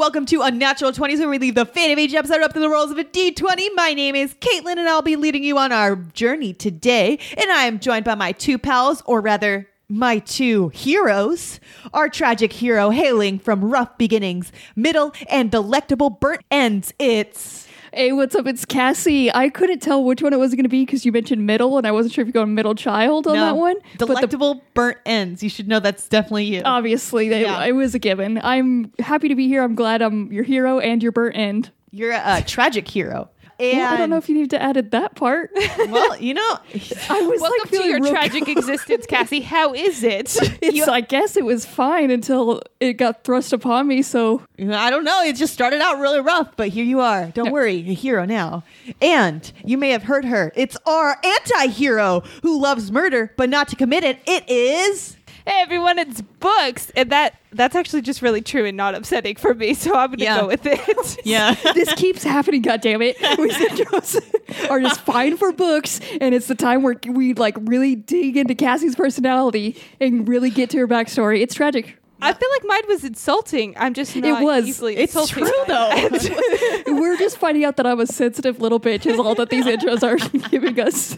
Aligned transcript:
Welcome 0.00 0.24
to 0.26 0.40
Unnatural 0.40 0.92
20s, 0.92 1.18
where 1.18 1.28
we 1.28 1.36
leave 1.36 1.56
the 1.56 1.66
fate 1.66 1.92
of 1.92 1.98
each 1.98 2.14
episode 2.14 2.40
up 2.40 2.54
to 2.54 2.58
the 2.58 2.70
rolls 2.70 2.90
of 2.90 2.96
a 2.96 3.04
d20. 3.04 3.68
My 3.74 3.92
name 3.92 4.14
is 4.14 4.32
Caitlin, 4.32 4.78
and 4.78 4.88
I'll 4.88 5.02
be 5.02 5.14
leading 5.14 5.44
you 5.44 5.58
on 5.58 5.72
our 5.72 5.94
journey 5.94 6.54
today. 6.54 7.18
And 7.36 7.52
I 7.52 7.64
am 7.64 7.78
joined 7.78 8.06
by 8.06 8.14
my 8.14 8.32
two 8.32 8.56
pals, 8.56 9.02
or 9.04 9.20
rather, 9.20 9.68
my 9.90 10.20
two 10.20 10.70
heroes. 10.70 11.60
Our 11.92 12.08
tragic 12.08 12.50
hero 12.50 12.88
hailing 12.88 13.38
from 13.40 13.62
rough 13.62 13.98
beginnings, 13.98 14.52
middle, 14.74 15.12
and 15.28 15.50
delectable 15.50 16.08
burnt 16.08 16.46
ends. 16.50 16.94
It's. 16.98 17.68
Hey, 17.92 18.12
what's 18.12 18.36
up? 18.36 18.46
It's 18.46 18.64
Cassie. 18.64 19.34
I 19.34 19.48
couldn't 19.48 19.80
tell 19.80 20.04
which 20.04 20.22
one 20.22 20.32
it 20.32 20.38
was 20.38 20.54
going 20.54 20.62
to 20.62 20.68
be 20.68 20.84
because 20.86 21.04
you 21.04 21.10
mentioned 21.10 21.44
middle, 21.44 21.76
and 21.76 21.84
I 21.84 21.90
wasn't 21.90 22.14
sure 22.14 22.22
if 22.22 22.28
you're 22.28 22.32
going 22.44 22.54
middle 22.54 22.76
child 22.76 23.26
on 23.26 23.34
that 23.34 23.56
one. 23.56 23.76
But 23.98 24.06
the- 24.06 24.14
Delectable 24.14 24.62
burnt 24.74 24.98
ends. 25.04 25.42
You 25.42 25.48
should 25.50 25.66
know 25.66 25.80
that's 25.80 26.06
definitely 26.08 26.44
you. 26.44 26.62
obviously, 26.64 27.28
they, 27.28 27.42
Yeah. 27.42 27.64
it 27.64 27.72
was 27.72 27.94
a 27.96 27.98
given. 27.98 28.38
I'm 28.44 28.92
happy 29.00 29.26
to 29.28 29.34
be 29.34 29.48
here. 29.48 29.62
I'm 29.64 29.74
glad 29.74 30.02
I'm 30.02 30.32
your 30.32 30.44
hero 30.44 30.78
and 30.78 31.02
your 31.02 31.10
burnt 31.10 31.36
end. 31.36 31.70
You're 31.90 32.12
a, 32.12 32.22
a 32.38 32.42
tragic 32.42 32.86
hero. 32.86 33.28
And 33.60 33.78
Well, 33.78 33.94
I 33.94 33.96
don't 33.98 34.10
know 34.10 34.16
if 34.16 34.28
you 34.28 34.34
need 34.34 34.50
to 34.50 34.62
add 34.62 34.76
that 34.90 35.14
part. 35.14 35.50
well, 35.88 36.16
you 36.16 36.32
know, 36.32 36.40
I 37.10 37.20
was 37.20 37.40
Welcome 37.40 37.58
like 37.62 37.70
to 37.70 37.84
your 37.86 38.00
tragic 38.00 38.48
existence, 38.48 39.04
Cassie. 39.06 39.40
How 39.40 39.74
is 39.74 40.02
it? 40.02 40.36
It's, 40.62 40.86
I 40.86 41.00
guess 41.00 41.36
it 41.36 41.44
was 41.44 41.64
fine 41.64 42.10
until 42.10 42.62
it 42.80 42.94
got 42.94 43.24
thrust 43.24 43.52
upon 43.52 43.88
me. 43.88 44.02
So 44.02 44.42
I 44.58 44.90
don't 44.90 45.04
know. 45.04 45.22
It 45.22 45.36
just 45.36 45.52
started 45.52 45.80
out 45.80 45.98
really 45.98 46.20
rough, 46.20 46.56
but 46.56 46.68
here 46.68 46.84
you 46.84 47.00
are. 47.00 47.26
Don't 47.28 47.50
worry, 47.50 47.78
a 47.78 47.94
hero 47.94 48.24
now. 48.24 48.62
And 49.00 49.50
you 49.64 49.76
may 49.78 49.90
have 49.90 50.04
heard 50.04 50.24
her. 50.26 50.52
It's 50.54 50.76
our 50.86 51.18
anti-hero 51.24 52.22
who 52.42 52.60
loves 52.60 52.92
murder 52.92 53.32
but 53.36 53.48
not 53.48 53.68
to 53.68 53.76
commit 53.76 54.04
it. 54.04 54.20
It 54.26 54.48
is 54.48 55.16
hey 55.46 55.60
everyone, 55.62 55.98
it's 55.98 56.20
books, 56.20 56.90
and 56.96 57.10
that 57.10 57.34
that's 57.52 57.74
actually 57.74 58.02
just 58.02 58.22
really 58.22 58.40
true 58.40 58.64
and 58.64 58.76
not 58.76 58.94
upsetting 58.94 59.36
for 59.36 59.54
me. 59.54 59.74
So 59.74 59.94
I'm 59.94 60.10
gonna 60.10 60.22
Yeah. 60.24 60.40
go 60.40 60.46
with 60.46 60.66
it. 60.66 61.18
yeah. 61.24 61.54
this 61.74 61.92
keeps 61.94 62.22
happening. 62.22 62.62
God 62.62 62.80
damn 62.80 63.02
it! 63.02 63.16
We 63.38 64.68
are 64.68 64.80
just 64.80 65.00
fine 65.02 65.36
for 65.36 65.52
books, 65.52 66.00
and 66.20 66.34
it's 66.34 66.46
the 66.48 66.54
time 66.54 66.82
where 66.82 66.96
we 67.08 67.34
like 67.34 67.56
really 67.60 67.94
dig 67.94 68.36
into 68.36 68.54
Cassie's 68.54 68.94
personality 68.96 69.76
and 70.00 70.28
really 70.28 70.50
get 70.50 70.70
to 70.70 70.78
her 70.78 70.88
backstory. 70.88 71.40
It's 71.40 71.54
tragic. 71.54 71.96
I 72.22 72.32
feel 72.32 72.48
like 72.50 72.62
mine 72.64 72.82
was 72.88 73.04
insulting. 73.04 73.74
I'm 73.78 73.94
just 73.94 74.14
not 74.16 74.42
was. 74.42 74.66
easily 74.66 74.96
It's 74.96 75.14
insulting. 75.14 75.44
true, 75.44 75.52
though. 75.66 76.94
We're 77.00 77.16
just 77.16 77.38
finding 77.38 77.64
out 77.64 77.76
that 77.76 77.86
I'm 77.86 78.00
a 78.00 78.06
sensitive 78.06 78.60
little 78.60 78.80
bitch. 78.80 79.06
Is 79.06 79.18
all 79.18 79.34
that 79.36 79.50
these 79.50 79.64
intros 79.66 80.02
are 80.02 80.16
giving 80.50 80.78
us. 80.80 81.16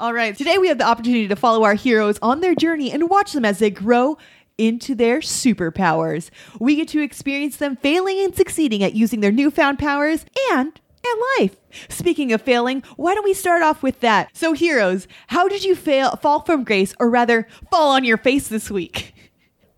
All 0.00 0.12
right. 0.12 0.36
Today 0.36 0.58
we 0.58 0.68
have 0.68 0.78
the 0.78 0.86
opportunity 0.86 1.28
to 1.28 1.36
follow 1.36 1.64
our 1.64 1.74
heroes 1.74 2.18
on 2.22 2.40
their 2.40 2.54
journey 2.54 2.90
and 2.90 3.08
watch 3.10 3.32
them 3.32 3.44
as 3.44 3.58
they 3.58 3.70
grow 3.70 4.16
into 4.56 4.94
their 4.94 5.20
superpowers. 5.20 6.30
We 6.58 6.76
get 6.76 6.88
to 6.88 7.00
experience 7.00 7.56
them 7.56 7.76
failing 7.76 8.18
and 8.20 8.34
succeeding 8.34 8.82
at 8.82 8.94
using 8.94 9.20
their 9.20 9.32
newfound 9.32 9.78
powers 9.78 10.24
and 10.50 10.72
at 11.04 11.14
life. 11.40 11.56
Speaking 11.88 12.32
of 12.32 12.42
failing, 12.42 12.82
why 12.96 13.14
don't 13.14 13.24
we 13.24 13.34
start 13.34 13.62
off 13.62 13.82
with 13.82 14.00
that? 14.00 14.36
So, 14.36 14.52
heroes, 14.52 15.06
how 15.28 15.46
did 15.48 15.64
you 15.64 15.76
fail, 15.76 16.16
fall 16.16 16.40
from 16.40 16.64
grace, 16.64 16.92
or 16.98 17.08
rather, 17.08 17.46
fall 17.70 17.92
on 17.92 18.04
your 18.04 18.16
face 18.16 18.48
this 18.48 18.68
week? 18.70 19.14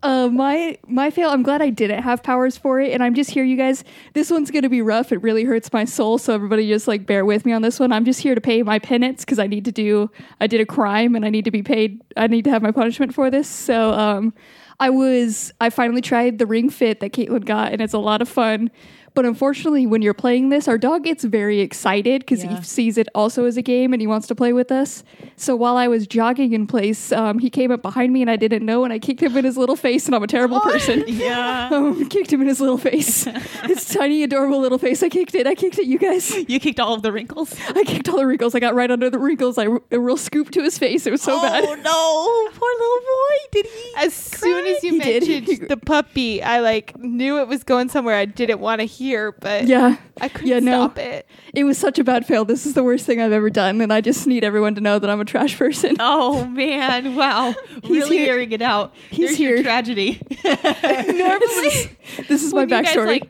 Uh, 0.03 0.29
my 0.29 0.79
my 0.87 1.11
fail. 1.11 1.29
I'm 1.29 1.43
glad 1.43 1.61
I 1.61 1.69
didn't 1.69 2.03
have 2.03 2.23
powers 2.23 2.56
for 2.56 2.81
it, 2.81 2.93
and 2.93 3.03
I'm 3.03 3.15
just 3.15 3.31
here, 3.31 3.45
you 3.45 3.56
guys. 3.56 3.84
This 4.15 4.31
one's 4.31 4.51
gonna 4.51 4.70
be 4.70 4.81
rough. 4.81 5.12
It 5.12 5.23
really 5.23 5.45
hurts 5.45 5.73
my 5.75 5.84
soul, 5.84 6.17
so 6.17 6.34
everybody 6.34 6.67
just 6.69 6.89
like 6.89 7.05
bear 7.05 7.25
with 7.27 7.45
me 7.45 7.53
on 7.53 7.61
this 7.61 7.79
one. 7.79 7.93
I'm 7.93 8.06
just 8.06 8.21
here 8.21 8.34
to 8.34 8.41
pay 8.41 8.62
my 8.62 8.78
penance 8.78 9.25
because 9.25 9.39
I 9.39 9.47
need 9.47 9.67
to 9.67 9.73
do. 9.73 10.11
I 10.41 10.47
did 10.47 10.61
a 10.61 10.66
crime, 10.66 11.15
and 11.15 11.25
I 11.27 11.28
need 11.28 11.44
to 11.44 11.50
be 11.50 11.62
paid. 11.62 12.00
I 12.16 12.28
need 12.28 12.44
to 12.44 12.50
have 12.50 12.62
my 12.62 12.71
punishment 12.72 13.15
for 13.15 13.31
this. 13.31 13.47
So, 13.47 13.93
um, 13.93 14.33
I 14.78 14.88
was. 14.88 15.53
I 15.61 15.69
finally 15.69 16.00
tried 16.00 16.38
the 16.38 16.47
ring 16.47 16.71
fit 16.71 17.00
that 17.00 17.12
Caitlin 17.12 17.44
got, 17.44 17.72
and 17.72 17.82
it's 17.82 17.93
a 17.93 17.99
lot 17.99 18.22
of 18.22 18.28
fun. 18.28 18.71
But 19.15 19.25
unfortunately, 19.25 19.87
when 19.87 20.03
you're 20.03 20.15
playing 20.15 20.50
this, 20.50 20.69
our 20.69 20.78
dog 20.78 21.04
gets 21.04 21.25
very 21.25 21.60
excited 21.60 22.21
because 22.21 22.44
Yeah. 22.44 22.56
he 22.59 22.62
sees 22.65 22.97
it 22.97 23.09
also 23.15 23.44
as 23.44 23.56
a 23.56 23.62
game 23.62 23.93
and 23.93 24.00
he 24.00 24.06
wants 24.06 24.26
to 24.28 24.34
play 24.34 24.53
with 24.53 24.71
us. 24.71 25.03
So 25.37 25.56
while 25.56 25.76
I 25.76 25.88
was 25.88 26.06
jogging 26.06 26.53
in 26.53 26.66
place, 26.66 27.10
um, 27.12 27.38
he 27.38 27.50
came 27.50 27.70
up 27.70 27.82
behind 27.82 28.12
me 28.12 28.22
and 28.22 28.31
I 28.31 28.37
didn't 28.37 28.65
know, 28.65 28.84
and 28.84 28.93
I 28.93 28.99
kicked 28.99 29.20
him 29.22 29.37
in 29.37 29.44
his 29.44 29.56
little 29.56 29.76
face, 29.76 30.06
and 30.06 30.15
I'm 30.15 30.22
a 30.22 30.26
terrible 30.26 30.60
person. 30.60 31.04
Yeah. 31.09 31.69
Um, 31.81 32.09
kicked 32.09 32.32
him 32.32 32.41
in 32.41 32.49
his 32.49 32.60
little 32.60 32.78
face. 32.78 33.25
his 33.65 33.84
tiny, 33.88 34.22
adorable 34.22 34.59
little 34.60 34.78
face. 34.78 35.03
I 35.03 35.09
kicked 35.09 35.34
it. 35.34 35.47
I 35.47 35.54
kicked 35.54 35.78
it, 35.78 35.87
you 35.87 35.99
guys. 35.99 36.34
You 36.49 36.59
kicked 36.59 36.81
all 36.81 36.94
of 36.94 37.03
the 37.03 37.12
wrinkles? 37.12 37.54
I 37.75 37.84
kicked 37.84 38.09
all 38.09 38.16
the 38.16 38.26
wrinkles. 38.26 38.54
I 38.54 38.60
got 38.60 38.75
right 38.75 38.91
under 38.91 39.09
the 39.10 39.19
wrinkles. 39.19 39.56
I 39.59 39.66
a 39.91 39.99
real 40.00 40.16
scoop 40.16 40.50
to 40.53 40.62
his 40.62 40.78
face. 40.78 41.06
It 41.06 41.10
was 41.10 41.22
so 41.22 41.38
oh, 41.38 41.43
bad. 41.43 41.65
Oh 41.65 41.75
no. 41.75 42.59
Poor 42.59 42.70
little 42.78 43.00
boy. 43.00 43.37
Did 43.53 43.66
he? 43.66 43.93
As 43.99 44.15
soon 44.15 44.66
as 44.66 44.82
you 44.82 44.93
He 44.94 44.99
did. 45.00 45.28
mentioned 45.28 45.69
the 45.69 45.76
puppy, 45.76 46.43
I 46.43 46.60
like 46.60 46.99
knew 46.99 47.38
it 47.38 47.47
was 47.49 47.62
going 47.65 47.88
somewhere 47.88 48.16
I 48.16 48.25
didn't 48.25 48.60
want 48.60 48.81
to 48.81 48.87
hear, 49.00 49.33
but 49.33 49.65
Yeah. 49.66 49.97
I 50.21 50.28
couldn't 50.28 50.49
Yeah, 50.49 50.59
no. 50.61 50.72
stop 50.84 50.99
it. 50.99 51.27
It 51.55 51.65
was 51.65 51.78
such 51.78 51.99
a 51.99 52.05
bad 52.05 52.27
fail. 52.27 52.44
This 52.44 52.66
is 52.66 52.75
the 52.75 52.84
worst 52.84 53.06
thing 53.06 53.21
I've 53.21 53.33
ever 53.33 53.50
done, 53.50 53.81
and 53.81 53.93
I 53.93 54.00
just 54.00 54.27
need 54.27 54.44
everyone 54.44 54.75
to 54.77 54.81
know 54.81 54.99
that 54.99 55.09
I'm 55.11 55.21
a 55.21 55.25
trash 55.25 55.56
person. 55.59 55.97
Oh 56.00 56.44
man! 56.47 57.16
Wow, 57.16 57.55
He's 57.83 57.91
really 57.91 58.19
here. 58.19 58.34
airing 58.34 58.53
it 58.53 58.62
out. 58.62 58.94
He's 59.11 59.31
There's 59.31 59.41
your 59.41 59.55
here. 59.56 59.62
tragedy. 59.65 60.21
Normally, 60.44 61.97
This 62.28 62.43
is 62.43 62.53
my 62.53 62.61
when 62.65 62.69
you 62.69 62.83
guys 62.83 62.87
backstory. 62.94 63.06
like 63.06 63.28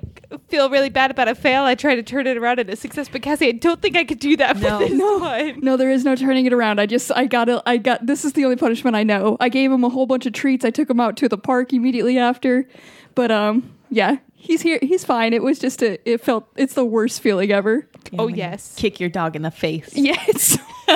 feel 0.49 0.71
really 0.71 0.91
bad 0.91 1.11
about 1.11 1.29
a 1.29 1.35
fail, 1.35 1.65
I 1.65 1.75
try 1.75 1.95
to 1.97 2.03
turn 2.03 2.27
it 2.27 2.37
around 2.37 2.61
into 2.61 2.77
success. 2.77 3.09
But 3.09 3.23
Cassie, 3.23 3.49
I 3.49 3.53
don't 3.53 3.81
think 3.83 3.97
I 3.97 4.05
could 4.05 4.19
do 4.21 4.37
that 4.37 4.59
No. 4.59 4.79
for 4.79 4.85
this 4.85 4.93
No. 4.99 5.19
one. 5.19 5.61
No, 5.61 5.77
there 5.77 5.91
is 5.91 6.05
no 6.05 6.15
turning 6.15 6.47
it 6.47 6.53
around. 6.53 6.81
I 6.81 6.87
just, 6.87 7.11
I 7.17 7.27
got 7.27 7.49
it. 7.49 7.61
I 7.67 7.79
got, 7.79 8.07
this 8.07 8.25
is 8.25 8.33
the 8.35 8.45
only 8.45 8.57
punishment 8.57 8.95
I 8.97 9.03
know. 9.03 9.37
I 9.41 9.49
gave 9.49 9.73
him 9.73 9.83
a 9.83 9.89
whole 9.89 10.07
bunch 10.07 10.27
of 10.27 10.33
treats. 10.33 10.65
I 10.65 10.71
took 10.71 10.89
him 10.89 11.01
out 11.01 11.17
to 11.19 11.29
the 11.29 11.39
park 11.39 11.73
immediately 11.73 12.17
after. 12.19 12.69
But, 13.17 13.33
um, 13.33 13.73
yeah, 13.91 14.19
he's 14.41 14.63
here. 14.63 14.79
He's 14.83 15.05
fine. 15.05 15.33
It 15.33 15.43
was 15.43 15.59
just 15.59 15.83
a, 15.83 15.99
it 16.09 16.21
felt, 16.21 16.49
it's 16.57 16.75
the 16.75 16.85
worst 16.85 17.21
feeling 17.21 17.53
ever. 17.53 17.87
Oh 18.13 18.27
when 18.27 18.35
you 18.35 18.39
yes. 18.39 18.75
kick 18.77 18.99
your 18.99 19.11
dog 19.11 19.37
in 19.37 19.43
the 19.43 19.51
face. 19.51 19.95
Yes. 19.95 20.59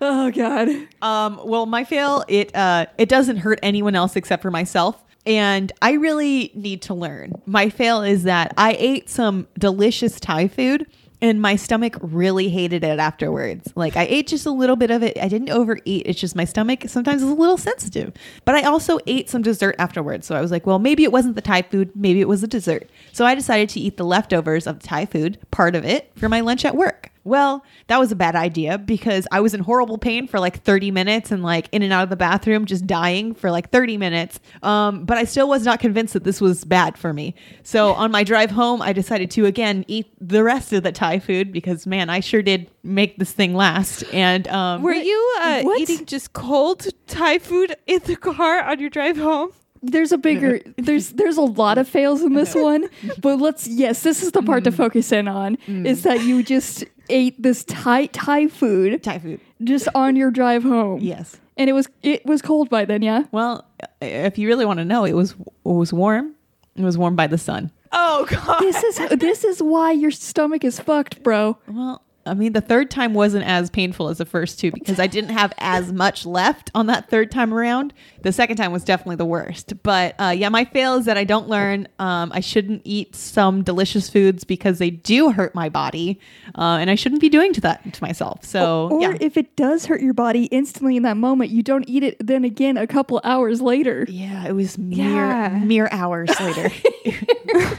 oh, 0.00 0.30
God. 0.30 0.68
Um, 1.02 1.40
well, 1.44 1.66
my 1.66 1.84
fail 1.84 2.24
it 2.28 2.54
uh 2.54 2.86
it 2.98 3.08
doesn't 3.08 3.38
hurt 3.38 3.58
anyone 3.62 3.96
else 3.96 4.14
except 4.16 4.42
for 4.42 4.50
myself. 4.50 5.02
And 5.26 5.72
I 5.80 5.92
really 5.92 6.52
need 6.54 6.82
to 6.82 6.94
learn. 6.94 7.32
My 7.46 7.70
fail 7.70 8.02
is 8.02 8.24
that 8.24 8.52
I 8.58 8.76
ate 8.78 9.08
some 9.08 9.48
delicious 9.58 10.20
Thai 10.20 10.48
food 10.48 10.86
and 11.24 11.40
my 11.40 11.56
stomach 11.56 11.96
really 12.02 12.50
hated 12.50 12.84
it 12.84 12.98
afterwards. 12.98 13.72
Like 13.74 13.96
I 13.96 14.02
ate 14.02 14.26
just 14.26 14.44
a 14.44 14.50
little 14.50 14.76
bit 14.76 14.90
of 14.90 15.02
it. 15.02 15.16
I 15.18 15.26
didn't 15.26 15.48
overeat. 15.48 16.02
It's 16.04 16.20
just 16.20 16.36
my 16.36 16.44
stomach 16.44 16.84
sometimes 16.86 17.22
is 17.22 17.30
a 17.30 17.34
little 17.34 17.56
sensitive. 17.56 18.12
But 18.44 18.56
I 18.56 18.62
also 18.64 18.98
ate 19.06 19.30
some 19.30 19.40
dessert 19.40 19.74
afterwards. 19.78 20.26
So 20.26 20.36
I 20.36 20.42
was 20.42 20.50
like, 20.50 20.66
well, 20.66 20.78
maybe 20.78 21.02
it 21.02 21.12
wasn't 21.12 21.36
the 21.36 21.40
Thai 21.40 21.62
food, 21.62 21.92
maybe 21.94 22.20
it 22.20 22.28
was 22.28 22.42
the 22.42 22.46
dessert. 22.46 22.90
So 23.12 23.24
I 23.24 23.34
decided 23.34 23.70
to 23.70 23.80
eat 23.80 23.96
the 23.96 24.04
leftovers 24.04 24.66
of 24.66 24.80
Thai 24.80 25.06
food, 25.06 25.38
part 25.50 25.74
of 25.74 25.86
it, 25.86 26.12
for 26.14 26.28
my 26.28 26.40
lunch 26.40 26.62
at 26.66 26.76
work. 26.76 27.03
Well, 27.24 27.64
that 27.86 27.98
was 27.98 28.12
a 28.12 28.16
bad 28.16 28.36
idea 28.36 28.76
because 28.76 29.26
I 29.32 29.40
was 29.40 29.54
in 29.54 29.60
horrible 29.60 29.96
pain 29.96 30.26
for 30.26 30.38
like 30.38 30.62
30 30.62 30.90
minutes 30.90 31.30
and 31.30 31.42
like 31.42 31.68
in 31.72 31.82
and 31.82 31.92
out 31.92 32.02
of 32.02 32.10
the 32.10 32.16
bathroom, 32.16 32.66
just 32.66 32.86
dying 32.86 33.34
for 33.34 33.50
like 33.50 33.70
30 33.70 33.96
minutes. 33.96 34.40
Um, 34.62 35.04
but 35.04 35.16
I 35.16 35.24
still 35.24 35.48
was 35.48 35.64
not 35.64 35.80
convinced 35.80 36.12
that 36.12 36.24
this 36.24 36.40
was 36.40 36.64
bad 36.64 36.98
for 36.98 37.12
me. 37.14 37.34
So 37.62 37.92
on 37.94 38.10
my 38.10 38.24
drive 38.24 38.50
home, 38.50 38.82
I 38.82 38.92
decided 38.92 39.30
to 39.32 39.46
again 39.46 39.84
eat 39.88 40.06
the 40.20 40.44
rest 40.44 40.72
of 40.74 40.82
the 40.82 40.92
Thai 40.92 41.18
food 41.18 41.50
because 41.50 41.86
man, 41.86 42.10
I 42.10 42.20
sure 42.20 42.42
did 42.42 42.70
make 42.82 43.16
this 43.16 43.32
thing 43.32 43.54
last. 43.54 44.04
And 44.12 44.46
um, 44.48 44.82
Were 44.82 44.92
you 44.92 45.36
uh, 45.40 45.62
eating 45.78 46.04
just 46.04 46.34
cold 46.34 46.86
Thai 47.06 47.38
food 47.38 47.74
in 47.86 48.00
the 48.04 48.16
car 48.16 48.62
on 48.62 48.78
your 48.78 48.90
drive 48.90 49.16
home? 49.16 49.50
There's 49.82 50.12
a 50.12 50.18
bigger 50.18 50.60
there's 50.78 51.10
there's 51.10 51.36
a 51.36 51.42
lot 51.42 51.76
of 51.76 51.86
fails 51.86 52.22
in 52.22 52.32
this 52.32 52.54
one, 52.54 52.88
but 53.20 53.38
let's 53.38 53.66
yes, 53.66 54.02
this 54.02 54.22
is 54.22 54.32
the 54.32 54.42
part 54.42 54.64
to 54.64 54.72
focus 54.72 55.12
in 55.12 55.28
on 55.28 55.56
is 55.66 56.02
that 56.04 56.22
you 56.22 56.42
just 56.42 56.84
ate 57.08 57.40
this 57.42 57.64
Thai 57.64 58.06
Thai 58.06 58.48
food 58.48 59.02
Thai 59.02 59.18
food. 59.18 59.40
just 59.62 59.88
on 59.94 60.16
your 60.16 60.30
drive 60.30 60.62
home. 60.62 61.00
Yes. 61.00 61.38
And 61.56 61.70
it 61.70 61.72
was 61.72 61.88
it 62.02 62.24
was 62.26 62.42
cold 62.42 62.68
by 62.68 62.84
then, 62.84 63.02
yeah. 63.02 63.24
Well, 63.32 63.64
if 64.00 64.38
you 64.38 64.48
really 64.48 64.66
want 64.66 64.78
to 64.78 64.84
know, 64.84 65.04
it 65.04 65.12
was 65.12 65.32
it 65.32 65.38
was 65.64 65.92
warm. 65.92 66.34
It 66.76 66.82
was 66.82 66.98
warm 66.98 67.14
by 67.16 67.26
the 67.28 67.38
sun. 67.38 67.70
Oh 67.92 68.26
god. 68.28 68.60
This 68.60 68.82
is 68.82 69.18
this 69.18 69.44
is 69.44 69.62
why 69.62 69.92
your 69.92 70.10
stomach 70.10 70.64
is 70.64 70.80
fucked, 70.80 71.22
bro. 71.22 71.56
Well, 71.68 72.02
I 72.26 72.34
mean, 72.34 72.52
the 72.52 72.60
third 72.60 72.90
time 72.90 73.12
wasn't 73.14 73.44
as 73.46 73.70
painful 73.70 74.08
as 74.08 74.18
the 74.18 74.24
first 74.24 74.58
two 74.58 74.70
because 74.72 74.98
I 74.98 75.06
didn't 75.06 75.30
have 75.30 75.52
as 75.58 75.92
much 75.92 76.24
left 76.24 76.70
on 76.74 76.86
that 76.86 77.08
third 77.10 77.30
time 77.30 77.52
around. 77.52 77.92
The 78.22 78.32
second 78.32 78.56
time 78.56 78.72
was 78.72 78.82
definitely 78.84 79.16
the 79.16 79.24
worst. 79.26 79.82
But 79.82 80.14
uh, 80.18 80.34
yeah, 80.36 80.48
my 80.48 80.64
fail 80.64 80.94
is 80.94 81.04
that 81.04 81.16
I 81.18 81.24
don't 81.24 81.48
learn. 81.48 81.86
Um, 81.98 82.32
I 82.32 82.40
shouldn't 82.40 82.82
eat 82.84 83.14
some 83.14 83.62
delicious 83.62 84.08
foods 84.08 84.44
because 84.44 84.78
they 84.78 84.90
do 84.90 85.30
hurt 85.32 85.54
my 85.54 85.68
body, 85.68 86.18
uh, 86.56 86.78
and 86.80 86.88
I 86.90 86.94
shouldn't 86.94 87.20
be 87.20 87.28
doing 87.28 87.52
to 87.54 87.60
that 87.62 87.92
to 87.92 88.02
myself. 88.02 88.44
So 88.44 88.88
or 88.90 89.00
yeah, 89.02 89.16
if 89.20 89.36
it 89.36 89.54
does 89.56 89.86
hurt 89.86 90.00
your 90.00 90.14
body 90.14 90.44
instantly 90.46 90.96
in 90.96 91.02
that 91.02 91.16
moment, 91.16 91.50
you 91.50 91.62
don't 91.62 91.84
eat 91.88 92.02
it 92.02 92.16
then 92.24 92.44
again 92.44 92.76
a 92.76 92.86
couple 92.86 93.20
hours 93.24 93.60
later. 93.60 94.06
yeah, 94.08 94.46
it 94.46 94.52
was 94.52 94.78
mere 94.78 95.10
Yeah. 95.10 95.60
mere 95.64 95.88
hours 95.92 96.30
later. 96.40 96.70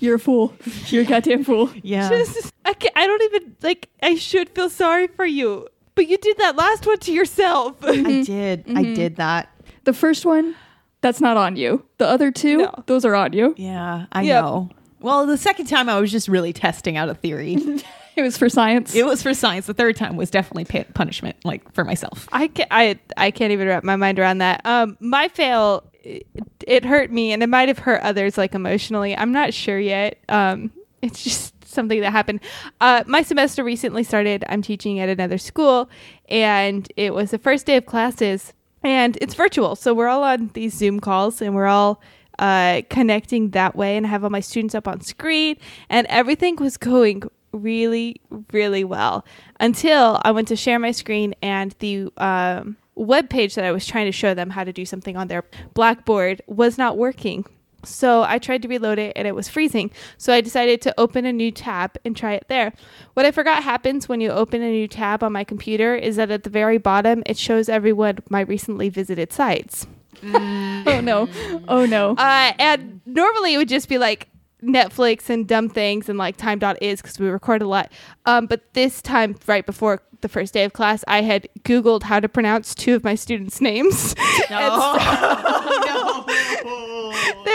You're 0.00 0.16
a 0.16 0.18
fool. 0.18 0.54
You're 0.86 1.02
a 1.02 1.06
goddamn 1.06 1.44
fool. 1.44 1.70
yeah, 1.82 2.08
Just, 2.08 2.52
I, 2.66 2.74
ca 2.74 2.88
I 2.96 3.06
don't 3.06 3.22
even 3.22 3.56
like. 3.62 3.88
I 4.02 4.16
should 4.16 4.50
feel 4.50 4.68
sorry 4.68 5.06
for 5.06 5.24
you, 5.24 5.68
but 5.94 6.06
you 6.08 6.18
did 6.18 6.36
that 6.38 6.56
last 6.56 6.86
one 6.86 6.98
to 6.98 7.12
yourself. 7.12 7.76
I 7.82 8.22
did. 8.26 8.64
I 8.74 8.82
did 8.82 9.16
that. 9.16 9.48
The 9.84 9.92
first 9.92 10.26
one, 10.26 10.54
That's 11.00 11.20
not 11.20 11.36
on 11.36 11.56
you. 11.56 11.84
The 11.98 12.06
other 12.08 12.30
two, 12.32 12.58
No. 12.58 12.74
those 12.86 13.04
are 13.04 13.14
on 13.14 13.32
you. 13.32 13.54
Yeah, 13.56 14.06
I 14.12 14.22
Yep. 14.22 14.44
know. 14.44 14.70
Well, 15.00 15.26
the 15.26 15.38
second 15.38 15.66
time 15.66 15.88
I 15.88 16.00
was 16.00 16.10
just 16.10 16.26
really 16.28 16.52
testing 16.52 16.96
out 16.96 17.08
a 17.08 17.14
theory. 17.14 17.56
It 18.16 18.22
was 18.22 18.38
for 18.38 18.48
science. 18.48 18.94
it 18.94 19.04
was 19.04 19.22
for 19.22 19.34
science. 19.34 19.66
The 19.66 19.74
third 19.74 19.94
time 19.94 20.16
was 20.16 20.30
definitely 20.30 20.64
pa- 20.64 20.90
punishment, 20.94 21.36
like 21.44 21.70
for 21.74 21.84
myself. 21.84 22.26
I 22.32 22.48
can't, 22.48 22.68
I, 22.72 22.98
I 23.14 23.30
can't 23.30 23.52
even 23.52 23.68
wrap 23.68 23.84
my 23.84 23.96
mind 23.96 24.18
around 24.18 24.38
that. 24.38 24.62
Um, 24.64 24.96
my 25.00 25.28
fail, 25.28 25.84
it, 26.02 26.26
it 26.66 26.82
hurt 26.86 27.12
me 27.12 27.32
and 27.32 27.42
it 27.42 27.48
might 27.50 27.68
have 27.68 27.78
hurt 27.78 28.00
others 28.00 28.38
like 28.38 28.54
emotionally. 28.54 29.14
I'm 29.14 29.32
not 29.32 29.52
sure 29.52 29.78
yet. 29.78 30.16
Um, 30.30 30.70
it's 31.02 31.22
just 31.22 31.52
something 31.76 32.00
that 32.00 32.10
happened. 32.10 32.40
Uh, 32.80 33.04
my 33.06 33.22
semester 33.22 33.62
recently 33.62 34.02
started. 34.02 34.44
I'm 34.48 34.62
teaching 34.62 34.98
at 34.98 35.08
another 35.08 35.38
school 35.38 35.88
and 36.28 36.90
it 36.96 37.14
was 37.14 37.30
the 37.30 37.38
first 37.38 37.66
day 37.66 37.76
of 37.76 37.86
classes 37.86 38.52
and 38.82 39.16
it's 39.20 39.34
virtual. 39.34 39.76
So 39.76 39.94
we're 39.94 40.08
all 40.08 40.24
on 40.24 40.50
these 40.54 40.74
Zoom 40.74 40.98
calls 40.98 41.40
and 41.40 41.54
we're 41.54 41.66
all 41.66 42.02
uh, 42.40 42.82
connecting 42.90 43.50
that 43.50 43.76
way 43.76 43.96
and 43.96 44.04
I 44.04 44.08
have 44.08 44.24
all 44.24 44.30
my 44.30 44.40
students 44.40 44.74
up 44.74 44.88
on 44.88 45.00
screen 45.02 45.56
and 45.88 46.08
everything 46.08 46.56
was 46.56 46.76
going 46.76 47.22
really, 47.52 48.20
really 48.52 48.84
well 48.84 49.24
until 49.60 50.20
I 50.24 50.32
went 50.32 50.48
to 50.48 50.56
share 50.56 50.78
my 50.78 50.90
screen 50.90 51.34
and 51.40 51.74
the 51.78 52.12
um, 52.16 52.76
web 52.94 53.28
page 53.30 53.54
that 53.54 53.64
I 53.64 53.72
was 53.72 53.86
trying 53.86 54.06
to 54.06 54.12
show 54.12 54.34
them 54.34 54.50
how 54.50 54.64
to 54.64 54.72
do 54.72 54.84
something 54.84 55.16
on 55.16 55.28
their 55.28 55.44
Blackboard 55.74 56.42
was 56.46 56.76
not 56.76 56.96
working. 56.98 57.44
So 57.88 58.22
I 58.22 58.38
tried 58.38 58.62
to 58.62 58.68
reload 58.68 58.98
it 58.98 59.12
and 59.16 59.26
it 59.26 59.34
was 59.34 59.48
freezing. 59.48 59.90
So 60.18 60.32
I 60.32 60.40
decided 60.40 60.80
to 60.82 60.94
open 60.98 61.24
a 61.24 61.32
new 61.32 61.50
tab 61.50 61.96
and 62.04 62.16
try 62.16 62.34
it 62.34 62.46
there. 62.48 62.72
What 63.14 63.26
I 63.26 63.30
forgot 63.30 63.62
happens 63.62 64.08
when 64.08 64.20
you 64.20 64.30
open 64.30 64.62
a 64.62 64.70
new 64.70 64.88
tab 64.88 65.22
on 65.22 65.32
my 65.32 65.44
computer 65.44 65.94
is 65.94 66.16
that 66.16 66.30
at 66.30 66.44
the 66.44 66.50
very 66.50 66.78
bottom 66.78 67.22
it 67.26 67.36
shows 67.36 67.68
everyone 67.68 68.18
my 68.28 68.40
recently 68.40 68.88
visited 68.88 69.32
sites. 69.32 69.86
oh 70.24 71.00
no. 71.02 71.28
Oh 71.68 71.86
no. 71.86 72.14
Uh, 72.16 72.52
and 72.58 73.00
normally 73.06 73.54
it 73.54 73.58
would 73.58 73.68
just 73.68 73.88
be 73.88 73.98
like 73.98 74.28
Netflix 74.62 75.28
and 75.28 75.46
dumb 75.46 75.68
things 75.68 76.08
and 76.08 76.18
like 76.18 76.36
time.is 76.36 77.02
because 77.02 77.18
we 77.18 77.28
record 77.28 77.62
a 77.62 77.68
lot. 77.68 77.92
Um, 78.24 78.46
but 78.46 78.72
this 78.74 79.02
time, 79.02 79.36
right 79.46 79.64
before 79.64 80.02
the 80.22 80.28
first 80.28 80.54
day 80.54 80.64
of 80.64 80.72
class, 80.72 81.04
I 81.06 81.22
had 81.22 81.48
Googled 81.62 82.04
how 82.04 82.20
to 82.20 82.28
pronounce 82.28 82.74
two 82.74 82.94
of 82.94 83.04
my 83.04 83.14
students' 83.14 83.60
names. 83.60 84.14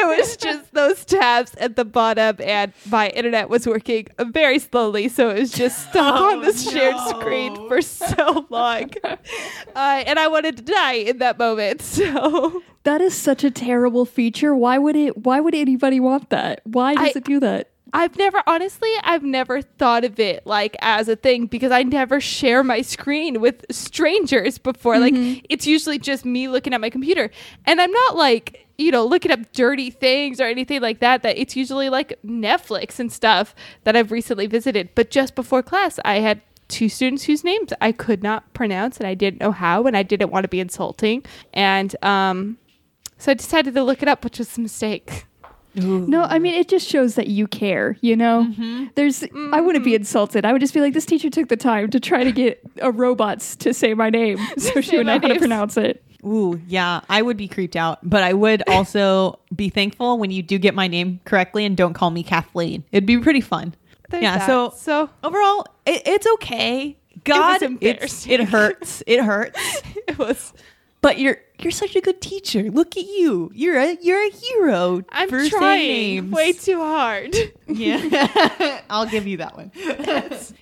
there 0.10 0.18
was 0.18 0.38
just 0.38 0.74
those 0.74 1.06
tabs 1.06 1.54
at 1.56 1.76
the 1.76 1.86
bottom, 1.86 2.38
and 2.40 2.74
my 2.90 3.10
internet 3.10 3.50
was 3.50 3.68
working 3.68 4.08
very 4.20 4.60
slowly, 4.60 5.08
so 5.10 5.30
it 5.30 5.40
was 5.40 5.52
just 5.52 5.90
stuck 5.90 6.16
on 6.20 6.42
this 6.42 6.70
shared 6.72 6.98
screen 7.10 7.56
for 7.68 7.82
so 7.82 8.46
long. 8.50 8.90
uh, 9.04 9.16
and 9.76 10.18
I 10.20 10.28
wanted 10.28 10.58
to 10.58 10.64
die 10.64 10.94
in 10.94 11.18
that 11.20 11.38
moment. 11.40 11.82
So 12.02 12.64
that 12.84 13.00
is 13.02 13.16
such 13.16 13.44
a 13.44 13.52
terrible 13.52 14.06
feature. 14.06 14.56
Why 14.56 14.78
would 14.80 14.96
it 14.96 15.18
why 15.18 15.40
would 15.40 15.54
anybody 15.54 16.00
want 16.00 16.30
that? 16.32 16.62
Why 16.64 16.96
does 16.96 17.16
I- 17.16 17.20
it 17.20 17.24
do 17.26 17.40
that? 17.42 17.68
I've 17.94 18.16
never, 18.18 18.42
honestly, 18.48 18.90
I've 19.04 19.22
never 19.24 19.62
thought 19.62 20.06
of 20.06 20.18
it 20.18 20.48
like 20.48 20.78
as 20.80 21.10
a 21.10 21.18
thing 21.18 21.48
because 21.48 21.74
I 21.74 21.84
never 21.84 22.22
share 22.22 22.64
my 22.64 22.82
screen 22.82 23.42
with 23.42 23.66
strangers 23.70 24.58
before. 24.58 24.98
Like, 24.98 25.14
it's 25.50 25.68
usually 25.68 26.00
just 26.00 26.24
me 26.24 26.48
looking 26.48 26.74
at 26.74 26.80
my 26.80 26.90
computer. 26.90 27.30
And 27.66 27.82
I'm 27.82 27.92
not 27.92 28.16
like, 28.16 28.66
you 28.82 28.92
know, 28.92 29.06
looking 29.06 29.32
up 29.32 29.52
dirty 29.54 29.90
things 29.90 30.42
or 30.42 30.46
anything 30.46 30.82
like 30.82 31.00
that. 31.00 31.24
That 31.24 31.38
it's 31.38 31.56
usually 31.56 31.90
like 31.90 32.20
Netflix 32.26 33.00
and 33.00 33.12
stuff 33.12 33.56
that 33.84 33.96
I've 33.96 34.12
recently 34.12 34.48
visited. 34.48 34.90
But 34.96 35.12
just 35.12 35.36
before 35.36 35.64
class, 35.64 36.00
I 36.04 36.16
had 36.16 36.42
two 36.68 36.90
students 36.90 37.24
whose 37.24 37.44
names 37.44 37.74
I 37.82 37.92
could 37.92 38.24
not 38.24 38.54
pronounce 38.54 38.98
and 38.98 39.06
I 39.06 39.14
didn't 39.14 39.42
know 39.42 39.52
how 39.52 39.84
and 39.84 39.96
I 39.96 40.04
didn't 40.04 40.32
want 40.32 40.46
to 40.46 40.48
be 40.48 40.60
insulting. 40.60 41.24
And, 41.54 41.96
um, 42.04 42.58
so 43.18 43.32
I 43.32 43.36
decided 43.36 43.76
to 43.76 43.84
look 43.84 44.02
it 44.02 44.08
up, 44.08 44.24
which 44.24 44.40
was 44.40 44.58
a 44.58 44.62
mistake. 44.62 45.26
No, 45.74 46.24
I 46.24 46.40
mean 46.40 46.56
it 46.56 46.68
just 46.68 46.88
shows 46.88 47.16
that 47.16 47.28
you 47.28 47.48
care, 47.48 47.98
you 48.02 48.16
know? 48.16 48.52
There's 48.96 49.24
I 49.54 49.62
wouldn't 49.62 49.86
be 49.86 49.96
insulted. 49.96 50.44
I 50.44 50.52
would 50.52 50.60
just 50.60 50.74
be 50.74 50.82
like, 50.82 50.94
this 50.94 51.06
teacher 51.06 51.30
took 51.30 51.48
the 51.48 51.56
time 51.56 51.90
to 51.92 52.00
try 52.00 52.24
to 52.24 52.32
get 52.32 52.62
a 52.82 52.92
robots 52.92 53.56
to 53.58 53.74
say 53.74 53.94
my 53.94 54.10
name 54.10 54.38
so 54.58 54.82
she 54.82 54.92
Say 54.92 54.98
would 54.98 55.06
know 55.06 55.20
how 55.20 55.28
to 55.28 55.40
pronounce 55.40 55.78
it. 55.78 56.04
Ooh, 56.26 56.62
yeah, 56.68 57.02
I 57.10 57.22
would 57.22 57.38
be 57.38 57.48
creeped 57.48 57.76
out, 57.76 58.00
but 58.04 58.24
I 58.24 58.34
would 58.34 58.64
also 58.68 59.40
be 59.56 59.70
thankful 59.70 60.18
when 60.20 60.32
you 60.32 60.44
do 60.44 60.58
get 60.58 60.76
my 60.76 60.88
name 60.88 61.20
correctly 61.26 61.66
and 61.66 61.76
don't 61.76 61.94
call 61.94 62.12
me 62.12 62.24
Kathleen. 62.24 62.84
It'd 62.92 63.06
be 63.08 63.18
pretty 63.20 63.42
fun. 63.42 63.76
There's 64.10 64.24
yeah, 64.24 64.38
that. 64.40 64.48
so 64.48 64.74
so 64.76 65.10
overall, 65.24 65.66
it, 65.86 66.02
it's 66.06 66.28
okay. 66.34 66.98
God, 67.24 67.56
it's, 67.56 67.64
embarrassing. 67.64 68.32
it 68.32 68.50
hurts. 68.50 69.04
It 69.08 69.24
hurts. 69.24 69.82
it 70.08 70.18
was 70.18 70.54
But 71.02 71.18
you're 71.18 71.38
you're 71.60 71.72
such 71.72 71.96
a 71.96 72.02
good 72.02 72.22
teacher. 72.22 72.64
Look 72.64 72.98
at 72.98 73.06
you. 73.06 73.52
You're 73.54 73.78
a 73.78 73.98
you're 74.02 74.22
a 74.26 74.30
hero. 74.30 75.04
I'm 75.10 75.30
for 75.30 75.48
trying 75.48 75.88
names. 75.88 76.32
way 76.32 76.54
too 76.54 76.80
hard. 76.80 77.36
Yeah. 77.68 78.82
I'll 78.90 79.06
give 79.06 79.26
you 79.28 79.38
that 79.38 79.56
one. 79.56 79.72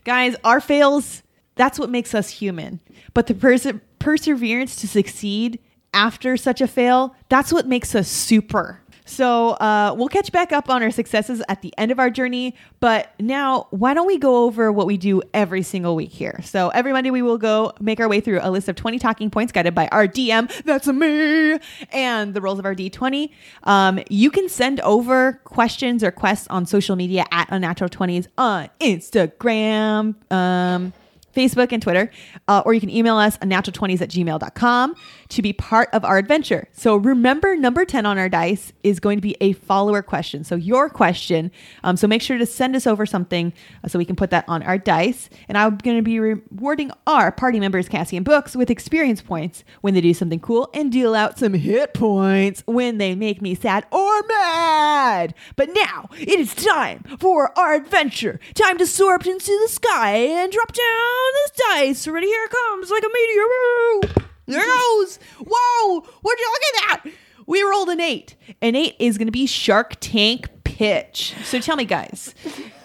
Guys, 0.06 0.36
our 0.44 0.62
fails, 0.62 1.24
that's 1.56 1.80
what 1.80 1.90
makes 1.90 2.14
us 2.14 2.30
human. 2.30 2.80
But 3.16 3.26
the 3.26 3.34
perse- 3.34 3.66
perseverance 4.00 4.76
to 4.78 4.88
succeed 4.88 5.60
after 5.94 6.38
such 6.38 6.62
a 6.62 6.68
fail, 6.68 7.16
that's 7.30 7.52
what 7.52 7.68
makes 7.68 7.96
us 7.96 8.08
super. 8.08 8.82
So 9.10 9.52
uh, 9.54 9.96
we'll 9.98 10.08
catch 10.08 10.32
back 10.32 10.52
up 10.52 10.70
on 10.70 10.84
our 10.84 10.92
successes 10.92 11.42
at 11.50 11.64
the 11.64 11.74
end 11.80 11.92
of 11.92 12.00
our 12.00 12.12
journey. 12.12 12.56
But 12.80 13.12
now, 13.20 13.68
why 13.72 13.96
don't 13.96 14.06
we 14.06 14.20
go 14.20 14.44
over 14.44 14.72
what 14.72 14.86
we 14.86 14.98
do 14.98 15.24
every 15.34 15.64
single 15.64 15.96
week 15.96 16.12
here? 16.12 16.40
So 16.44 16.70
every 16.70 16.94
Monday, 16.94 17.10
we 17.10 17.24
will 17.24 17.40
go 17.40 17.74
make 17.80 18.00
our 18.00 18.08
way 18.08 18.22
through 18.22 18.40
a 18.44 18.52
list 18.52 18.70
of 18.70 18.76
20 18.76 19.00
talking 19.00 19.32
points 19.32 19.52
guided 19.52 19.74
by 19.74 19.88
our 19.88 20.08
DM. 20.08 20.48
That's 20.64 20.86
me. 20.88 21.60
And 21.92 22.36
the 22.36 22.42
roles 22.42 22.60
of 22.60 22.66
our 22.66 22.76
D20. 22.76 23.32
Um, 23.64 24.00
you 24.10 24.30
can 24.30 24.48
send 24.48 24.80
over 24.82 25.42
questions 25.44 26.04
or 26.04 26.12
quests 26.12 26.48
on 26.50 26.68
social 26.68 26.96
media 26.96 27.26
at 27.32 27.48
Unnatural 27.50 27.90
20s 27.90 28.28
on 28.38 28.70
Instagram. 28.80 30.16
Um, 30.32 30.94
Facebook 31.40 31.72
and 31.72 31.82
Twitter, 31.82 32.12
uh, 32.48 32.62
or 32.66 32.74
you 32.74 32.80
can 32.80 32.90
email 32.90 33.18
us 33.18 33.38
unnatural20s 33.38 34.02
at 34.02 34.10
gmail.com 34.10 34.96
to 35.30 35.42
be 35.44 35.54
part 35.54 35.90
of 35.94 36.04
our 36.04 36.18
adventure. 36.18 36.68
So 36.72 36.96
remember, 36.96 37.56
number 37.56 37.86
10 37.86 38.06
on 38.06 38.18
our 38.18 38.30
dice 38.30 38.74
is 38.84 39.00
going 39.00 39.18
to 39.18 39.22
be 39.22 39.38
a 39.40 39.54
follower 39.54 40.02
question. 40.02 40.44
So 40.44 40.56
your 40.56 40.90
question. 40.90 41.52
Um, 41.84 41.98
so 41.98 42.08
make 42.08 42.22
sure 42.22 42.38
to 42.38 42.46
send 42.46 42.76
us 42.76 42.88
over 42.88 43.06
something 43.06 43.54
uh, 43.84 43.88
so 43.88 44.00
we 44.00 44.06
can 44.06 44.16
put 44.16 44.32
that 44.32 44.46
on 44.48 44.64
our 44.64 44.78
dice. 44.78 45.30
And 45.48 45.58
I'm 45.58 45.78
going 45.78 45.98
to 45.98 46.04
be 46.04 46.20
rewarding 46.20 46.92
our 47.06 47.32
party 47.32 47.60
members, 47.60 47.88
Cassie 47.88 48.18
and 48.18 48.26
Books, 48.26 48.56
with 48.56 48.72
experience 48.72 49.22
points 49.22 49.64
when 49.82 49.94
they 49.94 50.02
do 50.02 50.14
something 50.16 50.40
cool 50.40 50.70
and 50.74 50.92
deal 50.92 51.14
out 51.14 51.38
some 51.38 51.54
hit 51.54 51.94
points 51.94 52.64
when 52.66 52.98
they 52.98 53.14
make 53.14 53.42
me 53.42 53.54
sad 53.54 53.86
or 53.92 54.24
mad. 54.24 55.36
But 55.56 55.70
now 55.74 56.10
it 56.20 56.40
is 56.40 56.56
time 56.56 57.04
for 57.20 57.58
our 57.58 57.76
adventure. 57.76 58.40
Time 58.56 58.80
to 58.80 58.88
soar 58.88 59.14
up 59.14 59.28
into 59.28 59.58
the 59.62 59.70
sky 59.70 60.16
and 60.16 60.52
drop 60.52 60.74
down 60.74 61.34
this 61.34 61.52
dice. 61.52 62.08
Ready? 62.08 62.28
Here 62.28 62.46
it 62.46 62.52
comes 62.52 62.90
like 62.90 63.04
a 63.04 63.10
meteor. 63.14 64.26
Woo! 64.50 64.56
There 64.56 64.64
it 64.64 64.68
goes. 64.68 65.20
Whoa! 65.48 66.00
Would 66.24 66.40
you 66.40 66.52
look 66.52 66.62
at 66.64 67.04
that? 67.04 67.12
We 67.46 67.62
rolled 67.64 67.90
an 67.90 68.00
eight. 68.02 68.36
An 68.62 68.76
eight 68.76 68.96
is 69.00 69.18
going 69.18 69.28
to 69.28 69.32
be 69.32 69.46
Shark 69.48 69.96
Tank 70.00 70.48
pitch. 70.64 71.34
So 71.44 71.60
tell 71.60 71.76
me, 71.76 71.86
guys, 71.86 72.36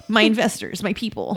my 0.08 0.22
investors, 0.22 0.82
my 0.82 0.92
people, 0.94 1.34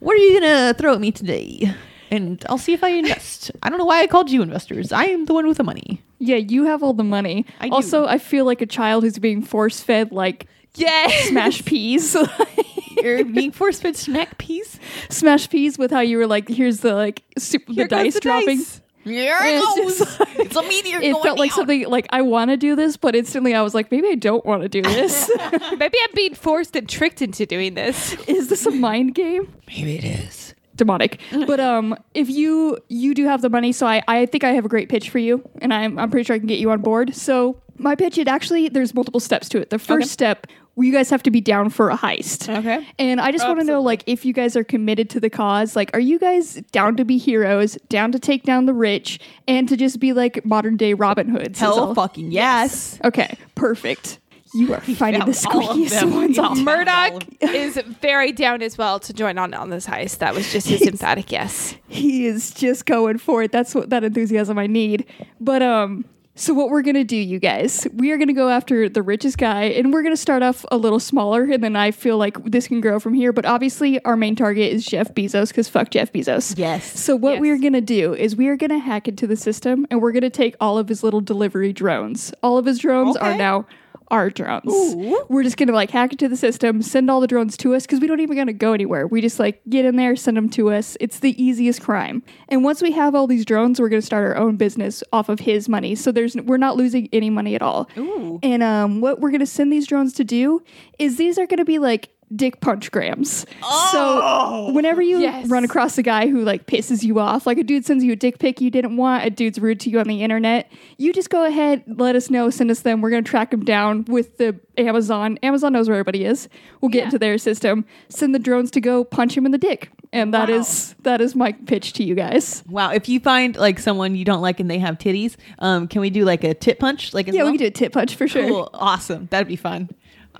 what 0.00 0.14
are 0.14 0.20
you 0.20 0.40
going 0.40 0.74
to 0.74 0.74
throw 0.78 0.94
at 0.94 1.00
me 1.00 1.10
today? 1.10 1.74
And 2.10 2.42
I'll 2.48 2.56
see 2.56 2.72
if 2.72 2.82
I 2.84 2.88
invest. 2.90 3.50
I 3.62 3.68
don't 3.68 3.78
know 3.78 3.84
why 3.84 4.00
I 4.00 4.06
called 4.06 4.30
you 4.30 4.40
investors. 4.42 4.92
I 4.92 5.04
am 5.06 5.26
the 5.26 5.34
one 5.34 5.46
with 5.46 5.58
the 5.58 5.64
money. 5.64 6.00
Yeah, 6.18 6.36
you 6.36 6.64
have 6.66 6.82
all 6.82 6.94
the 6.94 7.04
money. 7.04 7.44
I 7.60 7.68
do. 7.68 7.74
also, 7.74 8.06
I 8.06 8.18
feel 8.18 8.44
like 8.46 8.62
a 8.62 8.66
child 8.66 9.04
who's 9.04 9.18
being 9.18 9.42
force 9.42 9.80
fed 9.80 10.10
like 10.12 10.46
Yes. 10.74 11.28
smash 11.28 11.64
peas. 11.64 12.16
You're 13.02 13.24
being 13.24 13.50
force 13.52 13.80
fed 13.80 13.96
snack 13.96 14.38
peas. 14.38 14.78
smash 15.10 15.50
peas 15.50 15.76
with 15.78 15.90
how 15.90 16.00
you 16.00 16.16
were 16.18 16.26
like, 16.26 16.48
here's 16.48 16.80
the 16.80 16.94
like 16.94 17.22
super, 17.36 17.66
the 17.72 17.74
Here 17.74 17.88
dice 17.88 18.14
the 18.14 18.20
dropping. 18.20 18.58
dice. 18.58 18.80
Here 19.08 19.36
it 19.40 19.64
goes. 19.64 19.98
just 19.98 20.20
like- 20.20 20.38
It's 20.38 20.56
a 20.56 20.62
meteor. 20.62 20.98
It 20.98 21.12
going 21.12 21.22
felt 21.22 21.38
like 21.38 21.50
down. 21.50 21.56
something 21.56 21.88
like 21.88 22.06
I 22.10 22.22
want 22.22 22.50
to 22.50 22.56
do 22.56 22.76
this, 22.76 22.96
but 22.96 23.14
instantly 23.16 23.54
I 23.54 23.62
was 23.62 23.74
like, 23.74 23.90
maybe 23.90 24.08
I 24.08 24.14
don't 24.14 24.44
want 24.46 24.62
to 24.62 24.68
do 24.68 24.82
this. 24.82 25.30
Maybe 25.78 25.98
I'm 26.02 26.14
being 26.14 26.34
forced 26.34 26.74
and 26.76 26.88
tricked 26.88 27.22
into 27.22 27.46
doing 27.46 27.74
this. 27.74 28.14
is 28.28 28.48
this 28.48 28.66
a 28.66 28.70
mind 28.70 29.14
game? 29.14 29.52
Maybe 29.66 29.96
it 29.96 30.04
is. 30.04 30.54
demonic. 30.76 31.20
But 31.46 31.60
um, 31.60 31.96
if 32.14 32.28
you 32.30 32.78
you 32.88 33.14
do 33.14 33.26
have 33.26 33.42
the 33.42 33.50
money, 33.50 33.72
so 33.72 33.86
I 33.86 34.02
I 34.08 34.26
think 34.26 34.44
I 34.44 34.50
have 34.52 34.64
a 34.64 34.68
great 34.68 34.88
pitch 34.88 35.10
for 35.10 35.18
you, 35.18 35.42
and 35.60 35.72
I'm 35.74 35.98
I'm 35.98 36.10
pretty 36.10 36.24
sure 36.24 36.36
I 36.36 36.38
can 36.38 36.46
get 36.48 36.58
you 36.58 36.70
on 36.70 36.80
board. 36.80 37.14
So 37.14 37.60
my 37.78 37.94
pitch, 37.94 38.18
it 38.18 38.28
actually 38.28 38.68
there's 38.68 38.94
multiple 38.94 39.20
steps 39.20 39.48
to 39.50 39.58
it. 39.58 39.70
The 39.70 39.78
first 39.78 40.06
Okay. 40.06 40.12
step, 40.12 40.46
you 40.76 40.92
guys 40.92 41.10
have 41.10 41.22
to 41.24 41.30
be 41.30 41.40
down 41.40 41.70
for 41.70 41.90
a 41.90 41.96
heist. 41.96 42.48
Okay. 42.58 42.86
And 42.98 43.20
I 43.20 43.32
just 43.32 43.46
want 43.46 43.58
to 43.60 43.64
know, 43.64 43.80
like, 43.80 44.04
if 44.06 44.24
you 44.24 44.32
guys 44.32 44.54
are 44.56 44.62
committed 44.64 45.10
to 45.10 45.20
the 45.20 45.30
cause, 45.30 45.74
like, 45.74 45.90
are 45.92 46.00
you 46.00 46.18
guys 46.18 46.54
down 46.70 46.96
to 46.96 47.04
be 47.04 47.18
heroes, 47.18 47.76
down 47.88 48.12
to 48.12 48.18
take 48.18 48.44
down 48.44 48.66
the 48.66 48.74
rich, 48.74 49.18
and 49.48 49.68
to 49.68 49.76
just 49.76 49.98
be 49.98 50.12
like 50.12 50.44
modern 50.44 50.76
day 50.76 50.94
Robin 50.94 51.28
Hoods? 51.28 51.58
Hell 51.58 51.94
fucking 51.94 52.30
yes. 52.30 52.98
Okay, 53.04 53.36
perfect. 53.54 54.20
You 54.54 54.72
are 54.72 54.80
finding 54.80 55.24
the 55.26 56.00
of 56.02 56.14
ones 56.14 56.38
off. 56.38 56.56
Murdoch 56.56 57.22
is 57.42 57.76
very 58.00 58.32
down 58.32 58.62
as 58.62 58.78
well 58.78 58.98
to 59.00 59.12
join 59.12 59.36
on 59.36 59.52
on 59.52 59.68
this 59.68 59.86
heist. 59.86 60.18
That 60.18 60.34
was 60.34 60.50
just 60.50 60.68
his 60.68 60.82
emphatic 60.82 61.30
yes. 61.30 61.76
he 61.88 62.26
is 62.26 62.52
just 62.52 62.86
going 62.86 63.18
for 63.18 63.42
it. 63.42 63.52
That's 63.52 63.74
what 63.74 63.90
that 63.90 64.04
enthusiasm 64.04 64.58
I 64.58 64.66
need. 64.66 65.04
But 65.38 65.62
um, 65.62 66.06
So 66.38 66.54
what 66.54 66.70
we're 66.70 66.82
gonna 66.82 67.02
do, 67.02 67.16
you 67.16 67.40
guys, 67.40 67.84
we 67.92 68.12
are 68.12 68.16
gonna 68.16 68.32
go 68.32 68.48
after 68.48 68.88
the 68.88 69.02
richest 69.02 69.38
guy, 69.38 69.64
and 69.64 69.92
we're 69.92 70.04
gonna 70.04 70.16
start 70.16 70.40
off 70.44 70.64
a 70.70 70.76
little 70.76 71.00
smaller, 71.00 71.42
and 71.42 71.64
then 71.64 71.74
I 71.74 71.90
feel 71.90 72.16
like 72.16 72.42
this 72.44 72.68
can 72.68 72.80
grow 72.80 73.00
from 73.00 73.12
here. 73.12 73.32
But 73.32 73.44
obviously, 73.44 74.02
our 74.04 74.16
main 74.16 74.36
target 74.36 74.72
is 74.72 74.86
Jeff 74.86 75.12
Bezos, 75.14 75.48
because 75.48 75.68
fuck 75.68 75.90
Jeff 75.90 76.12
Bezos. 76.12 76.56
Yes. 76.56 76.96
So 76.98 77.16
what 77.16 77.40
we 77.40 77.50
are 77.50 77.58
gonna 77.58 77.80
do 77.80 78.14
is 78.14 78.36
we 78.36 78.46
are 78.46 78.56
gonna 78.56 78.78
hack 78.78 79.08
into 79.08 79.26
the 79.26 79.34
system, 79.34 79.84
and 79.90 80.00
we're 80.00 80.12
gonna 80.12 80.30
take 80.30 80.54
all 80.60 80.78
of 80.78 80.88
his 80.88 81.02
little 81.02 81.20
delivery 81.20 81.72
drones. 81.72 82.32
All 82.40 82.56
of 82.56 82.66
his 82.66 82.78
drones 82.78 83.16
are 83.16 83.36
now 83.36 83.66
our 84.10 84.30
drones. 84.30 84.64
Ooh. 84.68 85.24
We're 85.28 85.42
just 85.42 85.56
gonna 85.56 85.72
like 85.72 85.90
hack 85.90 86.12
into 86.12 86.28
the 86.28 86.36
system, 86.36 86.82
send 86.82 87.10
all 87.10 87.20
the 87.20 87.26
drones 87.26 87.56
to 87.58 87.74
us 87.74 87.84
because 87.84 88.00
we 88.00 88.06
don't 88.06 88.20
even 88.20 88.36
gonna 88.36 88.52
go 88.52 88.72
anywhere. 88.72 89.06
We 89.06 89.20
just 89.20 89.38
like 89.38 89.60
get 89.68 89.84
in 89.84 89.96
there, 89.96 90.16
send 90.16 90.36
them 90.36 90.48
to 90.50 90.70
us. 90.70 90.96
It's 91.00 91.20
the 91.20 91.40
easiest 91.42 91.82
crime. 91.82 92.22
And 92.48 92.64
once 92.64 92.82
we 92.82 92.92
have 92.92 93.14
all 93.14 93.26
these 93.26 93.44
drones, 93.44 93.80
we're 93.80 93.88
gonna 93.88 94.02
start 94.02 94.26
our 94.26 94.36
own 94.36 94.56
business 94.56 95.02
off 95.12 95.28
of 95.28 95.40
his 95.40 95.68
money. 95.68 95.94
So 95.94 96.12
there's 96.12 96.36
we're 96.36 96.56
not 96.56 96.76
losing 96.76 97.08
any 97.12 97.30
money 97.30 97.54
at 97.54 97.62
all. 97.62 97.88
Ooh. 97.96 98.38
And 98.42 98.62
um, 98.62 99.00
what 99.00 99.20
we're 99.20 99.30
gonna 99.30 99.46
send 99.46 99.72
these 99.72 99.86
drones 99.86 100.12
to 100.14 100.24
do 100.24 100.62
is 100.98 101.16
these 101.16 101.38
are 101.38 101.46
gonna 101.46 101.64
be 101.64 101.78
like 101.78 102.10
dick 102.34 102.60
punch 102.60 102.90
grams. 102.90 103.46
So 103.92 104.70
whenever 104.72 105.00
you 105.02 105.18
Yes. 105.18 105.48
run 105.48 105.64
across 105.64 105.96
a 105.98 106.02
guy 106.02 106.28
who 106.28 106.44
like 106.44 106.66
pisses 106.66 107.02
you 107.02 107.18
off, 107.18 107.46
like 107.46 107.58
a 107.58 107.62
dude 107.64 107.84
sends 107.86 108.04
you 108.04 108.12
a 108.12 108.16
dick 108.16 108.38
pic 108.38 108.60
you 108.60 108.70
didn't 108.70 108.96
want, 108.96 109.24
a 109.24 109.30
dude's 109.30 109.58
rude 109.58 109.80
to 109.80 109.90
you 109.90 109.98
on 109.98 110.06
the 110.06 110.22
internet, 110.22 110.70
you 110.98 111.12
just 111.12 111.30
go 111.30 111.44
ahead, 111.44 111.82
let 111.86 112.14
us 112.16 112.30
know, 112.30 112.50
send 112.50 112.70
us 112.70 112.80
them. 112.80 113.00
We're 113.00 113.10
gonna 113.10 113.22
track 113.22 113.50
them 113.50 113.64
down 113.64 114.04
with 114.08 114.36
the 114.38 114.58
Amazon. 114.76 115.38
Amazon 115.42 115.72
knows 115.72 115.88
where 115.88 115.96
everybody 115.96 116.24
is. 116.24 116.48
We'll 116.80 116.90
get 116.90 116.98
Yeah. 116.98 117.04
into 117.06 117.18
their 117.18 117.38
system, 117.38 117.84
send 118.08 118.34
the 118.34 118.38
drones 118.38 118.70
to 118.72 118.80
go 118.80 119.04
punch 119.04 119.36
him 119.36 119.44
in 119.46 119.52
the 119.52 119.58
dick. 119.58 119.90
And 120.12 120.32
that 120.34 120.48
Wow. 120.48 120.56
is 120.56 120.94
that 121.02 121.20
is 121.20 121.34
my 121.34 121.52
pitch 121.52 121.92
to 121.94 122.04
you 122.04 122.14
guys. 122.14 122.62
Wow. 122.68 122.90
If 122.92 123.08
you 123.08 123.20
find 123.20 123.56
like 123.56 123.78
someone 123.78 124.14
you 124.14 124.24
don't 124.24 124.40
like 124.42 124.60
and 124.60 124.70
they 124.70 124.78
have 124.78 124.98
titties, 124.98 125.36
um, 125.58 125.86
can 125.88 126.00
we 126.00 126.10
do 126.10 126.24
like 126.24 126.44
a 126.44 126.54
tit 126.54 126.78
punch? 126.78 127.12
Like 127.14 127.26
Yeah, 127.26 127.42
well? 127.42 127.52
we 127.52 127.58
can 127.58 127.64
do 127.64 127.68
a 127.68 127.70
tit 127.70 127.92
punch 127.92 128.14
for 128.14 128.26
sure. 128.28 128.46
Cool. 128.48 128.70
Awesome. 128.74 129.28
That'd 129.30 129.48
be 129.48 129.56
fun. 129.56 129.88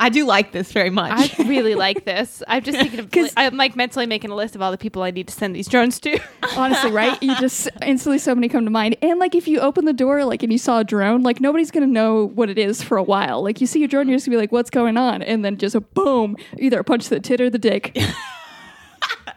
I 0.00 0.10
do 0.10 0.24
like 0.24 0.52
this 0.52 0.70
very 0.70 0.90
much. 0.90 1.38
I 1.40 1.42
really 1.48 1.74
like 1.74 2.04
this. 2.04 2.42
I'm 2.46 2.62
just 2.62 2.78
thinking 2.78 3.00
of. 3.00 3.10
'Cause- 3.10 3.32
I'm 3.36 3.56
like 3.56 3.74
mentally 3.74 4.06
making 4.06 4.30
a 4.30 4.34
list 4.36 4.54
of 4.54 4.62
all 4.62 4.70
the 4.70 4.78
people 4.78 5.02
I 5.02 5.10
need 5.10 5.26
to 5.28 5.34
send 5.34 5.56
these 5.56 5.66
drones 5.66 5.98
to. 6.00 6.18
Honestly, 6.56 6.90
right? 6.92 7.20
You 7.22 7.34
just 7.36 7.68
instantly 7.84 8.18
so 8.18 8.34
many 8.34 8.48
come 8.48 8.64
to 8.64 8.70
mind. 8.70 8.96
And 9.02 9.18
like 9.18 9.34
if 9.34 9.48
you 9.48 9.58
open 9.60 9.86
the 9.86 9.92
door 9.92 10.24
like 10.24 10.42
and 10.42 10.52
you 10.52 10.58
saw 10.58 10.78
a 10.80 10.84
drone, 10.84 11.22
like 11.22 11.40
nobody's 11.40 11.70
gonna 11.72 11.86
know 11.86 12.26
what 12.28 12.48
it 12.48 12.58
is 12.58 12.82
for 12.82 12.96
a 12.96 13.02
while. 13.02 13.42
Like 13.42 13.60
you 13.60 13.66
see 13.66 13.82
a 13.82 13.88
drone, 13.88 14.08
you're 14.08 14.16
just 14.16 14.26
gonna 14.26 14.36
be 14.36 14.40
like, 14.40 14.52
what's 14.52 14.70
going 14.70 14.96
on? 14.96 15.22
And 15.22 15.44
then 15.44 15.56
just 15.58 15.74
a 15.74 15.80
boom, 15.80 16.36
either 16.58 16.78
a 16.78 16.84
punch 16.84 17.04
to 17.04 17.10
the 17.10 17.20
tit 17.20 17.40
or 17.40 17.50
the 17.50 17.58
dick. 17.58 17.98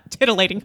Titillating. 0.10 0.64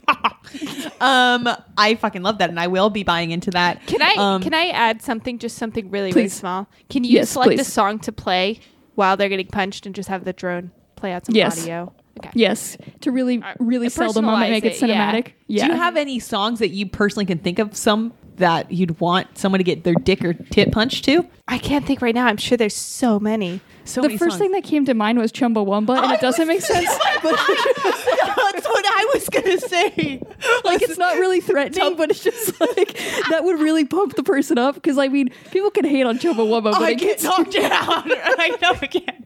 um, 1.00 1.48
I 1.78 1.96
fucking 2.00 2.22
love 2.22 2.38
that, 2.38 2.50
and 2.50 2.58
I 2.60 2.66
will 2.66 2.90
be 2.90 3.04
buying 3.04 3.30
into 3.30 3.50
that. 3.52 3.86
Can 3.86 4.02
I 4.02 4.14
Um, 4.18 4.42
can 4.42 4.52
I 4.52 4.66
add 4.68 5.00
something? 5.02 5.38
Just 5.38 5.56
something 5.56 5.90
really 5.90 6.12
really 6.12 6.28
small. 6.28 6.66
Can 6.90 7.04
you 7.04 7.12
Yes, 7.12 7.30
select 7.30 7.58
a 7.60 7.64
song 7.64 7.98
to 8.00 8.12
play 8.12 8.60
while 8.96 9.16
they're 9.16 9.28
getting 9.28 9.46
punched 9.46 9.86
and 9.86 9.94
just 9.94 10.08
have 10.08 10.24
the 10.24 10.32
drone 10.32 10.72
play 10.96 11.12
out 11.12 11.24
some 11.26 11.34
Yes. 11.34 11.62
audio? 11.62 11.92
Okay. 12.18 12.30
yes. 12.34 12.78
To 13.02 13.12
really, 13.12 13.42
uh, 13.42 13.54
really 13.58 13.90
sell 13.90 14.12
the 14.12 14.22
moment, 14.22 14.50
make 14.50 14.64
it 14.64 14.82
it, 14.82 14.88
yeah. 14.88 15.12
cinematic. 15.12 15.32
Yeah. 15.48 15.66
Do 15.66 15.72
you 15.74 15.78
have 15.78 15.96
any 15.96 16.18
songs 16.18 16.58
that 16.60 16.70
you 16.70 16.86
personally 16.88 17.26
can 17.26 17.38
think 17.38 17.58
of? 17.58 17.76
Some 17.76 18.14
that 18.38 18.70
you'd 18.72 18.98
want 19.00 19.38
someone 19.38 19.58
to 19.58 19.64
get 19.64 19.84
their 19.84 19.94
dick 19.94 20.24
or 20.24 20.32
tit 20.34 20.72
punched 20.72 21.04
to? 21.06 21.26
I 21.48 21.58
can't 21.58 21.84
think 21.86 22.02
right 22.02 22.14
now. 22.14 22.26
I'm 22.26 22.36
sure 22.36 22.56
there's 22.58 22.74
so 22.74 23.18
many. 23.20 23.60
So 23.84 24.00
the 24.02 24.08
many 24.08 24.18
first 24.18 24.32
songs. 24.32 24.40
thing 24.40 24.50
that 24.52 24.64
came 24.64 24.84
to 24.86 24.94
mind 24.94 25.18
was 25.18 25.30
Chumbawamba, 25.30 25.96
and 25.96 26.06
I 26.06 26.14
it 26.14 26.20
doesn't 26.20 26.48
make 26.48 26.60
sense. 26.60 26.88
But 27.22 27.36
That's 27.36 28.66
what 28.68 28.84
I 28.86 29.10
was 29.14 29.28
gonna 29.28 29.58
say. 29.60 30.20
like 30.64 30.82
it's 30.82 30.98
not 30.98 31.16
really 31.16 31.40
threatening, 31.40 31.96
but 31.96 32.10
it's 32.10 32.22
just 32.22 32.60
like 32.76 32.98
that 33.30 33.42
would 33.44 33.58
really 33.60 33.84
pump 33.84 34.14
the 34.16 34.22
person 34.22 34.58
up 34.58 34.74
because 34.74 34.98
I 34.98 35.08
mean 35.08 35.30
people 35.50 35.70
can 35.70 35.84
hate 35.84 36.04
on 36.04 36.18
Chumbawamba, 36.18 36.72
but 36.72 36.82
I 36.82 36.90
it 36.90 36.98
get 36.98 37.08
gets, 37.20 37.22
talked 37.22 37.52
down. 37.52 37.70
I 37.70 38.56
know 38.60 38.72
again. 38.82 39.24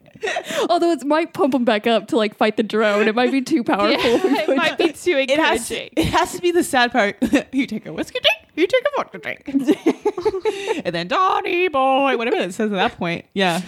although 0.69 0.91
it 0.93 1.05
might 1.05 1.33
pump 1.33 1.53
them 1.53 1.65
back 1.65 1.87
up 1.87 2.09
to 2.09 2.17
like 2.17 2.35
fight 2.37 2.57
the 2.57 2.63
drone. 2.63 3.09
It 3.09 3.15
might 3.15 3.33
be 3.33 3.41
too 3.43 3.65
powerful. 3.65 3.91
Yeah, 3.91 4.43
it 4.43 4.57
might 4.57 4.77
be 4.79 4.93
too 4.93 5.13
It 5.17 5.31
has, 5.39 5.71
encouraging. 5.71 5.93
it 5.97 6.07
has 6.09 6.33
to 6.35 6.41
be 6.43 6.51
the 6.53 6.63
sad 6.65 6.93
part. 6.93 7.17
you 7.53 7.67
take 7.67 7.87
a 7.87 7.93
whiskey 7.93 8.21
drink, 8.21 8.50
you 8.61 8.67
take 8.67 8.85
a 8.85 8.97
vodka 8.97 9.19
drink. 9.19 9.49
and 10.85 10.95
then 10.95 11.09
Donny 11.09 11.69
boy, 11.69 12.17
whatever 12.17 12.37
it 12.37 12.55
says 12.55 12.73
at 12.73 12.77
that 12.77 12.97
point. 12.97 13.27
Yeah. 13.35 13.63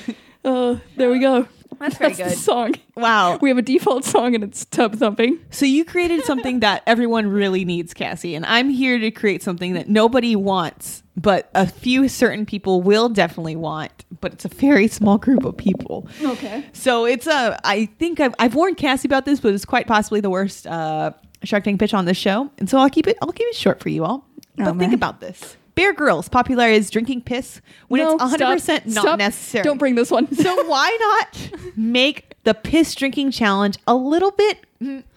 Oh, 0.44 0.80
there 0.96 1.10
we 1.10 1.18
go. 1.18 1.48
That's 1.78 1.96
very 1.96 2.12
the 2.12 2.24
good. 2.24 2.36
song. 2.36 2.74
Wow. 2.96 3.38
We 3.40 3.48
have 3.48 3.58
a 3.58 3.62
default 3.62 4.04
song 4.04 4.34
and 4.34 4.44
it's 4.44 4.64
Tubthumping. 4.66 5.38
So 5.50 5.66
you 5.66 5.84
created 5.84 6.24
something 6.24 6.60
that 6.60 6.82
everyone 6.86 7.26
really 7.26 7.64
needs, 7.64 7.92
Cassie, 7.92 8.34
and 8.34 8.46
I'm 8.46 8.68
here 8.68 8.98
to 8.98 9.10
create 9.10 9.42
something 9.42 9.72
that 9.74 9.88
nobody 9.88 10.36
wants, 10.36 11.02
but 11.16 11.50
a 11.54 11.66
few 11.66 12.08
certain 12.08 12.46
people 12.46 12.82
will 12.82 13.08
definitely 13.08 13.56
want, 13.56 14.04
but 14.20 14.32
it's 14.32 14.44
a 14.44 14.48
very 14.48 14.86
small 14.86 15.18
group 15.18 15.44
of 15.44 15.56
people. 15.56 16.06
Okay. 16.22 16.64
So 16.72 17.04
it's 17.04 17.26
a. 17.26 17.58
I 17.64 17.86
think 17.86 18.20
I've, 18.20 18.34
I've 18.38 18.54
warned 18.54 18.76
Cassie 18.76 19.08
about 19.08 19.24
this, 19.24 19.40
but 19.40 19.52
it's 19.52 19.64
quite 19.64 19.86
possibly 19.86 20.20
the 20.20 20.30
worst 20.30 20.66
uh, 20.66 21.12
Shark 21.42 21.64
Tank 21.64 21.80
pitch 21.80 21.94
on 21.94 22.04
this 22.04 22.16
show, 22.16 22.50
and 22.58 22.70
so 22.70 22.78
I'll 22.78 22.90
keep 22.90 23.06
it. 23.08 23.16
I'll 23.22 23.32
keep 23.32 23.48
it 23.48 23.56
short 23.56 23.80
for 23.80 23.88
you 23.88 24.04
all. 24.04 24.28
But 24.64 24.76
oh, 24.76 24.78
think 24.78 24.92
about 24.92 25.20
this: 25.20 25.56
Bear 25.74 25.92
Grylls 25.92 26.28
popular 26.28 26.66
is 26.66 26.90
drinking 26.90 27.22
piss 27.22 27.60
when 27.88 28.02
No, 28.02 28.12
it's 28.14 28.22
100 28.22 28.52
percent 28.54 28.82
stop. 28.90 28.94
not 28.94 29.02
Stop. 29.02 29.18
necessary. 29.18 29.64
Don't 29.64 29.78
bring 29.78 29.94
this 29.94 30.10
one. 30.10 30.32
So 30.34 30.64
why 30.68 30.96
not 31.00 31.76
make 31.76 32.34
the 32.44 32.54
piss 32.54 32.94
drinking 32.94 33.30
challenge 33.30 33.76
a 33.86 33.94
little 33.94 34.30
bit 34.32 34.64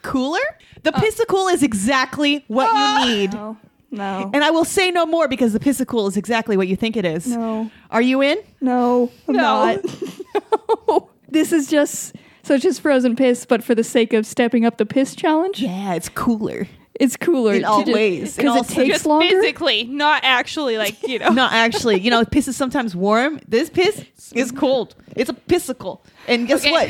cooler? 0.02 0.40
The 0.84 0.96
uh. 0.96 1.00
pissicle 1.00 1.48
is 1.48 1.64
exactly 1.64 2.44
what 2.48 2.66
you 2.66 2.72
ah! 2.74 3.06
need. 3.08 3.34
no. 3.34 3.58
No. 3.92 4.30
And 4.34 4.44
I 4.44 4.50
will 4.52 4.66
say 4.66 4.92
no 4.92 5.06
more 5.06 5.30
because 5.30 5.54
the 5.54 5.60
pissicle 5.60 6.06
is 6.08 6.18
exactly 6.18 6.58
what 6.58 6.68
you 6.68 6.76
think 6.76 6.98
it 6.98 7.06
is. 7.06 7.28
No. 7.28 7.72
Are 7.92 8.02
you 8.02 8.22
in? 8.22 8.38
No. 8.60 9.10
I'm 9.28 9.36
No. 9.36 9.42
not. 9.42 9.86
no. 10.88 11.10
This 11.30 11.54
is 11.54 11.68
just 11.70 12.14
so 12.44 12.56
it's 12.56 12.64
just 12.64 12.82
frozen 12.82 13.16
piss, 13.16 13.46
but 13.46 13.64
for 13.64 13.74
the 13.74 13.84
sake 13.86 14.12
of 14.14 14.26
stepping 14.26 14.66
up 14.66 14.78
the 14.78 14.86
piss 14.86 15.16
challenge, 15.16 15.62
Yeah, 15.62 15.94
it's 15.94 16.10
cooler. 16.10 16.68
It's 17.00 17.18
cooler 17.18 17.54
In 17.54 17.66
all 17.66 17.82
just- 17.82 17.94
ways. 17.94 18.36
Because 18.38 18.70
it 18.70 18.74
takes 18.74 18.90
Just 18.94 19.06
longer. 19.06 19.28
physically, 19.28 19.84
not 19.86 20.24
actually. 20.24 20.78
Like 20.78 21.02
you 21.08 21.20
know. 21.20 21.30
Not 21.34 21.54
actually. 21.54 22.00
You 22.00 22.12
know, 22.12 22.24
piss 22.26 22.48
is 22.48 22.56
sometimes 22.56 22.96
warm. 22.96 23.40
This 23.48 23.70
piss 23.70 24.04
is 24.34 24.52
cold. 24.52 24.96
It's 25.16 25.30
a 25.30 25.34
pissicle. 25.34 26.04
And 26.28 26.48
guess 26.48 26.62
Okay. 26.62 26.72
what? 26.72 26.90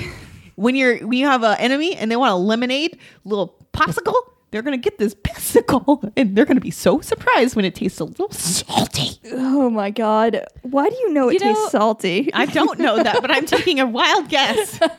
When 0.55 0.75
you're 0.75 0.97
when 0.99 1.17
you 1.19 1.25
have 1.25 1.43
an 1.43 1.57
enemy 1.59 1.95
and 1.95 2.09
they 2.11 2.15
want 2.15 2.31
a 2.31 2.35
lemonade, 2.37 2.97
little 3.25 3.55
popsicle, 3.73 4.15
they're 4.51 4.61
gonna 4.61 4.77
get 4.77 4.97
this 4.97 5.13
pissicle 5.23 6.01
and 6.17 6.35
they're 6.35 6.45
gonna 6.45 6.61
be 6.61 6.71
so 6.71 7.01
surprised 7.01 7.55
when 7.57 7.65
it 7.65 7.75
tastes 7.75 7.99
a 7.99 8.05
little 8.05 8.31
salty. 8.31 9.19
Oh 9.33 9.69
my 9.69 9.89
god! 9.91 10.45
Why 10.61 10.87
do 10.89 10.95
you 10.95 11.11
know 11.13 11.27
it 11.29 11.41
know, 11.41 11.53
tastes 11.53 11.71
salty? 11.71 12.31
I 12.33 12.45
don't 12.45 12.79
know 12.79 13.01
that, 13.03 13.19
but 13.21 13.31
I'm 13.31 13.45
taking 13.45 13.79
a 13.81 13.85
wild 13.85 14.29
guess. 14.29 14.79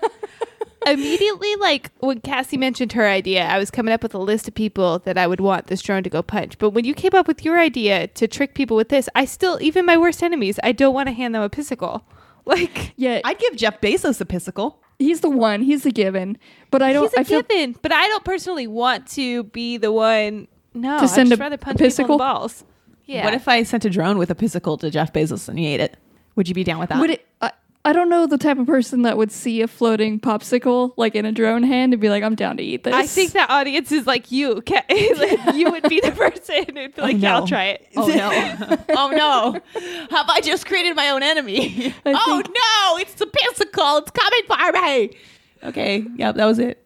immediately 0.87 1.55
like 1.57 1.91
when 1.99 2.21
cassie 2.21 2.57
mentioned 2.57 2.93
her 2.93 3.07
idea 3.07 3.45
i 3.45 3.59
was 3.59 3.71
coming 3.71 3.93
up 3.93 4.03
with 4.03 4.15
a 4.15 4.19
list 4.19 4.47
of 4.49 4.55
people 4.55 4.99
that 5.01 5.19
i 5.19 5.27
would 5.27 5.41
want 5.41 5.67
this 5.67 5.83
drone 5.83 6.03
to 6.03 6.11
go 6.11 6.23
punch 6.23 6.57
but 6.59 6.71
when 6.71 6.85
you 6.85 6.95
came 6.95 7.13
up 7.15 7.27
with 7.29 7.45
your 7.45 7.59
idea 7.59 8.07
to 8.09 8.27
trick 8.29 8.55
people 8.55 8.77
with 8.77 8.89
this 8.89 9.09
i 9.15 9.25
still 9.25 9.59
even 9.61 9.85
my 9.85 9.97
worst 9.97 10.23
enemies 10.23 10.59
i 10.63 10.73
don't 10.73 10.95
want 10.95 11.09
to 11.09 11.13
hand 11.13 11.35
them 11.35 11.43
a 11.43 11.49
pissicle 11.49 12.05
like 12.47 12.93
yeah, 12.97 13.21
I'd 13.25 13.39
give 13.41 13.57
Jeff 13.57 13.81
Bezos 13.81 14.21
a 14.21 14.25
pissicle. 14.25 14.81
he's 15.01 15.21
the 15.21 15.29
one. 15.29 15.63
He's 15.63 15.83
the 15.83 15.91
given. 15.91 16.39
But 16.71 16.81
I 16.81 16.93
don't. 16.93 17.03
he's 17.03 17.15
a 17.15 17.21
I 17.21 17.25
feel 17.25 17.43
given 17.43 17.75
but 17.83 17.91
i 17.93 18.07
don't 18.07 18.25
personally 18.25 18.69
want 18.69 19.09
to 19.09 19.43
be 19.45 19.77
the 19.79 19.91
one 19.91 20.47
no 20.73 20.99
To 20.99 21.05
i'd 21.05 21.09
just 21.09 21.33
a- 21.33 21.37
rather 21.37 21.57
a 21.57 21.59
punch 21.59 21.79
people 21.79 22.05
in 22.05 22.11
the 22.13 22.17
balls 22.19 22.65
yeah 23.07 23.25
What 23.25 23.35
if 23.35 23.49
I 23.49 23.63
sent 23.65 23.85
a 23.85 23.91
drone 23.91 24.17
with 24.19 24.31
a 24.31 24.35
pissicle 24.37 24.77
to 24.79 24.91
Jeff 24.91 25.13
Bezos 25.13 25.49
and 25.49 25.59
he 25.59 25.67
ate 25.67 25.81
it? 25.81 25.97
Would 26.37 26.49
you 26.49 26.55
be 26.55 26.63
down 26.65 26.79
with 26.79 26.89
that? 26.91 27.01
would 27.01 27.11
it. 27.11 27.27
I, 27.41 27.51
I 27.87 27.93
don't 27.93 28.09
know 28.09 28.27
the 28.27 28.37
type 28.37 28.59
of 28.59 28.67
person 28.67 29.03
that 29.03 29.17
would 29.17 29.31
see 29.31 29.63
a 29.63 29.69
floating 29.69 30.19
popsicle 30.19 30.93
like 30.97 31.15
in 31.15 31.25
a 31.25 31.31
drone 31.31 31.63
hand 31.63 31.93
and 31.93 32.03
be 32.03 32.09
like, 32.09 32.25
"I'm 32.25 32.35
down 32.35 32.57
to 32.57 32.63
eat 32.63 32.83
this." 32.83 32.93
I 32.93 33.07
think 33.07 33.31
that 33.33 33.49
audience 33.49 33.93
is 33.93 34.09
like 34.09 34.33
you. 34.33 34.61
Ca- 34.63 34.83
like, 34.91 35.55
you 35.55 35.71
would 35.71 35.89
be 35.89 36.01
the 36.01 36.11
person 36.17 36.75
who'd 36.75 36.97
be 36.97 37.01
oh, 37.01 37.05
like, 37.05 37.15
Oh, 37.15 37.19
"Yeah, 37.19 37.31
no. 37.31 37.37
I'll 37.37 37.47
try 37.47 37.65
it." 37.67 37.89
Oh 37.95 38.09
no! 38.09 38.79
oh 38.89 39.11
no! 39.11 39.81
Have 40.11 40.29
I 40.29 40.41
just 40.43 40.67
created 40.67 40.97
my 40.97 41.11
own 41.11 41.23
enemy? 41.23 41.95
I 42.05 42.13
oh 42.13 42.43
think- 42.43 42.49
no! 42.49 42.99
It's 42.99 43.15
the 43.15 43.27
popsicle. 43.27 44.03
It's 44.03 44.11
coming 44.11 44.41
for 44.49 44.73
me. 44.83 45.17
Okay. 45.63 46.05
Yep. 46.17 46.35
That 46.35 46.47
was 46.47 46.59
it. 46.59 46.85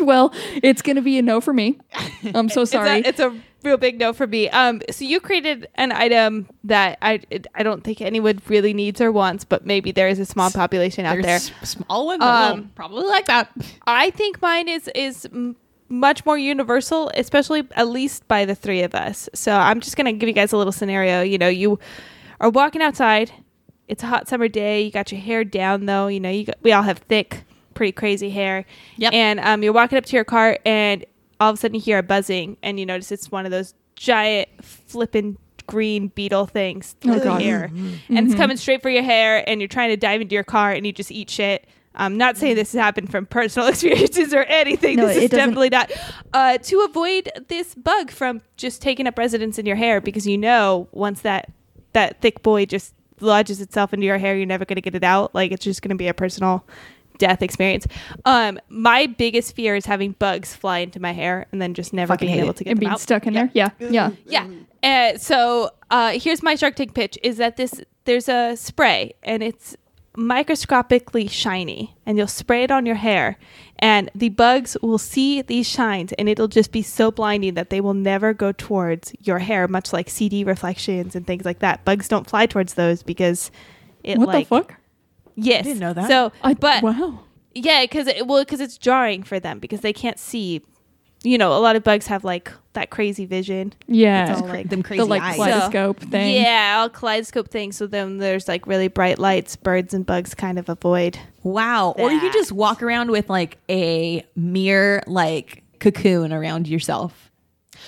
well, 0.00 0.32
it's 0.60 0.82
gonna 0.82 1.02
be 1.02 1.18
a 1.18 1.22
no 1.22 1.40
for 1.40 1.52
me. 1.52 1.78
I'm 2.34 2.48
so 2.48 2.64
sorry. 2.64 2.98
It's 2.98 3.20
a, 3.20 3.26
it's 3.26 3.36
a 3.36 3.40
real 3.64 3.76
big 3.76 3.98
no 3.98 4.12
for 4.12 4.26
me. 4.26 4.48
Um, 4.50 4.80
so 4.90 5.04
you 5.04 5.20
created 5.20 5.66
an 5.76 5.92
item 5.92 6.48
that 6.64 6.98
I 7.02 7.20
I 7.54 7.62
don't 7.62 7.82
think 7.82 8.00
anyone 8.00 8.40
really 8.48 8.72
needs 8.74 9.00
or 9.00 9.10
wants, 9.10 9.44
but 9.44 9.66
maybe 9.66 9.90
there 9.92 10.08
is 10.08 10.18
a 10.18 10.24
small 10.26 10.50
population 10.50 11.04
out 11.06 11.20
there. 11.22 11.38
Small 11.38 12.06
will 12.06 12.22
Um, 12.22 12.70
probably 12.74 13.06
like 13.06 13.26
that. 13.26 13.50
I 13.86 14.10
think 14.10 14.40
mine 14.42 14.68
is 14.68 14.88
is 14.94 15.28
much 15.88 16.24
more 16.24 16.38
universal, 16.38 17.10
especially 17.14 17.62
at 17.76 17.88
least 17.88 18.26
by 18.28 18.44
the 18.44 18.54
three 18.54 18.82
of 18.82 18.94
us. 18.94 19.28
So 19.34 19.52
I'm 19.52 19.80
just 19.80 19.96
gonna 19.96 20.12
give 20.12 20.28
you 20.28 20.34
guys 20.34 20.52
a 20.52 20.56
little 20.56 20.72
scenario. 20.72 21.22
You 21.22 21.38
know, 21.38 21.48
you 21.48 21.78
are 22.40 22.50
walking 22.50 22.82
outside. 22.82 23.32
It's 23.86 24.02
a 24.02 24.06
hot 24.06 24.28
summer 24.28 24.48
day. 24.48 24.82
You 24.82 24.90
got 24.90 25.12
your 25.12 25.20
hair 25.20 25.44
down 25.44 25.86
though. 25.86 26.06
You 26.08 26.20
know, 26.20 26.30
you 26.30 26.44
got, 26.46 26.56
we 26.62 26.72
all 26.72 26.82
have 26.82 26.98
thick, 26.98 27.44
pretty 27.74 27.92
crazy 27.92 28.30
hair. 28.30 28.64
Yep. 28.96 29.12
And 29.12 29.40
um, 29.40 29.62
you're 29.62 29.74
walking 29.74 29.98
up 29.98 30.06
to 30.06 30.16
your 30.16 30.24
car, 30.24 30.58
and 30.64 31.04
all 31.44 31.50
of 31.50 31.54
a 31.54 31.60
sudden 31.60 31.74
you 31.74 31.80
hear 31.80 31.98
a 31.98 32.02
buzzing, 32.02 32.56
and 32.62 32.80
you 32.80 32.86
notice 32.86 33.12
it's 33.12 33.30
one 33.30 33.44
of 33.44 33.50
those 33.52 33.74
giant 33.96 34.48
flipping 34.64 35.36
green 35.66 36.08
beetle 36.08 36.46
things 36.46 36.94
Oh, 36.98 37.06
through 37.06 37.18
the 37.20 37.24
God. 37.24 37.42
hair, 37.42 37.64
and 38.08 38.18
it's 38.26 38.34
coming 38.34 38.56
straight 38.56 38.82
for 38.82 38.90
your 38.90 39.02
hair, 39.02 39.48
and 39.48 39.60
you're 39.60 39.68
trying 39.68 39.90
to 39.90 39.96
dive 39.96 40.20
into 40.20 40.34
your 40.34 40.44
car, 40.44 40.72
and 40.72 40.86
you 40.86 40.92
just 40.92 41.10
eat 41.12 41.28
shit. 41.30 41.66
I'm 41.94 42.16
not 42.18 42.36
saying 42.36 42.56
this 42.56 42.72
has 42.72 42.80
happened 42.80 43.10
from 43.10 43.24
personal 43.26 43.68
experiences 43.70 44.34
or 44.34 44.42
anything. 44.44 44.96
No, 44.96 45.06
this 45.06 45.16
is 45.16 45.30
definitely 45.30 45.68
not. 45.70 45.92
Uh, 46.32 46.58
to 46.58 46.80
avoid 46.80 47.30
this 47.48 47.74
bug 47.76 48.10
from 48.10 48.40
just 48.56 48.82
taking 48.82 49.06
up 49.06 49.16
residence 49.16 49.58
in 49.58 49.66
your 49.66 49.76
hair, 49.76 50.00
because 50.00 50.26
you 50.26 50.36
know 50.38 50.88
once 50.92 51.20
that 51.20 51.52
that 51.92 52.20
thick 52.20 52.42
boy 52.42 52.66
just 52.66 52.92
lodges 53.20 53.60
itself 53.60 53.94
into 53.94 54.04
your 54.06 54.18
hair, 54.18 54.34
you're 54.36 54.44
never 54.44 54.64
going 54.64 54.74
to 54.74 54.82
get 54.82 54.96
it 54.96 55.04
out. 55.04 55.34
Like 55.36 55.52
it's 55.52 55.62
just 55.64 55.82
going 55.82 55.90
to 55.90 55.94
be 55.96 56.08
a 56.08 56.14
personal 56.14 56.66
death 57.18 57.42
experience. 57.42 57.86
Um, 58.24 58.58
my 58.68 59.06
biggest 59.06 59.54
fear 59.54 59.76
is 59.76 59.86
having 59.86 60.12
bugs 60.12 60.54
fly 60.54 60.78
into 60.78 61.00
my 61.00 61.12
hair 61.12 61.46
and 61.52 61.60
then 61.62 61.74
just 61.74 61.92
never 61.92 62.12
Fucking 62.14 62.26
being 62.28 62.38
able 62.40 62.50
it. 62.50 62.56
to 62.56 62.64
get 62.64 62.70
and 62.70 62.76
them 62.78 62.80
being 62.80 62.92
out. 62.92 63.00
stuck 63.00 63.26
in 63.26 63.34
there. 63.34 63.50
Yeah, 63.54 63.70
yeah. 63.78 64.10
Yeah. 64.26 64.48
Uh, 64.82 65.16
so 65.18 65.70
uh, 65.90 66.12
here's 66.18 66.42
my 66.42 66.54
Shark 66.56 66.76
Tank 66.76 66.94
pitch: 66.94 67.18
is 67.22 67.36
that 67.38 67.56
this 67.56 67.80
there's 68.04 68.28
a 68.28 68.56
spray 68.56 69.14
and 69.22 69.42
it's 69.42 69.76
microscopically 70.16 71.26
shiny, 71.26 71.96
and 72.06 72.18
you'll 72.18 72.26
spray 72.26 72.62
it 72.64 72.70
on 72.70 72.86
your 72.86 72.94
hair, 72.96 73.36
and 73.78 74.10
the 74.14 74.28
bugs 74.28 74.76
will 74.82 74.98
see 74.98 75.42
these 75.42 75.66
shines, 75.68 76.12
and 76.14 76.28
it'll 76.28 76.48
just 76.48 76.70
be 76.72 76.82
so 76.82 77.10
blinding 77.10 77.54
that 77.54 77.70
they 77.70 77.80
will 77.80 77.94
never 77.94 78.32
go 78.34 78.52
towards 78.52 79.12
your 79.22 79.38
hair, 79.38 79.66
much 79.68 79.92
like 79.92 80.08
CD 80.10 80.44
reflections 80.44 81.16
and 81.16 81.26
things 81.26 81.44
like 81.44 81.60
that. 81.60 81.84
Bugs 81.84 82.08
don't 82.08 82.28
fly 82.28 82.46
towards 82.46 82.74
those 82.74 83.02
because 83.02 83.50
it 84.02 84.18
What 84.18 84.28
like 84.28 84.48
the 84.48 84.56
fuck? 84.60 84.74
Yes, 85.36 85.60
I 85.60 85.62
didn't 85.62 85.80
know 85.80 85.92
that. 85.92 86.08
So, 86.08 86.32
I, 86.42 86.54
but 86.54 86.82
wow. 86.82 87.20
yeah, 87.54 87.82
because 87.82 88.06
it 88.06 88.26
well, 88.26 88.42
because 88.42 88.60
it's 88.60 88.78
jarring 88.78 89.22
for 89.22 89.40
them 89.40 89.58
because 89.58 89.80
they 89.80 89.92
can't 89.92 90.18
see. 90.18 90.62
You 91.22 91.38
know, 91.38 91.56
a 91.56 91.60
lot 91.60 91.74
of 91.74 91.82
bugs 91.82 92.06
have 92.08 92.22
like 92.22 92.52
that 92.74 92.90
crazy 92.90 93.24
vision. 93.24 93.72
Yeah. 93.86 94.30
It's 94.30 94.42
all 94.42 94.46
like 94.46 94.68
them 94.68 94.82
crazy 94.82 94.98
the 94.98 95.06
like 95.06 95.22
eyes. 95.22 95.36
kaleidoscope 95.36 96.00
thing. 96.00 96.42
Yeah, 96.42 96.76
all 96.80 96.90
kaleidoscope 96.90 97.48
things. 97.48 97.76
So 97.76 97.86
then 97.86 98.18
there's 98.18 98.46
like 98.46 98.66
really 98.66 98.88
bright 98.88 99.18
lights, 99.18 99.56
birds 99.56 99.94
and 99.94 100.04
bugs 100.04 100.34
kind 100.34 100.58
of 100.58 100.68
avoid. 100.68 101.18
Wow. 101.42 101.94
Or 101.96 102.12
you 102.12 102.20
could 102.20 102.34
just 102.34 102.52
walk 102.52 102.82
around 102.82 103.10
with 103.10 103.30
like 103.30 103.56
a 103.70 104.22
mirror 104.36 105.02
like 105.06 105.62
cocoon 105.80 106.30
around 106.30 106.68
yourself. 106.68 107.30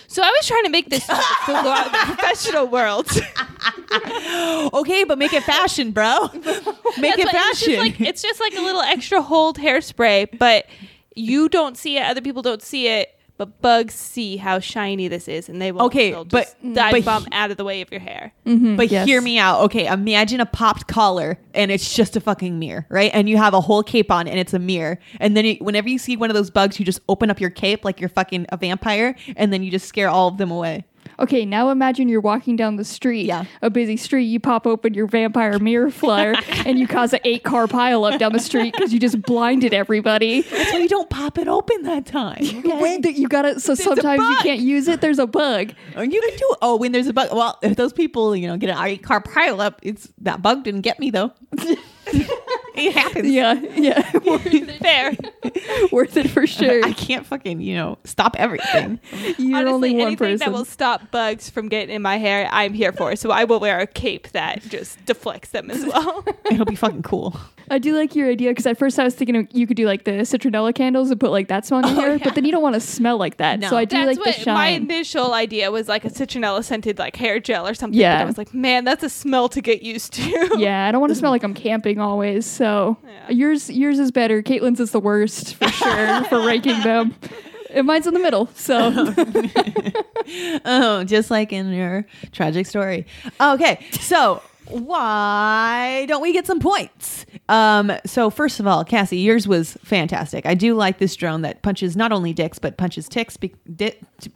So 0.08 0.22
I 0.22 0.28
was 0.38 0.46
trying 0.46 0.64
to 0.64 0.70
make 0.70 0.88
this 0.90 1.06
go 1.06 1.14
out 1.14 1.92
the 1.92 2.14
professional 2.14 2.66
world. 2.68 3.08
Okay, 4.72 5.04
but 5.04 5.16
make 5.18 5.32
it 5.32 5.42
fashion, 5.44 5.90
bro. 5.92 6.28
Make 6.32 6.42
That's 6.42 6.64
it 6.68 6.98
why 6.98 6.98
It's 6.98 7.32
fashion. 7.32 7.72
just, 7.74 7.78
like, 7.78 8.00
it's 8.00 8.22
just 8.22 8.40
like 8.40 8.54
a 8.54 8.60
little 8.60 8.80
extra 8.82 9.22
hold 9.22 9.58
hairspray, 9.58 10.36
but 10.38 10.66
you 11.14 11.48
don't 11.48 11.76
see 11.78 11.96
it. 11.96 12.02
Other 12.02 12.20
people 12.20 12.42
don't 12.42 12.62
see 12.62 12.88
it. 12.88 13.15
But 13.38 13.60
bugs 13.60 13.94
see 13.94 14.38
how 14.38 14.60
shiny 14.60 15.08
this 15.08 15.28
is, 15.28 15.50
and 15.50 15.60
they 15.60 15.70
will. 15.70 15.82
Okay, 15.82 16.10
they'll 16.10 16.24
but- 16.24 16.44
just 16.62 16.74
dive 16.74 16.92
but 16.92 17.04
bomb 17.04 17.24
he- 17.24 17.32
out 17.32 17.50
of 17.50 17.58
the 17.58 17.64
way 17.64 17.82
of 17.82 17.90
your 17.90 18.00
hair. 18.00 18.32
Mm-hmm, 18.46 18.76
but 18.76 18.90
yes. 18.90 19.06
hear 19.06 19.20
me 19.20 19.38
out. 19.38 19.60
Okay, 19.64 19.86
imagine 19.86 20.40
a 20.40 20.46
popped 20.46 20.86
collar 20.86 21.38
and 21.52 21.70
it's 21.70 21.94
just 21.94 22.16
a 22.16 22.20
fucking 22.20 22.58
mirror, 22.58 22.86
right? 22.88 23.10
And 23.12 23.28
you 23.28 23.36
have 23.36 23.52
a 23.52 23.60
whole 23.60 23.82
cape 23.82 24.10
on 24.10 24.26
and 24.26 24.38
it's 24.38 24.54
a 24.54 24.58
mirror. 24.58 24.98
And 25.20 25.36
then 25.36 25.44
you, 25.44 25.56
whenever 25.60 25.88
you 25.88 25.98
see 25.98 26.16
one 26.16 26.30
of 26.30 26.34
those 26.34 26.50
bugs, 26.50 26.78
you 26.78 26.84
just 26.86 27.00
open 27.08 27.30
up 27.30 27.40
your 27.40 27.50
cape 27.50 27.84
like 27.84 28.00
you're 28.00 28.08
fucking 28.08 28.46
a 28.50 28.56
vampire 28.56 29.14
and 29.36 29.52
then 29.52 29.62
you 29.62 29.70
just 29.70 29.86
scare 29.86 30.08
all 30.08 30.28
of 30.28 30.38
them 30.38 30.50
away. 30.50 30.84
Okay, 31.18 31.44
now 31.46 31.70
imagine 31.70 32.08
you're 32.08 32.20
walking 32.20 32.56
down 32.56 32.76
the 32.76 32.84
street, 32.84 33.26
Yeah. 33.26 33.44
a 33.62 33.70
busy 33.70 33.96
street. 33.96 34.24
You 34.24 34.38
pop 34.40 34.66
open 34.66 34.94
your 34.94 35.06
vampire 35.06 35.58
mirror 35.58 35.90
flyer, 35.90 36.34
and 36.66 36.78
you 36.78 36.86
cause 36.86 37.12
an 37.12 37.20
eight 37.24 37.42
car 37.42 37.66
pileup 37.66 38.18
down 38.18 38.32
the 38.32 38.38
street 38.38 38.74
because 38.74 38.92
you 38.92 39.00
just 39.00 39.22
blinded 39.22 39.72
everybody. 39.74 40.42
So 40.42 40.76
you 40.78 40.88
don't 40.88 41.08
pop 41.10 41.38
it 41.38 41.48
open 41.48 41.82
that 41.82 42.06
time. 42.06 42.36
Okay? 42.66 42.80
Wait, 42.80 43.02
th- 43.02 43.16
You 43.16 43.28
got 43.28 43.44
it, 43.44 43.60
So 43.62 43.74
sometimes 43.74 44.20
you 44.20 44.36
can't 44.42 44.60
use 44.60 44.88
it. 44.88 45.00
There's 45.00 45.18
a 45.18 45.26
bug. 45.26 45.72
Or 45.94 46.04
you 46.04 46.20
can 46.20 46.36
do 46.36 46.54
oh 46.62 46.76
when 46.76 46.92
there's 46.92 47.06
a 47.06 47.12
bug. 47.12 47.28
Well, 47.32 47.58
if 47.62 47.76
those 47.76 47.92
people 47.92 48.34
you 48.34 48.46
know 48.48 48.56
get 48.56 48.70
an 48.70 48.84
eight 48.86 49.02
car 49.02 49.20
pile 49.20 49.60
up, 49.60 49.78
it's 49.82 50.08
that 50.22 50.42
bug 50.42 50.64
didn't 50.64 50.80
get 50.82 50.98
me 50.98 51.10
though. 51.10 51.32
it 52.76 52.92
happens. 52.94 53.28
Yeah, 53.28 53.54
yeah, 53.74 54.10
Worth 54.24 54.78
Fair. 54.80 55.16
worth 55.92 56.16
it 56.16 56.30
for 56.30 56.46
sure. 56.46 56.80
I 56.84 56.92
can't 56.92 57.26
fucking 57.26 57.60
you 57.60 57.74
know 57.74 57.98
stop 58.04 58.36
everything. 58.38 59.00
You're 59.38 59.58
Honestly, 59.58 59.72
only 59.72 59.92
one 59.92 60.00
anything 60.08 60.16
person. 60.16 60.38
that 60.38 60.52
will 60.52 60.64
stop 60.64 61.10
bugs 61.10 61.48
from 61.50 61.68
getting 61.68 61.94
in 61.94 62.02
my 62.02 62.18
hair, 62.18 62.48
I'm 62.52 62.74
here 62.74 62.92
for. 62.92 63.16
So 63.16 63.30
I 63.30 63.44
will 63.44 63.60
wear 63.60 63.80
a 63.80 63.86
cape 63.86 64.28
that 64.28 64.62
just 64.62 65.04
deflects 65.06 65.50
them 65.50 65.70
as 65.70 65.84
well. 65.84 66.24
It'll 66.50 66.64
be 66.66 66.76
fucking 66.76 67.02
cool. 67.02 67.38
I 67.70 67.78
do 67.78 67.96
like 67.96 68.14
your 68.14 68.28
idea 68.28 68.50
because 68.50 68.66
at 68.66 68.78
first 68.78 68.98
I 68.98 69.04
was 69.04 69.14
thinking 69.14 69.48
you 69.52 69.66
could 69.66 69.76
do 69.76 69.86
like 69.86 70.04
the 70.04 70.12
citronella 70.12 70.74
candles 70.74 71.10
and 71.10 71.18
put 71.18 71.30
like 71.30 71.48
that 71.48 71.66
smell 71.66 71.80
in 71.80 71.86
oh, 71.86 71.88
your 71.90 72.00
hair, 72.00 72.16
yeah. 72.16 72.24
but 72.24 72.34
then 72.34 72.44
you 72.44 72.52
don't 72.52 72.62
want 72.62 72.74
to 72.74 72.80
smell 72.80 73.16
like 73.18 73.38
that. 73.38 73.58
No. 73.58 73.70
So 73.70 73.76
I 73.76 73.84
do 73.84 73.96
That's 73.96 74.18
like 74.18 74.36
the 74.36 74.50
what 74.50 74.54
my 74.54 74.68
initial 74.68 75.34
idea 75.34 75.70
was 75.70 75.88
like 75.88 76.04
a 76.04 76.10
citronella 76.10 76.62
scented 76.62 76.98
like 76.98 77.16
hair 77.16 77.40
gel 77.40 77.66
or 77.66 77.74
something. 77.74 77.98
Yeah. 77.98 78.18
But 78.18 78.22
I 78.22 78.24
was 78.26 78.38
like, 78.38 78.54
man, 78.54 78.84
that's 78.84 79.02
a 79.02 79.08
smell 79.10 79.48
to 79.50 79.60
get 79.60 79.82
used 79.82 80.12
to. 80.14 80.56
yeah, 80.58 80.86
I 80.86 80.92
don't 80.92 81.00
want 81.00 81.10
to 81.10 81.14
smell 81.18 81.30
like 81.30 81.42
I'm 81.42 81.54
camping 81.54 81.98
always. 81.98 82.46
So 82.46 82.96
Yeah. 83.04 83.30
yours 83.30 83.70
yours 83.70 83.98
is 83.98 84.10
better. 84.10 84.42
Caitlin's 84.42 84.80
is 84.80 84.92
the 84.92 85.00
worst 85.00 85.54
for 85.56 85.68
sure 85.68 86.24
for 86.28 86.46
ranking 86.46 86.80
them. 86.82 87.14
And 87.70 87.86
mine's 87.86 88.06
in 88.06 88.14
the 88.14 88.20
middle. 88.20 88.48
So 88.54 88.92
Oh, 90.64 91.04
just 91.04 91.30
like 91.30 91.52
in 91.52 91.72
your 91.72 92.06
tragic 92.32 92.66
story. 92.66 93.06
Okay, 93.40 93.84
so 93.92 94.42
why 94.68 96.06
don't 96.08 96.22
we 96.22 96.32
get 96.32 96.46
some 96.46 96.60
points? 96.60 97.26
Um, 97.48 97.92
so 98.04 98.30
first 98.30 98.60
of 98.60 98.66
all, 98.66 98.84
Cassie, 98.84 99.18
yours 99.18 99.46
was 99.46 99.76
fantastic. 99.84 100.46
I 100.46 100.54
do 100.54 100.74
like 100.74 100.98
this 100.98 101.14
drone 101.16 101.42
that 101.42 101.62
punches 101.62 101.96
not 101.96 102.12
only 102.12 102.32
dicks 102.32 102.58
but 102.58 102.76
punches 102.76 103.08
ticks, 103.08 103.36
be- 103.36 103.54
di- 103.74 103.94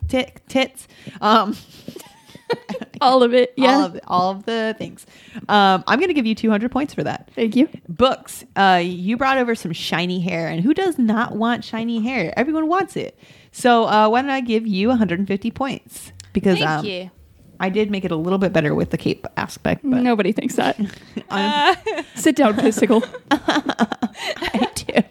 tick 0.08 0.42
tits. 0.48 0.86
Um, 1.20 1.56
all 3.00 3.22
of 3.22 3.34
it. 3.34 3.52
Yeah. 3.56 3.74
all 3.74 3.82
of 3.84 4.00
all 4.06 4.30
of 4.30 4.44
the 4.44 4.74
things. 4.78 5.06
Um, 5.48 5.84
I'm 5.86 6.00
gonna 6.00 6.12
give 6.14 6.26
you 6.26 6.34
200 6.34 6.70
points 6.70 6.94
for 6.94 7.02
that. 7.04 7.30
Thank 7.34 7.56
you. 7.56 7.68
Books. 7.88 8.44
Uh, 8.56 8.80
you 8.82 9.16
brought 9.16 9.38
over 9.38 9.54
some 9.54 9.72
shiny 9.72 10.20
hair, 10.20 10.48
and 10.48 10.62
who 10.62 10.72
does 10.72 10.98
not 10.98 11.36
want 11.36 11.64
shiny 11.64 12.00
hair? 12.02 12.32
Everyone 12.36 12.68
wants 12.68 12.96
it. 12.96 13.18
So 13.52 13.84
uh, 13.84 14.08
why 14.08 14.22
don't 14.22 14.30
I 14.30 14.40
give 14.40 14.66
you 14.66 14.88
150 14.88 15.50
points? 15.50 16.12
Because 16.32 16.58
Thank 16.58 16.70
um, 16.70 16.84
you. 16.86 17.10
I 17.60 17.68
did 17.68 17.90
make 17.90 18.04
it 18.04 18.10
a 18.10 18.16
little 18.16 18.38
bit 18.38 18.52
better 18.52 18.74
with 18.74 18.90
the 18.90 18.98
cape 18.98 19.26
aspect, 19.36 19.82
but 19.84 20.02
Nobody 20.02 20.32
thinks 20.32 20.56
that. 20.56 20.78
I'm- 21.30 21.76
Sit 22.16 22.34
down, 22.36 22.56
Pissicle. 22.56 23.04
I 23.30 24.68
do. 24.74 25.02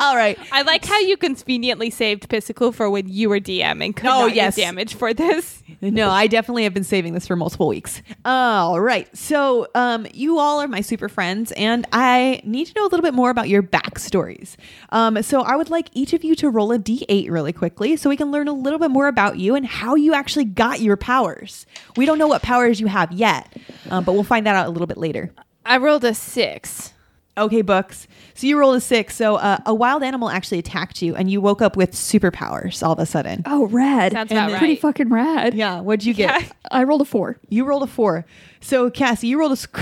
All 0.00 0.16
right. 0.16 0.36
I 0.50 0.62
like 0.62 0.84
how 0.84 0.98
you 0.98 1.16
conveniently 1.16 1.90
saved 1.90 2.28
Pissicle 2.28 2.72
for 2.72 2.90
when 2.90 3.08
you 3.08 3.28
were 3.28 3.38
DMing. 3.40 3.94
Could 3.94 4.06
Oh, 4.10 4.26
not 4.26 4.34
yes. 4.34 4.56
damage 4.56 4.94
for 4.94 5.14
this. 5.14 5.62
No, 5.80 6.10
I 6.10 6.26
definitely 6.26 6.64
have 6.64 6.74
been 6.74 6.82
saving 6.84 7.14
this 7.14 7.26
for 7.28 7.36
multiple 7.36 7.68
weeks. 7.68 8.02
All 8.24 8.80
right. 8.80 9.08
So, 9.16 9.68
um, 9.74 10.06
you 10.12 10.38
all 10.38 10.60
are 10.60 10.66
my 10.68 10.80
super 10.80 11.08
friends, 11.08 11.52
and 11.52 11.86
I 11.92 12.40
need 12.44 12.66
to 12.66 12.72
know 12.76 12.82
a 12.82 12.88
little 12.90 13.02
bit 13.02 13.14
more 13.14 13.30
about 13.30 13.48
your 13.48 13.62
backstories. 13.62 14.56
Um, 14.90 15.22
so, 15.22 15.42
I 15.42 15.54
would 15.56 15.70
like 15.70 15.88
each 15.92 16.12
of 16.12 16.24
you 16.24 16.34
to 16.36 16.50
roll 16.50 16.72
a 16.72 16.78
d8 16.78 17.30
really 17.30 17.52
quickly 17.52 17.96
so 17.96 18.10
we 18.10 18.16
can 18.16 18.32
learn 18.32 18.48
a 18.48 18.52
little 18.52 18.78
bit 18.80 18.90
more 18.90 19.06
about 19.06 19.38
you 19.38 19.54
and 19.54 19.64
how 19.64 19.94
you 19.94 20.12
actually 20.12 20.44
got 20.44 20.80
your 20.80 20.96
powers. 20.96 21.49
We 21.96 22.06
don't 22.06 22.18
know 22.18 22.28
what 22.28 22.42
powers 22.42 22.80
you 22.80 22.86
have 22.86 23.12
yet, 23.12 23.52
um, 23.90 24.04
but 24.04 24.12
we'll 24.12 24.22
find 24.24 24.46
that 24.46 24.54
out 24.56 24.66
a 24.66 24.70
little 24.70 24.86
bit 24.86 24.96
later. 24.98 25.30
I 25.64 25.76
rolled 25.78 26.04
a 26.04 26.14
six. 26.14 26.92
Okay, 27.38 27.62
books. 27.62 28.06
So 28.34 28.46
you 28.46 28.58
rolled 28.58 28.76
a 28.76 28.80
six. 28.80 29.14
So 29.16 29.36
uh, 29.36 29.58
a 29.64 29.72
wild 29.74 30.02
animal 30.02 30.28
actually 30.28 30.58
attacked 30.58 31.00
you, 31.00 31.14
and 31.14 31.30
you 31.30 31.40
woke 31.40 31.62
up 31.62 31.76
with 31.76 31.92
superpowers 31.92 32.82
all 32.82 32.92
of 32.92 32.98
a 32.98 33.06
sudden. 33.06 33.42
Oh, 33.46 33.66
rad. 33.68 34.12
Sounds 34.12 34.30
And 34.30 34.38
about 34.38 34.50
then- 34.50 34.58
Pretty 34.58 34.76
fucking 34.76 35.08
rad. 35.08 35.54
Yeah. 35.54 35.80
What'd 35.80 36.04
you 36.04 36.12
get? 36.12 36.42
Yeah. 36.42 36.48
I 36.70 36.82
rolled 36.84 37.00
a 37.02 37.04
four. 37.04 37.38
You 37.48 37.64
rolled 37.64 37.82
a 37.84 37.86
four. 37.86 38.26
So 38.60 38.90
Cassie, 38.90 39.28
you 39.28 39.38
rolled 39.38 39.52
a. 39.52 39.56
sc- 39.56 39.78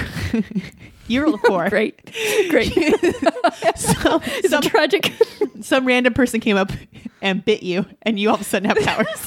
you 1.08 1.22
rolled 1.22 1.36
a 1.36 1.48
four. 1.48 1.68
Great. 1.70 1.98
Great. 2.50 2.72
So, 3.76 4.20
It's 4.26 4.50
some, 4.50 4.62
tragic. 4.62 5.12
some 5.60 5.86
random 5.86 6.12
person 6.14 6.40
came 6.40 6.56
up 6.56 6.70
and 7.22 7.44
bit 7.44 7.62
you, 7.62 7.86
and 8.02 8.18
you 8.18 8.28
all 8.28 8.34
of 8.34 8.40
a 8.40 8.44
sudden 8.44 8.68
have 8.68 8.78
powers. 8.78 9.26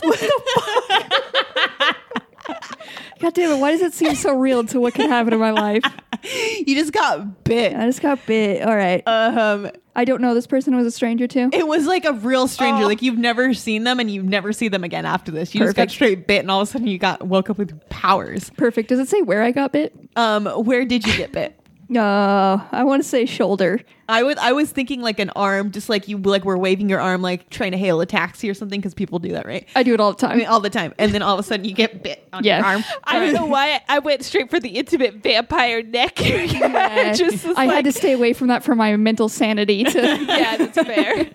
God 3.21 3.35
damn 3.35 3.51
it. 3.51 3.59
Why 3.59 3.71
does 3.71 3.81
it 3.81 3.93
seem 3.93 4.15
so 4.15 4.35
real 4.35 4.63
to 4.65 4.79
what 4.79 4.95
could 4.95 5.07
happen 5.07 5.31
in 5.31 5.39
my 5.39 5.51
life? 5.51 5.83
you 6.65 6.75
just 6.75 6.91
got 6.91 7.43
bit. 7.43 7.75
I 7.75 7.85
just 7.85 8.01
got 8.01 8.25
bit. 8.25 8.63
All 8.63 8.75
right. 8.75 9.03
Um, 9.05 9.69
I 9.95 10.05
don't 10.05 10.21
know 10.21 10.33
this 10.33 10.47
person 10.47 10.75
was 10.75 10.87
a 10.87 10.91
stranger 10.91 11.27
too. 11.27 11.49
it 11.53 11.67
was 11.67 11.85
like 11.85 12.05
a 12.05 12.13
real 12.13 12.47
stranger. 12.47 12.83
Oh. 12.83 12.87
Like 12.87 13.03
you've 13.03 13.19
never 13.19 13.53
seen 13.53 13.83
them, 13.83 13.99
and 13.99 14.09
you 14.09 14.23
never 14.23 14.53
see 14.53 14.69
them 14.69 14.83
again 14.83 15.05
after 15.05 15.31
this. 15.31 15.53
You 15.53 15.61
just 15.61 15.75
got 15.75 15.91
straight 15.91 16.25
bit, 16.25 16.39
and 16.39 16.49
all 16.49 16.61
of 16.61 16.67
a 16.67 16.71
sudden 16.71 16.87
you 16.87 16.97
got 16.97 17.21
woke 17.27 17.49
up 17.49 17.57
with 17.59 17.79
powers. 17.89 18.49
Perfect. 18.57 18.89
Does 18.89 18.99
it 18.99 19.07
say 19.07 19.21
where 19.21 19.43
I 19.43 19.51
got 19.51 19.71
bit? 19.71 19.93
Um, 20.15 20.47
where 20.47 20.83
did 20.85 21.05
you 21.05 21.15
get 21.15 21.31
bit? 21.31 21.60
Uh, 21.95 22.57
I 22.71 22.83
want 22.85 23.03
to 23.03 23.07
say 23.09 23.25
shoulder. 23.25 23.81
I 24.07 24.23
was 24.23 24.37
I 24.37 24.53
was 24.53 24.71
thinking 24.71 25.01
like 25.01 25.19
an 25.19 25.29
arm, 25.31 25.71
just 25.71 25.89
like 25.89 26.07
you 26.07 26.17
like 26.17 26.45
were 26.45 26.57
waving 26.57 26.87
your 26.89 26.99
arm, 27.01 27.21
like 27.21 27.49
trying 27.49 27.71
to 27.71 27.77
hail 27.77 27.99
a 27.99 28.05
taxi 28.05 28.49
or 28.49 28.53
something, 28.53 28.79
because 28.79 28.93
people 28.93 29.19
do 29.19 29.29
that, 29.33 29.45
right? 29.45 29.67
I 29.75 29.83
do 29.83 29.93
it 29.93 29.99
all 29.99 30.13
the 30.13 30.25
I 30.25 30.29
time. 30.29 30.37
mean, 30.37 30.47
all 30.47 30.59
the 30.61 30.69
time, 30.69 30.93
and 30.97 31.13
then 31.13 31.21
all 31.21 31.33
of 31.33 31.39
a 31.39 31.43
sudden 31.43 31.65
you 31.65 31.73
get 31.73 32.01
bit 32.03 32.25
on 32.31 32.43
Yeah. 32.45 32.59
your 32.59 32.65
arm. 32.65 32.83
I 33.03 33.19
don't 33.19 33.33
know 33.33 33.45
why 33.45 33.81
I 33.89 33.99
went 33.99 34.23
straight 34.23 34.49
for 34.49 34.59
the 34.59 34.69
intimate 34.69 35.15
vampire 35.15 35.83
neck. 35.83 36.19
Yeah. 36.21 37.13
Just 37.13 37.45
I 37.45 37.51
like, 37.65 37.69
had 37.71 37.85
to 37.85 37.91
stay 37.91 38.13
away 38.13 38.33
from 38.33 38.47
that 38.47 38.63
for 38.63 38.75
my 38.75 38.95
mental 38.95 39.27
sanity. 39.29 39.83
To 39.83 39.99
Yeah, 40.27 40.57
that's 40.57 40.77
fair. 40.77 41.29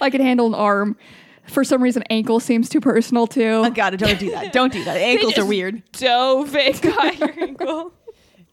I 0.00 0.10
could 0.10 0.20
handle 0.20 0.46
an 0.46 0.54
arm. 0.54 0.96
For 1.46 1.62
some 1.64 1.82
reason, 1.82 2.02
ankle 2.08 2.40
seems 2.40 2.68
too 2.70 2.80
personal 2.80 3.26
too. 3.26 3.62
Oh 3.64 3.70
God, 3.70 3.96
don't 3.98 4.18
do 4.18 4.30
that. 4.30 4.52
Don't 4.52 4.72
do 4.72 4.82
that. 4.84 4.96
Ankles 4.96 5.32
are 5.34 5.36
just- 5.36 5.48
weird. 5.48 5.82
Dove 5.92 6.56
and 6.56 6.80
got 6.80 7.18
your 7.18 7.34
ankle. 7.42 7.92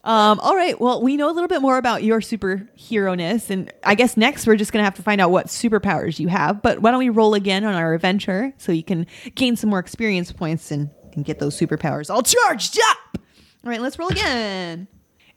Um, 0.03 0.39
all 0.39 0.55
right. 0.55 0.79
Well, 0.81 1.01
we 1.01 1.15
know 1.15 1.29
a 1.29 1.33
little 1.33 1.47
bit 1.47 1.61
more 1.61 1.77
about 1.77 2.03
your 2.03 2.21
superhero 2.21 3.15
ness, 3.15 3.49
and 3.51 3.71
I 3.83 3.93
guess 3.95 4.17
next 4.17 4.47
we're 4.47 4.55
just 4.55 4.71
gonna 4.73 4.83
have 4.83 4.95
to 4.95 5.03
find 5.03 5.21
out 5.21 5.29
what 5.31 5.47
superpowers 5.47 6.19
you 6.19 6.27
have. 6.27 6.61
But 6.61 6.81
why 6.81 6.89
don't 6.91 6.99
we 6.99 7.09
roll 7.09 7.33
again 7.35 7.63
on 7.63 7.75
our 7.75 7.93
adventure 7.93 8.51
so 8.57 8.71
you 8.71 8.83
can 8.83 9.05
gain 9.35 9.55
some 9.55 9.69
more 9.69 9.79
experience 9.79 10.31
points 10.31 10.71
and, 10.71 10.89
and 11.13 11.23
get 11.23 11.37
those 11.39 11.57
superpowers 11.59 12.09
all 12.09 12.23
charged 12.23 12.79
up. 12.89 13.17
All 13.63 13.69
right, 13.69 13.79
let's 13.81 13.99
roll 13.99 14.09
again. 14.09 14.87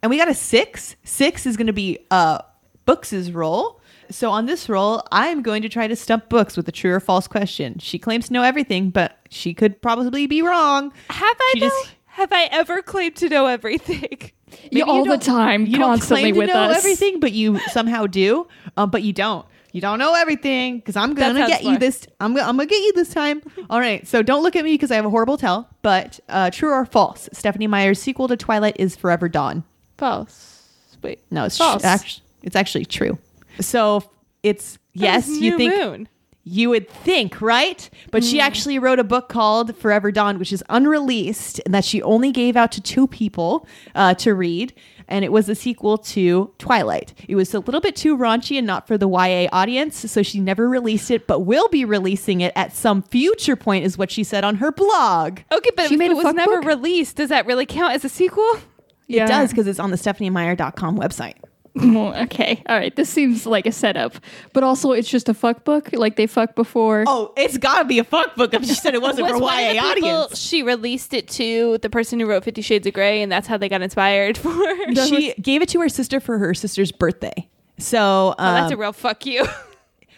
And 0.03 0.11
we 0.11 0.17
got 0.17 0.29
a 0.29 0.35
six. 0.35 0.97
Six 1.05 1.45
is 1.47 1.57
gonna 1.59 1.73
be 1.75 1.99
uh 2.11 2.39
Books' 2.87 3.31
roll. 3.31 3.81
So 4.11 4.31
on 4.31 4.45
this 4.47 4.69
roll, 4.69 5.03
I'm 5.11 5.41
going 5.43 5.63
to 5.63 5.69
try 5.71 5.87
to 5.89 5.97
stump 5.97 6.29
Books 6.29 6.57
with 6.57 6.69
a 6.69 6.73
true 6.73 6.93
or 6.93 7.01
false 7.01 7.27
question. 7.27 7.79
She 7.79 7.99
claims 7.99 8.27
to 8.27 8.33
know 8.35 8.43
everything, 8.43 8.91
but 8.91 9.19
she 9.31 9.55
could 9.55 9.81
probably 9.81 10.27
be 10.27 10.43
wrong. 10.43 10.93
Have 11.09 11.37
I 11.41 11.53
though? 11.55 11.61
just- 11.69 11.91
have 12.07 12.33
I 12.33 12.45
ever 12.53 12.81
claimed 12.81 13.17
to 13.17 13.29
know 13.29 13.47
everything? 13.47 14.31
Maybe 14.65 14.77
you 14.79 14.85
all 14.85 15.05
the 15.05 15.19
time, 15.19 15.67
you 15.67 15.79
constantly 15.79 16.23
don't 16.25 16.33
claim 16.33 16.37
with 16.37 16.49
to 16.49 16.55
know 16.55 16.71
us. 16.71 16.79
everything, 16.79 17.21
but 17.21 17.33
you 17.33 17.59
somehow 17.71 18.07
do. 18.07 18.47
Um, 18.77 18.91
but 18.91 19.03
you 19.03 19.13
don't. 19.13 19.47
You 19.73 19.81
don't 19.81 19.99
know 19.99 20.15
everything 20.15 20.79
because 20.79 20.95
I'm 20.95 21.15
gonna 21.15 21.49
get 21.49 21.65
you 21.65 21.79
this. 21.79 22.07
I'm 22.21 22.33
gonna 22.33 22.49
I'm 22.49 22.57
gonna 22.57 22.69
get 22.69 22.81
you 22.81 22.93
this 22.93 23.09
time. 23.09 23.43
All 23.69 23.81
right. 23.81 24.07
So 24.07 24.23
don't 24.23 24.45
look 24.45 24.55
at 24.55 24.63
me 24.63 24.75
because 24.75 24.93
I 24.93 24.95
have 24.95 25.05
a 25.05 25.11
horrible 25.11 25.37
tell. 25.37 25.69
But 25.83 26.21
uh, 26.29 26.51
true 26.51 26.71
or 26.71 26.87
false? 26.87 27.29
Stephenie 27.33 27.67
Meyer's 27.67 28.01
sequel 28.01 28.29
to 28.29 28.37
Twilight 28.37 28.77
is 28.79 28.95
Forever 28.95 29.29
Dawn. 29.29 29.65
False. 29.99 30.97
Wait. 31.03 31.21
No, 31.33 31.45
it's 31.45 31.59
False. 31.59 31.83
Actually, 31.83 32.23
it's 32.45 32.55
actually 32.55 32.85
true. 32.85 33.19
So 33.61 34.05
it's 34.45 34.79
yes. 34.93 35.29
You 35.29 35.57
think 35.57 35.75
Moon. 35.75 36.09
You 36.47 36.69
would 36.71 36.89
think, 36.91 37.41
right? 37.41 37.89
But 38.11 38.23
she 38.23 38.39
actually 38.39 38.79
wrote 38.79 38.99
a 38.99 39.05
book 39.05 39.29
called 39.31 39.75
Forever 39.77 40.13
Dawn, 40.13 40.39
which 40.39 40.53
is 40.53 40.63
unreleased 40.69 41.59
and 41.65 41.73
that 41.75 41.85
she 41.87 42.03
only 42.03 42.31
gave 42.33 42.55
out 42.55 42.71
to 42.73 42.81
two 42.83 43.07
people 43.07 43.67
uh, 43.95 44.13
to 44.15 44.35
read. 44.35 44.75
And 45.09 45.25
it 45.25 45.33
was 45.33 45.49
a 45.49 45.55
sequel 45.55 45.97
to 45.99 46.51
Twilight. 46.59 47.13
It 47.29 47.37
was 47.37 47.53
a 47.55 47.61
little 47.61 47.81
bit 47.81 47.97
too 47.97 48.17
raunchy 48.17 48.57
and 48.59 48.67
not 48.67 48.87
for 48.87 48.97
the 48.99 49.09
YA 49.09 49.49
audience. 49.53 50.11
So 50.11 50.23
she 50.23 50.39
never 50.41 50.69
released 50.69 51.11
it, 51.11 51.27
but 51.27 51.41
will 51.41 51.69
be 51.69 51.85
releasing 51.85 52.41
it 52.43 52.53
at 52.57 52.75
some 52.75 53.03
future 53.03 53.57
point, 53.57 53.85
is 53.85 53.97
what 53.99 54.11
she 54.11 54.23
said 54.25 54.45
on 54.45 54.57
her 54.57 54.71
blog. 54.73 55.41
Okay, 55.53 55.71
but 55.77 55.89
She 55.89 55.95
if 55.95 56.01
it 56.01 56.15
was 56.15 56.35
never 56.35 56.61
book? 56.61 56.67
released, 56.67 57.17
does 57.17 57.29
that 57.31 57.47
really 57.47 57.67
count 57.67 57.95
as 57.95 58.05
a 58.05 58.09
sequel? 58.09 58.59
Yeah. 59.07 59.25
It 59.25 59.29
does 59.29 59.51
because 59.51 59.67
it's 59.67 59.79
on 59.79 59.91
the 59.91 59.97
stepheniemeyer.com 59.99 60.99
website. 60.99 61.35
Well, 61.77 62.15
okay, 62.23 62.63
all 62.69 62.77
right. 62.79 62.95
This 62.95 63.11
seems 63.11 63.47
like 63.47 63.67
a 63.67 63.73
setup, 63.73 64.15
but 64.53 64.63
also 64.63 64.93
it's 64.93 65.09
just 65.09 65.29
a 65.29 65.35
fuck 65.35 65.65
book. 65.65 65.91
Like 65.93 66.15
they 66.15 66.29
fuck 66.29 66.55
before. 66.55 67.03
Oh, 67.07 67.33
it's 67.37 67.59
got 67.59 67.81
to 67.81 67.85
be 67.85 67.99
a 67.99 68.05
fuck 68.05 68.37
book 68.37 68.55
if 68.55 68.65
she 68.65 68.75
said 68.75 68.95
it 68.95 69.03
wasn't 69.03 69.27
for 69.29 69.35
Was 69.35 69.43
one 69.43 69.59
YA 69.59 69.73
the 69.89 69.95
people 69.95 70.09
audience. 70.11 70.39
she 70.39 70.63
released 70.63 71.13
it 71.15 71.27
to 71.31 71.79
the 71.79 71.91
person 71.91 72.21
who 72.21 72.27
wrote 72.27 72.45
Fifty 72.45 72.63
Shades 72.63 72.87
of 72.87 72.95
Grey, 72.95 73.23
and 73.23 73.33
that's 73.33 73.49
how 73.49 73.57
they 73.57 73.69
got 73.69 73.83
inspired 73.83 74.39
for. 74.39 74.53
Oh, 74.55 75.07
She 75.09 75.35
gave 75.35 75.63
it 75.63 75.69
to 75.71 75.81
her 75.81 75.89
sister 75.89 76.21
for 76.21 76.39
her 76.39 76.55
sister's 76.55 76.93
birthday. 76.93 77.49
So 77.79 78.37
um, 78.39 78.55
that's 78.55 78.73
a 78.73 78.77
real 78.77 78.93
fuck 78.93 79.27
you. 79.27 79.45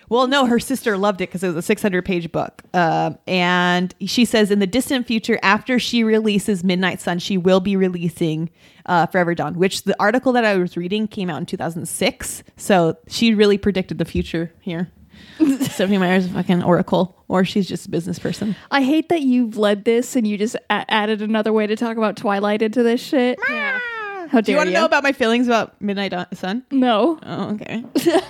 Well, 0.09 0.27
no, 0.29 0.47
her 0.47 0.59
sister 0.61 0.97
loved 0.97 1.21
it 1.21 1.29
because 1.29 1.43
it 1.43 1.49
was 1.49 1.57
a 1.57 1.63
600 1.63 2.05
page 2.05 2.31
book. 2.31 2.63
Um, 2.75 3.19
and 3.27 3.95
she 4.07 4.25
says 4.25 4.51
in 4.51 4.59
the 4.61 4.67
distant 4.67 5.07
future, 5.07 5.39
after 5.43 5.79
she 5.79 6.05
releases 6.05 6.63
Midnight 6.63 7.01
Sun, 7.01 7.19
she 7.19 7.37
will 7.37 7.61
be 7.61 7.75
releasing 7.77 8.51
uh, 8.87 9.07
Forever 9.07 9.35
Dawn, 9.35 9.55
which 9.55 9.83
the 9.83 9.97
article 10.01 10.33
that 10.33 10.45
I 10.45 10.57
was 10.57 10.77
reading 10.77 11.09
came 11.09 11.29
out 11.29 11.39
in 11.39 11.47
2006. 11.47 12.43
So 12.57 12.97
she 13.09 13.35
really 13.35 13.59
predicted 13.59 13.99
the 13.99 14.05
future 14.05 14.53
here. 14.61 14.91
Stephenie 15.39 15.99
Meyer's 15.99 16.27
a 16.27 16.29
fucking 16.29 16.63
oracle, 16.63 17.17
or 17.29 17.45
she's 17.45 17.67
just 17.69 17.87
a 17.87 17.91
business 17.91 18.19
person. 18.19 18.55
I 18.71 18.83
hate 18.83 19.09
that 19.09 19.23
you've 19.23 19.57
led 19.57 19.85
this 19.85 20.15
and 20.15 20.27
you 20.27 20.39
just 20.39 20.55
a- 20.57 20.91
added 20.91 21.21
another 21.23 21.53
way 21.53 21.67
to 21.67 21.75
talk 21.77 21.97
about 21.97 22.17
Twilight 22.17 22.63
into 22.63 22.83
this 22.83 23.01
shit. 23.03 23.39
yeah. 23.49 23.79
How 24.29 24.41
Do 24.41 24.47
dare 24.47 24.53
you 24.55 24.57
want 24.59 24.69
to 24.69 24.73
know 24.75 24.85
about 24.85 25.03
my 25.05 25.13
feelings 25.13 25.47
about 25.47 25.81
Midnight 25.81 26.13
Sun? 26.37 26.65
no. 26.71 27.19
Oh, 27.23 27.51
okay. 27.55 27.85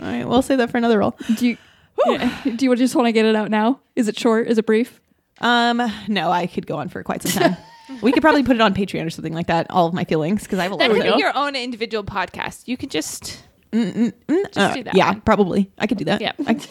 All 0.00 0.06
right, 0.06 0.28
we'll 0.28 0.42
save 0.42 0.58
that 0.58 0.70
for 0.70 0.78
another 0.78 0.98
roll. 0.98 1.16
Do 1.36 1.46
you? 1.48 1.56
yeah. 2.06 2.40
Do 2.56 2.64
you 2.64 2.74
just 2.76 2.94
want 2.94 3.06
to 3.06 3.12
get 3.12 3.24
it 3.24 3.36
out 3.36 3.50
now? 3.50 3.80
Is 3.96 4.08
it 4.08 4.18
short? 4.18 4.48
Is 4.48 4.58
it 4.58 4.66
brief? 4.66 5.00
Um, 5.40 5.82
no, 6.08 6.30
I 6.30 6.46
could 6.46 6.66
go 6.66 6.76
on 6.76 6.88
for 6.88 7.02
quite 7.02 7.22
some 7.22 7.32
time. 7.42 7.56
we 8.02 8.12
could 8.12 8.22
probably 8.22 8.42
put 8.42 8.56
it 8.56 8.62
on 8.62 8.74
Patreon 8.74 9.06
or 9.06 9.10
something 9.10 9.32
like 9.34 9.46
that. 9.48 9.66
All 9.70 9.86
of 9.86 9.94
my 9.94 10.04
feelings 10.04 10.42
because 10.44 10.58
I 10.58 10.64
have 10.64 10.72
a 10.72 10.74
lot 10.76 10.80
That 10.80 10.90
of 10.90 10.96
could 11.02 11.14
be 11.14 11.18
your 11.18 11.36
own 11.36 11.54
individual 11.56 12.04
podcast. 12.04 12.66
You 12.66 12.76
could 12.76 12.90
just 12.90 13.42
Uh, 13.72 13.76
do 13.76 14.12
that 14.84 14.94
yeah, 14.94 15.08
one. 15.10 15.20
probably. 15.22 15.70
I 15.78 15.86
could 15.86 15.98
do 15.98 16.04
that. 16.06 16.20
Yeah. 16.20 16.32
I, 16.46 16.50
I 16.50 16.54
can, 16.54 16.68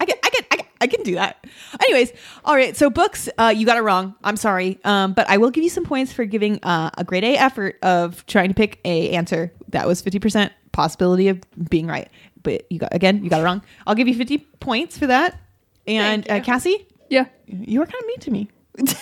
I 0.00 0.04
can, 0.06 0.16
I 0.50 0.56
can, 0.56 0.66
I 0.82 0.86
can 0.86 1.02
do 1.02 1.14
that. 1.16 1.44
Anyways, 1.84 2.12
all 2.44 2.54
right. 2.56 2.76
So 2.76 2.90
books, 2.90 3.28
uh, 3.38 3.52
you 3.54 3.66
got 3.66 3.76
it 3.76 3.82
wrong. 3.82 4.14
I'm 4.24 4.36
sorry, 4.36 4.78
um, 4.84 5.12
but 5.12 5.28
I 5.28 5.36
will 5.36 5.50
give 5.50 5.62
you 5.62 5.70
some 5.70 5.84
points 5.84 6.12
for 6.12 6.24
giving 6.24 6.58
uh, 6.64 6.90
a 6.96 7.04
grade 7.04 7.22
A 7.24 7.36
effort 7.36 7.78
of 7.82 8.24
trying 8.26 8.48
to 8.48 8.54
pick 8.54 8.80
a 8.84 9.10
answer 9.10 9.52
that 9.68 9.86
was 9.86 10.00
50 10.00 10.18
percent 10.18 10.52
possibility 10.72 11.28
of 11.28 11.40
being 11.68 11.86
right. 11.86 12.08
But 12.42 12.66
you 12.70 12.78
got 12.78 12.94
again, 12.94 13.22
you 13.24 13.30
got 13.30 13.40
it 13.40 13.44
wrong. 13.44 13.62
I'll 13.86 13.94
give 13.94 14.08
you 14.08 14.14
50 14.14 14.38
points 14.60 14.96
for 14.98 15.06
that. 15.08 15.38
And 15.86 16.28
uh. 16.30 16.40
Cassie, 16.40 16.86
Yeah. 17.08 17.26
you 17.46 17.80
were 17.80 17.86
kind 17.86 18.00
of 18.00 18.06
mean 18.06 18.20
to 18.20 18.30
me. 18.30 18.48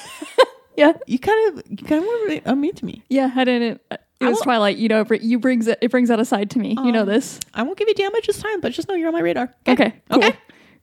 Yeah. 0.77 0.93
You 1.09 1.19
kind 1.19 1.59
of, 1.59 1.65
you 1.69 1.77
kind 1.79 2.05
of 2.05 2.07
were 2.07 2.41
uh, 2.53 2.55
mean 2.55 2.73
to 2.75 2.85
me. 2.85 3.03
Yeah. 3.09 3.33
I 3.35 3.43
didn't. 3.43 3.81
It 3.91 4.01
was 4.21 4.37
will- 4.37 4.43
Twilight. 4.45 4.77
You 4.77 4.89
know, 4.89 5.01
it 5.01 5.09
br- 5.09 5.15
you 5.17 5.41
brings 5.41 5.67
it. 5.67 5.77
It 5.83 5.91
brings 5.91 6.09
that 6.09 6.21
aside 6.21 6.51
to 6.51 6.61
me. 6.61 6.77
you 6.85 6.93
know 6.93 7.03
Um, 7.03 7.09
this. 7.09 7.41
I 7.53 7.65
won't 7.65 7.77
give 7.77 7.89
you 7.89 7.95
damage 7.95 8.29
this 8.29 8.41
time, 8.41 8.61
but 8.61 8.73
just 8.73 8.89
know 8.89 8.95
you're 8.95 9.09
on 9.09 9.13
my 9.15 9.19
radar. 9.21 9.53
Okay. 9.67 9.93
Cool. 10.09 10.25
Okay. 10.25 10.37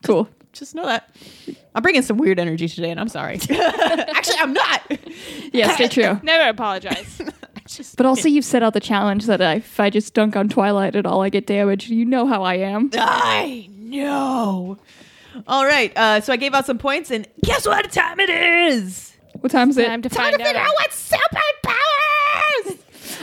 Cool. 0.04 0.30
Just 0.52 0.76
know 0.76 0.86
that. 0.86 1.16
I'm 1.74 1.82
bringing 1.82 2.02
some 2.02 2.18
weird 2.18 2.40
energy 2.42 2.68
today, 2.68 2.90
and 2.92 3.00
I'm 3.00 3.08
sorry. 3.08 3.36
Actually, 3.50 4.38
I'm 4.40 4.52
not. 4.54 4.82
Yeah. 5.54 5.74
Stay 5.76 5.88
true. 5.88 6.20
never 6.24 6.50
apologize. 6.50 7.22
Just, 7.68 7.98
But 7.98 8.06
also, 8.06 8.30
you've 8.30 8.46
set 8.46 8.62
out 8.62 8.74
the 8.74 8.80
challenge 8.80 9.26
that 9.26 9.42
if 9.42 9.80
I 9.80 9.90
just 9.90 10.14
dunk 10.14 10.36
on 10.36 10.50
Twilight 10.50 10.96
at 10.96 11.06
all, 11.06 11.22
I 11.24 11.30
get 11.30 11.48
damaged. 11.48 11.90
You 11.90 12.06
know 12.06 12.28
how 12.28 12.44
I 12.44 12.56
am. 12.56 12.92
I 12.94 13.68
know. 13.76 14.78
All 15.48 15.66
right. 15.66 15.92
Uh, 15.96 16.22
so 16.22 16.32
I 16.32 16.38
gave 16.38 16.54
out 16.54 16.66
some 16.66 16.78
points, 16.78 17.10
and 17.12 17.28
guess 17.44 17.66
what 17.66 17.92
time 17.92 18.20
it 18.20 18.30
is? 18.30 19.14
What 19.40 19.52
time 19.52 19.70
is 19.70 19.78
it? 19.78 19.88
Time 19.88 20.02
to 20.04 20.10
Time 20.10 20.32
find 20.32 20.38
to 20.38 20.44
figure 20.46 20.62
out 20.62 20.72
what 20.80 20.92
superpowers. 20.92 22.78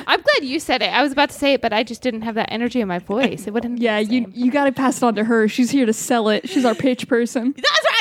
I'm 0.07 0.21
glad 0.21 0.45
you 0.45 0.59
said 0.59 0.83
it. 0.83 0.93
I 0.93 1.03
was 1.03 1.13
about 1.13 1.31
to 1.31 1.35
say 1.39 1.55
it, 1.55 1.63
but 1.63 1.73
I 1.73 1.83
just 1.85 2.03
didn't 2.03 2.23
have 2.23 2.35
that 2.35 2.51
energy 2.53 2.81
in 2.81 2.89
my 2.89 2.99
voice. 2.99 3.47
It 3.47 3.53
wouldn't. 3.53 3.79
yeah, 3.81 4.01
be 4.01 4.07
the 4.07 4.15
you 4.15 4.33
you 4.35 4.51
got 4.51 4.65
to 4.65 4.73
pass 4.73 4.97
it 4.99 5.03
on 5.05 5.15
to 5.15 5.25
her. 5.25 5.49
She's 5.49 5.71
here 5.71 5.87
to 5.87 5.93
sell 5.93 6.29
it. 6.29 6.49
She's 6.49 6.65
our 6.65 6.75
pitch 6.75 7.09
person. 7.09 7.55
That's 7.57 7.67
right. 7.71 7.92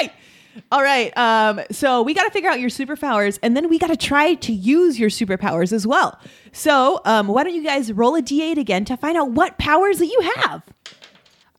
All 0.72 0.82
right. 0.84 1.16
Um, 1.18 1.62
so 1.72 2.02
we 2.02 2.14
got 2.14 2.24
to 2.26 2.32
figure 2.32 2.50
out 2.50 2.60
your 2.60 2.70
superpowers, 2.70 3.40
and 3.42 3.56
then 3.56 3.70
we 3.70 3.78
got 3.80 3.88
to 3.88 3.98
try 3.98 4.34
to 4.36 4.52
use 4.54 5.00
your 5.00 5.10
superpowers 5.10 5.72
as 5.74 5.86
well. 5.88 6.20
So 6.52 7.02
um, 7.06 7.28
why 7.28 7.44
don't 7.44 7.54
you 7.56 7.64
guys 7.64 7.92
roll 7.92 8.16
a 8.16 8.22
d8 8.22 8.58
again 8.58 8.86
to 8.86 8.98
find 8.98 9.18
out 9.18 9.32
what 9.32 9.58
powers 9.58 10.00
that 10.00 10.08
you 10.08 10.22
have? 10.36 10.64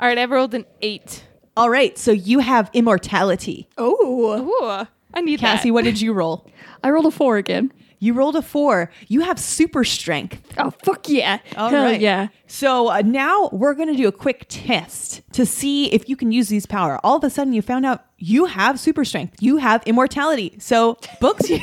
All 0.00 0.08
right, 0.08 0.18
I've 0.18 0.30
rolled 0.30 0.54
an 0.54 0.66
eight. 0.82 1.24
All 1.56 1.70
right. 1.70 1.96
So 1.98 2.12
you 2.12 2.40
have 2.40 2.70
immortality. 2.72 3.68
Oh, 3.78 4.40
Ooh, 4.40 4.86
I 5.14 5.20
need 5.20 5.40
that 5.40 5.56
Cassie, 5.56 5.68
that. 5.70 5.74
what 5.74 5.84
did 5.84 6.00
you 6.00 6.12
roll? 6.12 6.46
I 6.82 6.90
rolled 6.90 7.06
a 7.06 7.10
four 7.10 7.36
again. 7.36 7.72
You 8.02 8.14
rolled 8.14 8.34
a 8.34 8.42
four. 8.42 8.90
You 9.06 9.20
have 9.20 9.38
super 9.38 9.84
strength. 9.84 10.54
Oh 10.58 10.70
fuck 10.82 11.08
yeah! 11.08 11.38
All 11.56 11.68
Hell 11.70 11.84
right. 11.84 12.00
yeah! 12.00 12.28
So 12.48 12.88
uh, 12.90 13.02
now 13.04 13.48
we're 13.52 13.74
going 13.74 13.88
to 13.88 13.94
do 13.96 14.08
a 14.08 14.12
quick 14.12 14.46
test 14.48 15.22
to 15.34 15.46
see 15.46 15.86
if 15.92 16.08
you 16.08 16.16
can 16.16 16.32
use 16.32 16.48
these 16.48 16.66
power. 16.66 16.98
All 17.04 17.16
of 17.18 17.22
a 17.24 17.30
sudden, 17.30 17.52
you 17.52 17.62
found 17.62 17.86
out 17.86 18.04
you 18.18 18.46
have 18.46 18.80
super 18.80 19.04
strength. 19.04 19.36
You 19.40 19.58
have 19.58 19.84
immortality. 19.86 20.56
So 20.58 20.98
books. 21.20 21.48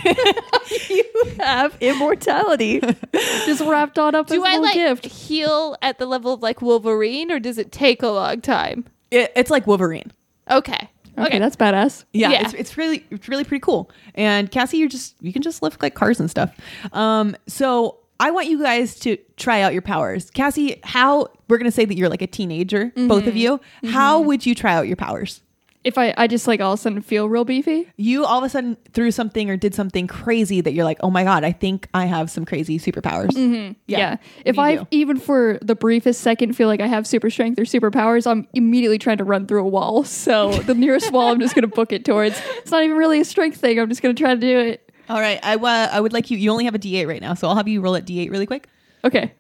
You 0.89 1.03
have 1.39 1.75
immortality, 1.81 2.79
just 3.13 3.61
wrapped 3.61 3.97
on 3.97 4.13
up 4.15 4.27
as 4.27 4.31
Do 4.31 4.43
a 4.43 4.47
I 4.47 4.51
little 4.57 4.63
like 4.65 4.73
gift. 4.75 5.05
heal 5.05 5.75
at 5.81 5.97
the 5.97 6.05
level 6.05 6.33
of 6.33 6.41
like 6.43 6.61
Wolverine, 6.61 7.31
or 7.31 7.39
does 7.39 7.57
it 7.57 7.71
take 7.71 8.03
a 8.03 8.07
long 8.07 8.41
time? 8.41 8.85
It- 9.11 9.31
it's 9.35 9.49
like 9.49 9.65
Wolverine. 9.65 10.11
Okay. 10.49 10.89
Okay, 11.19 11.39
that's 11.39 11.55
badass. 11.55 12.05
Yeah, 12.13 12.31
Yeah. 12.31 12.41
It's, 12.41 12.53
it's 12.53 12.77
really 12.77 13.05
it's 13.09 13.27
really 13.27 13.43
pretty 13.43 13.61
cool. 13.61 13.91
And 14.15 14.49
Cassie, 14.51 14.77
you're 14.77 14.89
just 14.89 15.15
you 15.21 15.33
can 15.33 15.41
just 15.41 15.61
lift 15.61 15.81
like 15.81 15.95
cars 15.95 16.19
and 16.19 16.29
stuff. 16.29 16.55
Um, 16.93 17.35
so 17.47 17.97
I 18.19 18.31
want 18.31 18.47
you 18.47 18.61
guys 18.61 18.99
to 19.01 19.17
try 19.37 19.61
out 19.61 19.73
your 19.73 19.81
powers. 19.81 20.29
Cassie, 20.31 20.79
how 20.83 21.27
we're 21.47 21.57
gonna 21.57 21.71
say 21.71 21.85
that 21.85 21.95
you're 21.95 22.09
like 22.09 22.21
a 22.21 22.27
teenager, 22.27 22.91
both 22.95 23.27
of 23.27 23.35
you. 23.35 23.59
How 23.85 24.19
would 24.19 24.45
you 24.45 24.53
try 24.55 24.73
out 24.73 24.87
your 24.87 24.97
powers? 24.97 25.41
If 25.83 25.97
I, 25.97 26.13
I 26.17 26.27
just 26.27 26.45
like 26.45 26.59
all 26.59 26.73
of 26.73 26.79
a 26.79 26.81
sudden 26.81 27.01
feel 27.01 27.29
real 27.29 27.45
beefy. 27.45 27.89
You 27.95 28.25
all 28.25 28.39
of 28.39 28.43
a 28.43 28.49
sudden 28.49 28.75
threw 28.91 29.11
something 29.11 29.49
or 29.49 29.55
did 29.55 29.73
something 29.73 30.07
crazy 30.07 30.59
that 30.59 30.73
you're 30.73 30.83
like, 30.83 30.97
oh 31.01 31.09
my 31.09 31.23
god, 31.23 31.45
I 31.45 31.53
think 31.53 31.87
I 31.93 32.05
have 32.05 32.29
some 32.29 32.43
crazy 32.43 32.77
superpowers. 32.77 33.75
Yeah. 33.87 34.17
If 34.43 34.59
I 34.59 34.75
do? 34.75 34.87
even 34.91 35.17
for 35.17 35.57
the 35.61 35.75
briefest 35.75 36.19
second 36.21 36.53
feel 36.53 36.67
like 36.67 36.81
I 36.81 36.87
have 36.87 37.07
super 37.07 37.29
strength 37.29 37.57
or 37.59 37.63
superpowers, 37.63 38.29
I'm 38.29 38.47
immediately 38.53 38.97
trying 38.97 39.19
to 39.19 39.23
run 39.23 39.47
through 39.47 39.61
a 39.61 39.67
wall. 39.67 40.03
So 40.29 40.51
the 40.51 40.75
nearest 40.75 41.11
wall, 41.13 41.31
I'm 41.31 41.39
just 41.39 41.55
going 41.55 41.67
to 41.67 41.73
book 41.73 41.93
it 41.93 42.03
towards. 42.03 42.39
It's 42.57 42.71
not 42.71 42.83
even 42.83 42.97
really 42.97 43.21
a 43.21 43.25
strength 43.25 43.57
thing. 43.57 43.79
I'm 43.79 43.87
just 43.87 44.01
going 44.01 44.13
to 44.13 44.21
try 44.21 44.35
to 44.35 44.39
do 44.39 44.59
it. 44.59 44.91
All 45.07 45.19
right, 45.19 45.39
I 45.41 45.55
uh, 45.55 45.89
I 45.91 46.01
would 46.01 46.13
like 46.13 46.29
you. 46.29 46.37
You 46.37 46.51
only 46.51 46.65
have 46.65 46.75
a 46.75 46.79
D8 46.79 47.07
right 47.07 47.21
now, 47.21 47.33
so 47.35 47.47
I'll 47.47 47.55
have 47.55 47.67
you 47.67 47.79
roll 47.81 47.95
at 47.95 48.05
D8 48.05 48.29
really 48.29 48.45
quick. 48.45 48.67
Okay. 49.03 49.33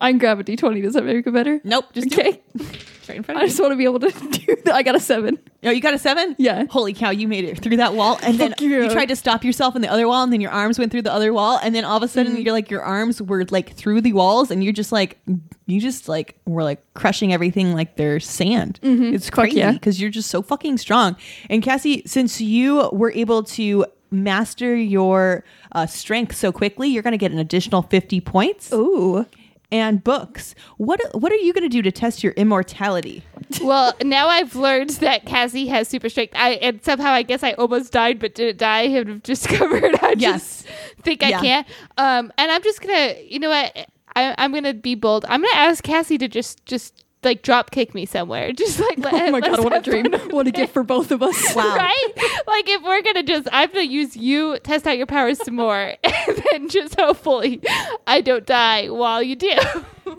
I 0.00 0.10
can 0.10 0.18
grab 0.18 0.38
a 0.38 0.44
d20. 0.44 0.82
Does 0.82 0.94
that 0.94 1.04
make 1.04 1.26
it 1.26 1.32
better? 1.32 1.60
Nope, 1.64 1.86
just 1.94 2.12
Okay. 2.12 2.42
Right 3.08 3.16
in 3.16 3.22
front 3.22 3.38
I 3.40 3.44
of 3.44 3.48
just 3.48 3.60
want 3.60 3.72
to 3.72 3.76
be 3.76 3.84
able 3.84 4.00
to 4.00 4.10
do 4.30 4.56
that. 4.64 4.74
I 4.74 4.82
got 4.82 4.94
a 4.94 5.00
seven. 5.00 5.38
Oh, 5.64 5.70
you 5.70 5.80
got 5.80 5.94
a 5.94 5.98
seven? 5.98 6.34
Yeah. 6.38 6.64
Holy 6.70 6.92
cow, 6.92 7.10
you 7.10 7.26
made 7.28 7.44
it 7.44 7.58
through 7.60 7.78
that 7.78 7.94
wall. 7.94 8.18
And 8.22 8.38
then 8.38 8.50
Fuck 8.50 8.60
you. 8.60 8.82
you 8.84 8.90
tried 8.90 9.06
to 9.06 9.16
stop 9.16 9.44
yourself 9.44 9.74
in 9.76 9.82
the 9.82 9.88
other 9.88 10.06
wall, 10.08 10.22
and 10.22 10.32
then 10.32 10.40
your 10.40 10.50
arms 10.52 10.78
went 10.78 10.92
through 10.92 11.02
the 11.02 11.12
other 11.12 11.32
wall. 11.32 11.58
And 11.62 11.74
then 11.74 11.84
all 11.84 11.96
of 11.96 12.02
a 12.02 12.08
sudden, 12.08 12.32
Mm-hmm. 12.34 12.42
you're 12.42 12.52
like, 12.52 12.70
your 12.70 12.82
arms 12.82 13.20
were 13.22 13.44
like 13.50 13.74
through 13.74 14.00
the 14.02 14.12
walls, 14.12 14.50
and 14.50 14.62
you're 14.62 14.72
just 14.72 14.92
like, 14.92 15.18
you 15.66 15.80
just 15.80 16.08
like 16.08 16.38
were 16.46 16.62
like 16.62 16.82
crushing 16.94 17.32
everything 17.32 17.72
like 17.74 17.96
they're 17.96 18.20
sand. 18.20 18.78
It's 18.82 19.26
Fuck 19.26 19.34
crazy 19.34 19.58
yeah. 19.58 19.72
because 19.72 20.00
you're 20.00 20.10
just 20.10 20.30
so 20.30 20.42
fucking 20.42 20.78
strong. 20.78 21.16
And 21.50 21.62
Cassie, 21.62 22.02
since 22.06 22.40
you 22.40 22.88
were 22.92 23.10
able 23.12 23.42
to 23.44 23.86
master 24.12 24.76
your 24.76 25.42
uh, 25.72 25.86
strength 25.86 26.36
so 26.36 26.52
quickly, 26.52 26.88
you're 26.88 27.02
going 27.02 27.12
to 27.12 27.18
get 27.18 27.32
an 27.32 27.38
additional 27.40 27.82
50 27.82 28.20
points. 28.20 28.72
Ooh. 28.72 29.26
And 29.72 30.04
books. 30.04 30.54
What 30.76 31.00
what 31.12 31.32
are 31.32 31.36
you 31.36 31.52
going 31.52 31.64
to 31.64 31.68
do 31.68 31.82
to 31.82 31.90
test 31.90 32.22
your 32.22 32.32
immortality? 32.34 33.24
well, 33.62 33.94
now 34.02 34.28
I've 34.28 34.54
learned 34.54 34.90
that 34.90 35.26
Cassie 35.26 35.66
has 35.66 35.88
super 35.88 36.08
strength. 36.08 36.34
I 36.36 36.50
and 36.50 36.84
somehow 36.84 37.10
I 37.10 37.22
guess 37.22 37.42
I 37.42 37.52
almost 37.54 37.92
died, 37.92 38.20
but 38.20 38.34
didn't 38.36 38.58
die. 38.58 38.80
I 38.82 38.88
have 38.88 39.22
discovered 39.24 39.96
I 40.02 40.14
Yes. 40.16 40.62
just 40.62 40.66
think 41.02 41.22
I 41.24 41.32
can't. 41.32 41.66
Um, 41.98 42.32
and 42.38 42.50
I'm 42.52 42.62
just 42.62 42.80
gonna, 42.80 43.14
you 43.26 43.40
know 43.40 43.48
what? 43.50 43.76
I, 44.14 44.34
I'm 44.38 44.52
gonna 44.52 44.72
be 44.72 44.94
bold. 44.94 45.24
I'm 45.28 45.42
gonna 45.42 45.54
ask 45.56 45.82
Cassie 45.82 46.18
to 46.18 46.28
just 46.28 46.64
just 46.66 47.04
like 47.22 47.42
drop 47.42 47.70
kick 47.70 47.94
me 47.94 48.06
somewhere. 48.06 48.52
Just 48.56 48.78
like 48.78 48.98
let, 48.98 49.14
Oh 49.14 49.30
my 49.30 49.40
god, 49.40 49.62
what 49.64 49.72
a 49.76 49.80
dream. 49.90 50.12
What 50.30 50.46
a 50.46 50.50
gift 50.50 50.72
for 50.72 50.82
both 50.82 51.10
of 51.10 51.22
us. 51.22 51.36
Wow. 51.56 51.74
Right? 51.76 52.12
Like 52.46 52.68
if 52.68 52.82
we're 52.82 53.02
gonna 53.02 53.22
just 53.22 53.48
I'm 53.50 53.68
gonna 53.70 53.82
use 53.82 54.16
you, 54.16 54.58
test 54.58 54.86
out 54.86 54.96
your 54.98 55.06
powers 55.06 55.42
some 55.42 55.56
more, 55.56 55.94
and 56.04 56.42
then 56.52 56.68
just 56.68 56.98
hopefully 57.00 57.62
I 58.06 58.20
don't 58.20 58.44
die 58.44 58.88
while 58.88 59.22
you 59.22 59.36
do. 59.36 59.52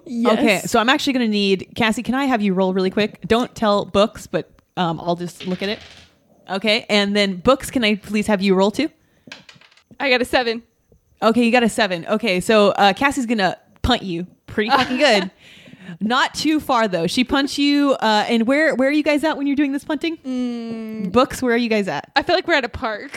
Yes. 0.05 0.39
Okay, 0.39 0.59
so 0.65 0.79
I'm 0.79 0.89
actually 0.89 1.13
going 1.13 1.25
to 1.25 1.31
need 1.31 1.71
Cassie. 1.75 2.03
Can 2.03 2.15
I 2.15 2.25
have 2.25 2.41
you 2.41 2.53
roll 2.53 2.73
really 2.73 2.89
quick? 2.89 3.21
Don't 3.27 3.53
tell 3.55 3.85
books, 3.85 4.25
but 4.27 4.49
um, 4.75 4.99
I'll 4.99 5.15
just 5.15 5.45
look 5.47 5.61
at 5.61 5.69
it. 5.69 5.79
Okay, 6.49 6.85
and 6.89 7.15
then 7.15 7.37
books. 7.37 7.69
Can 7.71 7.83
I 7.83 7.95
please 7.95 8.27
have 8.27 8.41
you 8.41 8.55
roll 8.55 8.71
too? 8.71 8.89
I 9.99 10.09
got 10.09 10.21
a 10.21 10.25
seven. 10.25 10.63
Okay, 11.21 11.43
you 11.43 11.51
got 11.51 11.63
a 11.63 11.69
seven. 11.69 12.05
Okay, 12.07 12.39
so 12.39 12.69
uh, 12.71 12.93
Cassie's 12.93 13.25
gonna 13.25 13.57
punt 13.81 14.01
you 14.03 14.27
pretty 14.45 14.69
fucking 14.69 14.97
good. 14.97 15.31
Not 15.99 16.33
too 16.33 16.59
far 16.59 16.87
though. 16.87 17.07
She 17.07 17.23
punts 17.23 17.57
you. 17.57 17.93
Uh, 17.93 18.25
and 18.27 18.47
where 18.47 18.75
where 18.75 18.89
are 18.89 18.93
you 18.93 19.03
guys 19.03 19.23
at 19.23 19.37
when 19.37 19.47
you're 19.47 19.55
doing 19.55 19.71
this 19.71 19.83
punting? 19.83 21.09
Books. 21.11 21.41
Where 21.41 21.53
are 21.53 21.57
you 21.57 21.69
guys 21.69 21.87
at? 21.87 22.11
I 22.15 22.23
feel 22.23 22.35
like 22.35 22.47
we're 22.47 22.55
at 22.55 22.65
a 22.65 22.69
park. 22.69 23.11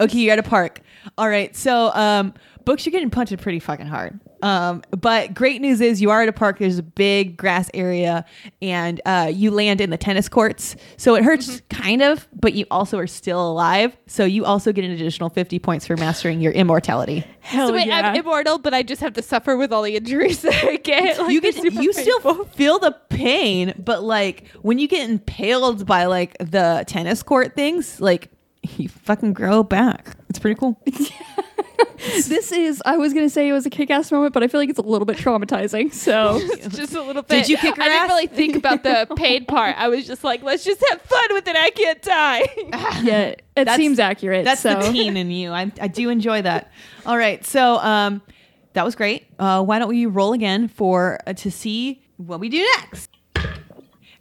Okay, 0.00 0.18
you're 0.18 0.32
at 0.32 0.38
a 0.38 0.42
park. 0.42 0.80
All 1.16 1.28
right. 1.28 1.54
So, 1.54 1.92
um, 1.94 2.34
books, 2.64 2.84
you're 2.84 2.90
getting 2.90 3.08
punted 3.10 3.40
pretty 3.40 3.60
fucking 3.60 3.86
hard. 3.86 4.18
Um, 4.42 4.82
but 4.90 5.34
great 5.34 5.60
news 5.60 5.80
is 5.80 6.00
you 6.00 6.10
are 6.10 6.22
at 6.22 6.28
a 6.28 6.32
park. 6.32 6.58
There's 6.58 6.78
a 6.78 6.82
big 6.82 7.36
grass 7.36 7.70
area, 7.74 8.24
and 8.60 9.00
uh, 9.06 9.30
you 9.32 9.50
land 9.50 9.80
in 9.80 9.90
the 9.90 9.96
tennis 9.96 10.28
courts. 10.28 10.76
So 10.96 11.14
it 11.14 11.24
hurts 11.24 11.62
kind 11.70 12.02
of, 12.02 12.28
but 12.32 12.54
you 12.54 12.66
also 12.70 12.98
are 12.98 13.06
still 13.06 13.50
alive. 13.50 13.96
So 14.06 14.24
you 14.24 14.44
also 14.44 14.72
get 14.72 14.84
an 14.84 14.90
additional 14.90 15.30
50 15.30 15.58
points 15.58 15.86
for 15.86 15.96
mastering 15.96 16.40
your 16.40 16.52
immortality. 16.52 17.24
Hell 17.40 17.68
so 17.68 17.74
wait, 17.74 17.86
yeah. 17.86 18.10
I'm 18.10 18.16
immortal, 18.16 18.58
but 18.58 18.74
I 18.74 18.82
just 18.82 19.00
have 19.00 19.14
to 19.14 19.22
suffer 19.22 19.56
with 19.56 19.72
all 19.72 19.82
the 19.82 19.96
injuries 19.96 20.42
that 20.42 20.64
I 20.64 20.76
get. 20.76 21.18
Like, 21.18 21.32
you 21.32 21.40
get 21.40 21.54
super 21.54 21.82
you 21.82 21.92
still 21.92 22.44
feel 22.46 22.78
the 22.78 22.92
pain, 23.08 23.74
but 23.78 24.02
like 24.02 24.48
when 24.62 24.78
you 24.78 24.88
get 24.88 25.08
impaled 25.08 25.86
by 25.86 26.04
like 26.04 26.36
the 26.38 26.84
tennis 26.86 27.22
court 27.22 27.54
things, 27.54 28.00
like 28.00 28.30
you 28.76 28.88
fucking 28.88 29.32
grow 29.32 29.62
back. 29.62 30.16
It's 30.28 30.38
pretty 30.38 30.58
cool. 30.58 30.80
this 31.96 32.52
is 32.52 32.82
I 32.84 32.96
was 32.96 33.12
gonna 33.12 33.30
say 33.30 33.48
it 33.48 33.52
was 33.52 33.66
a 33.66 33.70
kick 33.70 33.90
ass 33.90 34.10
moment, 34.12 34.34
but 34.34 34.42
I 34.42 34.48
feel 34.48 34.60
like 34.60 34.68
it's 34.70 34.78
a 34.78 34.82
little 34.82 35.06
bit 35.06 35.16
traumatizing. 35.16 35.92
So 35.92 36.40
just 36.68 36.94
a 36.94 37.02
little 37.02 37.22
bit. 37.22 37.40
Did 37.40 37.48
you 37.48 37.56
kick 37.56 37.76
her 37.76 37.82
I 37.82 37.88
didn't 37.88 38.08
really 38.08 38.26
think 38.26 38.56
about 38.56 38.82
the 38.82 39.06
paid 39.16 39.48
part. 39.48 39.76
I 39.78 39.88
was 39.88 40.06
just 40.06 40.24
like, 40.24 40.42
let's 40.42 40.64
just 40.64 40.82
have 40.90 41.00
fun 41.02 41.26
with 41.30 41.46
it. 41.48 41.56
I 41.56 41.70
can't 41.70 42.02
die. 42.02 42.48
yeah, 43.02 43.18
it 43.28 43.42
That's- 43.54 43.76
seems 43.76 43.98
accurate. 43.98 44.44
That's 44.44 44.60
so. 44.60 44.74
the 44.74 44.92
teen 44.92 45.16
in 45.16 45.30
you. 45.30 45.50
I, 45.50 45.72
I 45.80 45.88
do 45.88 46.08
enjoy 46.08 46.42
that. 46.42 46.70
All 47.04 47.16
right, 47.16 47.44
so 47.44 47.76
um, 47.78 48.22
that 48.74 48.84
was 48.84 48.94
great. 48.94 49.26
Uh, 49.38 49.62
why 49.64 49.78
don't 49.78 49.88
we 49.88 50.06
roll 50.06 50.32
again 50.32 50.68
for 50.68 51.18
uh, 51.26 51.32
to 51.34 51.50
see 51.50 52.02
what 52.16 52.40
we 52.40 52.48
do 52.48 52.66
next? 52.76 53.10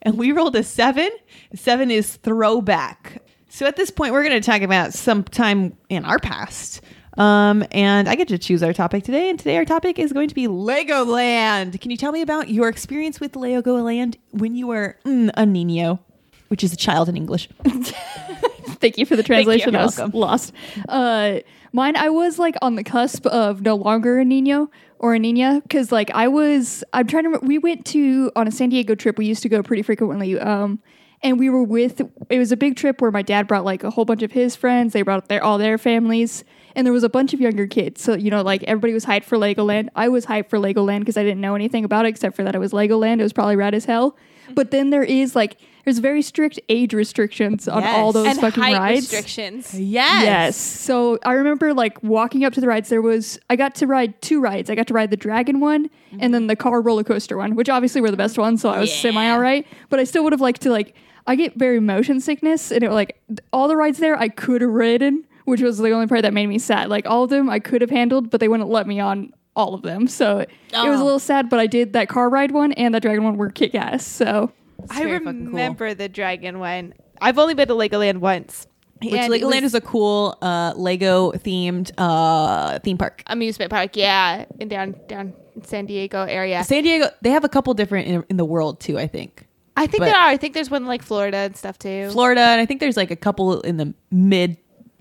And 0.01 0.17
we 0.17 0.31
rolled 0.31 0.55
a 0.55 0.63
seven. 0.63 1.09
Seven 1.55 1.89
is 1.89 2.17
throwback. 2.17 3.23
So 3.55 3.65
at 3.65 3.77
this 3.77 3.89
point, 3.89 4.11
we're 4.11 4.25
going 4.27 4.41
to 4.41 4.45
talk 4.45 4.63
about 4.63 4.93
some 4.93 5.23
time 5.23 5.77
in 5.87 6.03
our 6.03 6.19
past. 6.19 6.81
Um, 7.17 7.63
and 7.71 8.09
I 8.09 8.15
get 8.15 8.27
to 8.27 8.37
choose 8.37 8.61
our 8.61 8.73
topic 8.73 9.05
today. 9.05 9.29
And 9.29 9.39
today 9.39 9.55
our 9.55 9.63
topic 9.63 9.97
is 9.97 10.11
going 10.11 10.27
to 10.27 10.35
be 10.35 10.45
Legoland. 10.45 11.79
Can 11.79 11.89
you 11.89 11.95
tell 11.95 12.11
me 12.11 12.21
about 12.21 12.49
your 12.49 12.67
experience 12.67 13.21
with 13.21 13.31
Legoland 13.31 14.17
when 14.31 14.55
you 14.55 14.67
were 14.67 14.97
mm, 15.05 15.31
a 15.35 15.45
Nino, 15.45 16.01
which 16.49 16.65
is 16.65 16.73
a 16.73 16.75
child 16.75 17.07
in 17.07 17.15
English? 17.15 17.47
Thank 17.63 18.97
you 18.97 19.05
for 19.05 19.15
the 19.15 19.23
translation. 19.23 19.71
You're 19.71 19.83
I 19.83 19.85
was 19.85 19.97
welcome. 19.99 20.19
lost. 20.19 20.51
Uh, 20.89 21.39
mine, 21.71 21.95
I 21.95 22.09
was 22.09 22.37
like 22.37 22.55
on 22.61 22.75
the 22.75 22.83
cusp 22.83 23.25
of 23.25 23.61
no 23.61 23.75
longer 23.75 24.19
a 24.19 24.25
Nino 24.25 24.69
or 24.99 25.13
a 25.13 25.19
Nina 25.19 25.61
because 25.61 25.93
like 25.93 26.11
I 26.11 26.27
was. 26.27 26.83
I'm 26.91 27.07
trying 27.07 27.23
to. 27.23 27.29
Remember, 27.29 27.47
we 27.47 27.57
went 27.57 27.85
to 27.85 28.33
on 28.35 28.49
a 28.49 28.51
San 28.51 28.67
Diego 28.67 28.95
trip. 28.95 29.17
We 29.17 29.25
used 29.25 29.43
to 29.43 29.49
go 29.49 29.63
pretty 29.63 29.81
frequently. 29.81 30.37
Um, 30.37 30.81
and 31.23 31.39
we 31.39 31.49
were 31.49 31.63
with. 31.63 32.01
It 32.29 32.39
was 32.39 32.51
a 32.51 32.57
big 32.57 32.75
trip 32.75 33.01
where 33.01 33.11
my 33.11 33.21
dad 33.21 33.47
brought 33.47 33.65
like 33.65 33.83
a 33.83 33.89
whole 33.89 34.05
bunch 34.05 34.21
of 34.21 34.31
his 34.31 34.55
friends. 34.55 34.93
They 34.93 35.01
brought 35.01 35.27
their 35.27 35.43
all 35.43 35.57
their 35.57 35.77
families. 35.77 36.43
And 36.77 36.85
there 36.85 36.91
was 36.91 37.03
a 37.03 37.09
bunch 37.09 37.33
of 37.33 37.39
younger 37.39 37.67
kids. 37.67 38.01
So, 38.01 38.15
you 38.15 38.29
know, 38.29 38.41
like 38.41 38.61
everybody 38.63 38.91
was 38.91 39.05
hyped 39.05 39.23
for 39.23 39.37
Legoland. 39.37 39.87
I 39.95 40.09
was 40.09 40.25
hyped 40.25 40.49
for 40.49 40.59
Legoland 40.59 40.99
because 40.99 41.15
I 41.15 41.23
didn't 41.23 41.39
know 41.39 41.55
anything 41.55 41.85
about 41.85 42.05
it 42.05 42.09
except 42.09 42.35
for 42.35 42.43
that 42.43 42.53
it 42.53 42.59
was 42.59 42.73
Legoland. 42.73 43.21
It 43.21 43.23
was 43.23 43.31
probably 43.31 43.55
rad 43.55 43.73
as 43.73 43.85
hell. 43.85 44.17
But 44.53 44.71
then 44.71 44.89
there 44.89 45.01
is 45.01 45.37
like, 45.37 45.55
there's 45.85 45.99
very 45.99 46.21
strict 46.21 46.59
age 46.67 46.93
restrictions 46.93 47.69
on 47.69 47.83
all 47.85 48.11
those 48.11 48.27
and 48.27 48.41
fucking 48.41 48.61
height 48.61 48.77
rides. 48.77 49.01
restrictions. 49.03 49.73
Yes. 49.79 50.23
Yes. 50.23 50.57
So 50.57 51.17
I 51.23 51.33
remember 51.33 51.73
like 51.73 52.03
walking 52.03 52.43
up 52.43 52.51
to 52.53 52.61
the 52.61 52.67
rides. 52.67 52.89
There 52.89 53.01
was 53.01 53.39
I 53.49 53.55
got 53.55 53.75
to 53.75 53.87
ride 53.87 54.21
two 54.21 54.41
rides. 54.41 54.69
I 54.69 54.75
got 54.75 54.87
to 54.87 54.93
ride 54.93 55.11
the 55.11 55.17
dragon 55.17 55.61
one 55.61 55.89
and 56.19 56.33
then 56.33 56.47
the 56.47 56.55
car 56.57 56.81
roller 56.81 57.03
coaster 57.05 57.37
one, 57.37 57.55
which 57.55 57.69
obviously 57.69 58.01
were 58.01 58.11
the 58.11 58.17
best 58.17 58.37
ones. 58.37 58.61
So 58.61 58.69
I 58.69 58.79
was 58.79 58.93
semi 58.93 59.29
all 59.29 59.39
right. 59.39 59.65
But 59.89 60.01
I 60.01 60.03
still 60.03 60.23
would 60.23 60.33
have 60.33 60.41
liked 60.41 60.61
to 60.63 60.71
like. 60.71 60.93
I 61.27 61.35
get 61.35 61.55
very 61.55 61.79
motion 61.79 62.19
sickness, 62.19 62.71
and 62.71 62.83
it 62.83 62.91
like 62.91 63.19
all 63.51 63.67
the 63.67 63.75
rides 63.75 63.97
there 63.97 64.17
I 64.19 64.29
could 64.29 64.61
have 64.61 64.69
ridden, 64.71 65.25
which 65.45 65.61
was 65.61 65.77
the 65.77 65.91
only 65.91 66.07
part 66.07 66.21
that 66.21 66.33
made 66.33 66.47
me 66.47 66.59
sad. 66.59 66.89
Like 66.89 67.05
all 67.07 67.23
of 67.23 67.29
them 67.29 67.49
I 67.49 67.59
could 67.59 67.81
have 67.81 67.89
handled, 67.89 68.29
but 68.29 68.39
they 68.39 68.47
wouldn't 68.47 68.69
let 68.69 68.87
me 68.87 68.99
on 68.99 69.33
all 69.55 69.73
of 69.73 69.81
them. 69.81 70.07
So 70.07 70.39
it 70.39 70.49
was 70.73 70.99
a 70.99 71.01
Oh. 71.01 71.03
little 71.03 71.19
sad. 71.19 71.49
But 71.49 71.59
I 71.59 71.67
did 71.67 71.93
that 71.93 72.09
car 72.09 72.29
ride 72.29 72.51
one 72.51 72.73
and 72.73 72.93
that 72.93 73.01
dragon 73.01 73.23
one 73.23 73.37
were 73.37 73.49
kick 73.49 73.73
ass. 73.73 74.05
So 74.05 74.51
I 74.89 75.03
very 75.03 75.19
fucking 75.19 75.39
cool. 75.39 75.47
remember 75.47 75.93
the 75.93 76.09
dragon 76.09 76.59
one. 76.59 76.93
I've 77.21 77.39
only 77.39 77.53
been 77.53 77.69
to 77.69 77.73
Legoland 77.73 78.17
once. 78.17 78.67
Which 79.01 79.13
And 79.13 79.31
Legoland 79.31 79.61
was 79.63 79.71
is 79.71 79.75
a 79.75 79.81
cool 79.81 80.37
uh, 80.41 80.73
Lego 80.75 81.31
themed 81.33 81.91
uh, 81.97 82.79
theme 82.79 82.97
park. 82.97 83.23
amusement 83.27 83.69
park, 83.71 83.95
yeah, 83.97 84.45
in 84.59 84.67
down 84.69 84.95
down 85.07 85.33
San 85.63 85.85
Diego 85.85 86.23
area. 86.23 86.63
San 86.63 86.83
Diego, 86.83 87.07
they 87.21 87.31
have 87.31 87.43
a 87.43 87.49
couple 87.49 87.73
different 87.73 88.07
in, 88.07 88.23
in 88.29 88.37
the 88.37 88.45
world 88.45 88.79
too. 88.79 88.97
I 88.97 89.07
think 89.07 89.47
I 89.77 89.87
think 89.87 89.99
but- 90.01 90.05
there 90.05 90.15
are. 90.15 90.27
I 90.29 90.37
think 90.37 90.53
there's 90.53 90.69
one 90.71 90.85
like 90.85 91.01
Florida 91.03 91.37
and 91.37 91.55
stuff 91.57 91.77
too. 91.77 92.09
Florida, 92.11 92.41
and 92.41 92.61
I 92.61 92.65
think 92.65 92.79
there's 92.79 92.97
like 92.97 93.11
a 93.11 93.15
couple 93.15 93.61
in 93.61 93.77
the 93.77 93.93
mid 94.11 94.57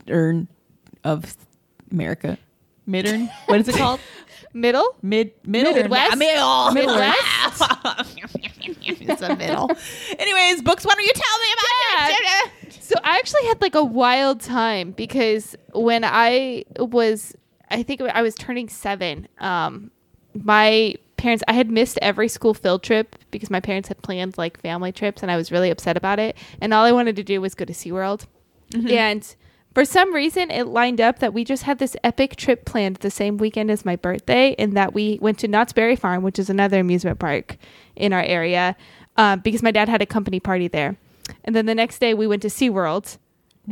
earn 0.09 0.49
of 1.05 1.37
America. 1.93 2.39
Midern, 2.89 3.31
what 3.47 3.61
is 3.61 3.69
it 3.69 3.77
called? 3.77 3.99
Middle, 4.53 4.95
Mid 5.03 5.33
middle 5.45 5.73
Midwest? 5.73 6.17
middle 6.17 6.71
Midwest. 6.71 7.19
it's 9.01 9.23
a 9.23 9.35
middle. 9.37 9.69
Anyways, 10.19 10.63
books. 10.63 10.85
Why 10.85 10.95
don't 10.95 11.05
you 11.05 11.13
tell 11.13 11.39
me 11.41 11.47
about 11.55 12.11
Yeah. 12.11 12.69
it? 12.69 12.73
So 12.81 12.95
I 13.03 13.17
actually 13.19 13.47
had 13.47 13.61
like 13.61 13.75
a 13.75 13.83
wild 13.83 14.41
time 14.41 14.93
because 14.93 15.57
when 15.73 16.05
I 16.05 16.65
was, 16.79 17.35
I 17.71 17.83
think 17.83 18.01
I 18.03 18.23
was 18.23 18.35
turning 18.37 18.69
seven. 18.69 19.27
Um, 19.39 19.91
my 20.35 20.95
parents, 21.25 21.43
I 21.49 21.55
had 21.55 21.71
missed 21.71 21.99
every 22.03 22.29
school 22.29 22.55
field 22.55 22.83
trip 22.83 23.17
because 23.31 23.51
my 23.51 23.61
parents 23.61 23.89
had 23.89 24.01
planned 24.03 24.37
like 24.39 24.61
family 24.61 24.93
trips, 24.93 25.23
and 25.23 25.31
I 25.31 25.37
was 25.37 25.51
really 25.51 25.71
upset 25.71 25.97
about 25.97 26.19
it. 26.19 26.37
And 26.61 26.73
all 26.75 26.85
I 26.85 26.93
wanted 26.93 27.17
to 27.17 27.23
do 27.25 27.41
was 27.41 27.55
go 27.55 27.65
to 27.65 27.73
SeaWorld. 27.73 28.27
And 28.91 29.35
for 29.75 29.85
some 29.85 30.13
reason, 30.15 30.51
it 30.51 30.67
lined 30.67 31.01
up 31.01 31.19
that 31.21 31.33
we 31.33 31.45
just 31.45 31.63
had 31.65 31.79
this 31.79 31.97
epic 32.05 32.37
trip 32.37 32.65
planned 32.65 32.97
the 32.97 33.11
same 33.11 33.39
weekend 33.39 33.71
as 33.71 33.85
my 33.85 33.97
birthday, 33.97 34.55
and 34.59 34.77
that 34.77 34.93
we 34.95 35.19
went 35.23 35.39
to 35.41 35.49
Knott's 35.49 35.73
Berry 35.73 35.97
Farm, 35.97 36.23
which 36.23 36.39
is 36.39 36.51
another 36.51 36.79
amusement 36.81 37.19
park 37.19 37.57
in 37.97 38.13
our 38.13 38.23
area, 38.23 38.77
um, 39.17 39.41
because 39.41 39.63
my 39.63 39.71
dad 39.71 39.89
had 39.89 40.03
a 40.03 40.07
company 40.07 40.41
party 40.41 40.69
there. 40.69 40.97
And 41.45 41.57
then 41.57 41.67
the 41.67 41.75
next 41.75 41.99
day, 42.01 42.13
we 42.15 42.27
went 42.27 42.43
to 42.43 42.49
SeaWorld. 42.49 43.19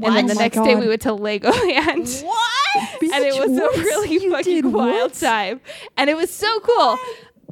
And 0.02 0.16
then 0.16 0.26
the 0.26 0.34
Oh 0.34 0.38
next 0.38 0.56
day, 0.62 0.74
we 0.74 0.88
went 0.88 1.02
to 1.02 1.10
Legoland. 1.10 2.24
What? 2.24 2.48
and 3.02 3.24
it 3.24 3.34
was 3.38 3.50
What? 3.50 3.76
a 3.76 3.80
really 3.82 4.12
You 4.14 4.30
fucking 4.30 4.72
wild 4.72 5.10
what? 5.10 5.14
time. 5.14 5.60
And 5.98 6.08
it 6.08 6.16
was 6.16 6.30
so 6.32 6.48
cool. 6.60 6.96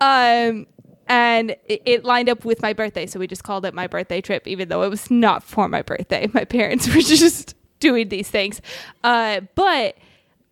Um, 0.00 0.66
and 1.08 1.50
it, 1.66 1.82
it 1.84 2.04
lined 2.04 2.28
up 2.28 2.44
with 2.44 2.62
my 2.62 2.72
birthday. 2.72 3.06
So 3.06 3.18
we 3.18 3.26
just 3.26 3.42
called 3.44 3.64
it 3.66 3.74
my 3.74 3.86
birthday 3.86 4.20
trip, 4.20 4.46
even 4.46 4.68
though 4.68 4.82
it 4.82 4.88
was 4.90 5.10
not 5.10 5.42
for 5.42 5.68
my 5.68 5.82
birthday. 5.82 6.28
My 6.32 6.44
parents 6.44 6.86
were 6.94 7.00
just 7.00 7.54
doing 7.80 8.08
these 8.08 8.28
things. 8.28 8.60
Uh, 9.02 9.40
but 9.54 9.96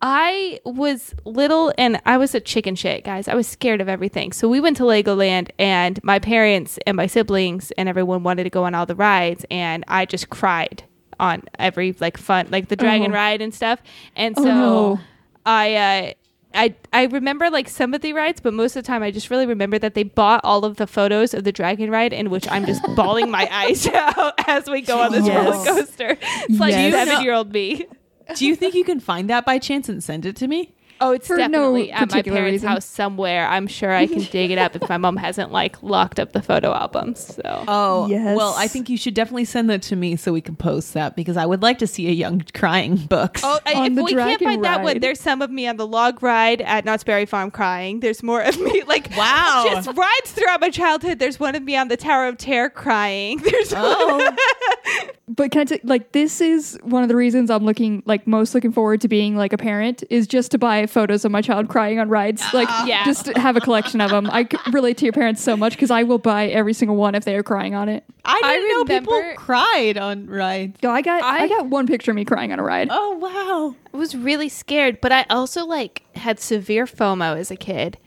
I 0.01 0.59
was 0.65 1.13
little 1.25 1.73
and 1.77 2.01
I 2.05 2.17
was 2.17 2.33
a 2.35 2.39
chicken 2.39 2.75
shit, 2.75 3.03
guys. 3.03 3.27
I 3.27 3.35
was 3.35 3.47
scared 3.47 3.81
of 3.81 3.89
everything. 3.89 4.31
So 4.31 4.47
we 4.47 4.59
went 4.61 4.77
to 4.77 4.83
Legoland 4.83 5.49
and 5.59 6.01
my 6.03 6.19
parents 6.19 6.79
and 6.87 6.95
my 6.97 7.05
siblings 7.07 7.71
and 7.71 7.89
everyone 7.89 8.23
wanted 8.23 8.43
to 8.45 8.49
go 8.49 8.63
on 8.63 8.75
all 8.75 8.85
the 8.85 8.95
rides 8.95 9.45
and 9.51 9.83
I 9.87 10.05
just 10.05 10.29
cried 10.29 10.83
on 11.19 11.43
every 11.57 11.93
like 11.99 12.17
fun 12.17 12.47
like 12.49 12.69
the 12.69 12.77
dragon 12.77 13.11
Oh. 13.11 13.15
ride 13.15 13.41
and 13.41 13.53
stuff. 13.53 13.81
And 14.15 14.35
Oh, 14.37 14.43
so 14.43 14.47
no. 14.53 14.99
I 15.45 15.75
uh 15.75 16.13
I 16.53 16.73
I 16.91 17.05
remember 17.05 17.49
like 17.49 17.69
some 17.69 17.93
of 17.93 18.01
the 18.01 18.13
rides, 18.13 18.41
but 18.41 18.53
most 18.53 18.75
of 18.75 18.83
the 18.83 18.87
time 18.87 19.03
I 19.03 19.11
just 19.11 19.29
really 19.29 19.45
remember 19.45 19.77
that 19.79 19.93
they 19.93 20.03
bought 20.03 20.41
all 20.43 20.65
of 20.65 20.77
the 20.77 20.87
photos 20.87 21.33
of 21.33 21.43
the 21.43 21.51
dragon 21.51 21.91
ride 21.91 22.11
in 22.11 22.29
which 22.31 22.47
I'm 22.49 22.65
just 22.65 22.81
bawling 22.95 23.29
my 23.29 23.47
eyes 23.51 23.85
out 23.87 24.33
as 24.47 24.67
we 24.69 24.81
go 24.81 24.99
on 24.99 25.11
this 25.11 25.25
Yes. 25.27 25.45
roller 25.45 25.65
coaster. 25.81 26.17
It's 26.21 26.59
like 26.59 26.71
Yes. 26.71 26.93
seven 27.07 27.23
year 27.23 27.33
old 27.33 27.53
me. 27.53 27.85
Do 28.35 28.45
you 28.47 28.55
think 28.55 28.73
you 28.75 28.83
can 28.83 28.99
find 28.99 29.29
that 29.29 29.45
by 29.45 29.57
chance 29.59 29.89
and 29.89 30.03
send 30.03 30.25
it 30.25 30.35
to 30.37 30.47
me? 30.47 30.73
Oh, 31.01 31.11
it's 31.11 31.27
For 31.27 31.37
no 31.37 31.47
definitely 31.47 31.91
at 31.91 32.11
my 32.11 32.21
parents' 32.21 32.51
reason. 32.51 32.67
house 32.69 32.85
somewhere. 32.85 33.47
I'm 33.47 33.67
sure 33.67 33.91
I 33.93 34.05
can 34.07 34.19
dig 34.23 34.51
it 34.51 34.57
up 34.57 34.75
if 34.75 34.87
my 34.89 34.97
mom 34.97 35.17
hasn't 35.17 35.51
like 35.51 35.81
locked 35.81 36.19
up 36.19 36.33
the 36.33 36.41
photo 36.41 36.73
albums. 36.73 37.35
So 37.35 37.63
Oh, 37.67 38.07
Yes. 38.07 38.35
well, 38.37 38.53
I 38.57 38.67
think 38.67 38.89
you 38.89 38.97
should 38.97 39.13
definitely 39.13 39.45
send 39.45 39.69
that 39.69 39.81
to 39.83 39.95
me 39.95 40.15
so 40.15 40.33
we 40.33 40.41
can 40.41 40.55
post 40.55 40.93
that 40.93 41.15
because 41.15 41.37
I 41.37 41.45
would 41.45 41.61
like 41.61 41.77
to 41.79 41.87
see 41.87 42.07
a 42.07 42.11
young 42.11 42.43
crying 42.53 42.97
books. 42.97 43.41
Oh, 43.43 43.59
I- 43.65 43.73
On 43.73 43.85
if 43.85 43.95
the 43.95 44.03
we 44.03 44.13
can't 44.13 44.39
dragon 44.39 44.47
find 44.47 44.63
that 44.65 44.83
one, 44.83 44.99
there's 44.99 45.19
some 45.19 45.41
of 45.41 45.49
me 45.49 45.67
on 45.67 45.77
the 45.77 45.87
log 45.87 46.21
ride 46.21 46.61
at 46.61 46.83
Knott's 46.85 47.03
Berry 47.03 47.25
Farm 47.25 47.51
crying. 47.51 47.99
There's 48.01 48.21
more 48.23 48.41
of 48.41 48.59
me, 48.59 48.83
like 48.87 49.09
Wow. 49.17 49.65
just 49.69 49.87
rides 49.95 50.31
throughout 50.31 50.59
my 50.61 50.69
childhood. 50.69 51.19
There's 51.19 51.39
one 51.39 51.55
of 51.55 51.63
me 51.63 51.75
on 51.77 51.87
the 51.87 51.97
Tower 51.97 52.27
of 52.27 52.37
Terror 52.37 52.69
crying. 52.69 53.37
There's 53.43 53.73
Oh. 53.75 54.35
But 55.31 55.51
can 55.51 55.61
I 55.61 55.65
t- 55.65 55.79
like 55.83 56.11
this 56.11 56.41
is 56.41 56.77
one 56.81 57.03
of 57.03 57.07
the 57.09 57.15
reasons 57.15 57.51
I'm 57.51 57.63
looking 57.63 58.01
like 58.07 58.25
most 58.25 58.55
looking 58.55 58.71
forward 58.71 58.99
to 59.01 59.07
being 59.07 59.35
like 59.35 59.53
a 59.53 59.57
parent 59.57 60.03
is 60.09 60.25
just 60.27 60.49
to 60.51 60.57
buy 60.57 60.87
photos 60.87 61.23
of 61.23 61.31
my 61.31 61.41
child 61.41 61.67
crying 61.69 61.99
on 61.99 62.09
rides. 62.09 62.43
Like 62.53 62.67
Yeah. 62.87 63.05
just 63.05 63.27
have 63.37 63.55
a 63.55 63.61
collection 63.61 64.01
of 64.01 64.09
them. 64.09 64.27
I 64.31 64.47
relate 64.71 64.97
to 64.97 65.05
your 65.05 65.13
parents 65.13 65.41
so 65.43 65.55
much 65.55 65.73
because 65.73 65.91
I 65.91 66.01
will 66.03 66.17
buy 66.17 66.47
every 66.47 66.73
single 66.73 66.97
one 66.97 67.13
if 67.13 67.25
they 67.25 67.35
are 67.35 67.43
crying 67.43 67.75
on 67.75 67.89
it. 67.89 68.03
I 68.25 68.41
I 68.43 68.53
didn't 68.57 68.69
know 68.89 68.99
people 68.99 69.33
cried 69.37 69.97
on 69.97 70.25
rides. 70.25 70.79
So 70.81 70.89
I 70.89 71.01
got 71.01 71.21
I, 71.23 71.43
I- 71.43 71.47
got 71.47 71.67
one 71.67 71.85
picture 71.85 72.09
of 72.11 72.15
me 72.15 72.25
crying 72.25 72.51
on 72.51 72.57
a 72.59 72.63
ride. 72.63 72.87
Oh, 72.91 73.11
wow. 73.17 73.75
I 73.93 73.97
was 73.97 74.15
really 74.15 74.49
scared, 74.49 74.99
but 74.99 75.11
I 75.11 75.25
also 75.29 75.65
like 75.65 76.03
had 76.15 76.39
severe 76.39 76.85
FOMO 76.85 77.37
as 77.37 77.51
a 77.51 77.55
kid. 77.55 77.97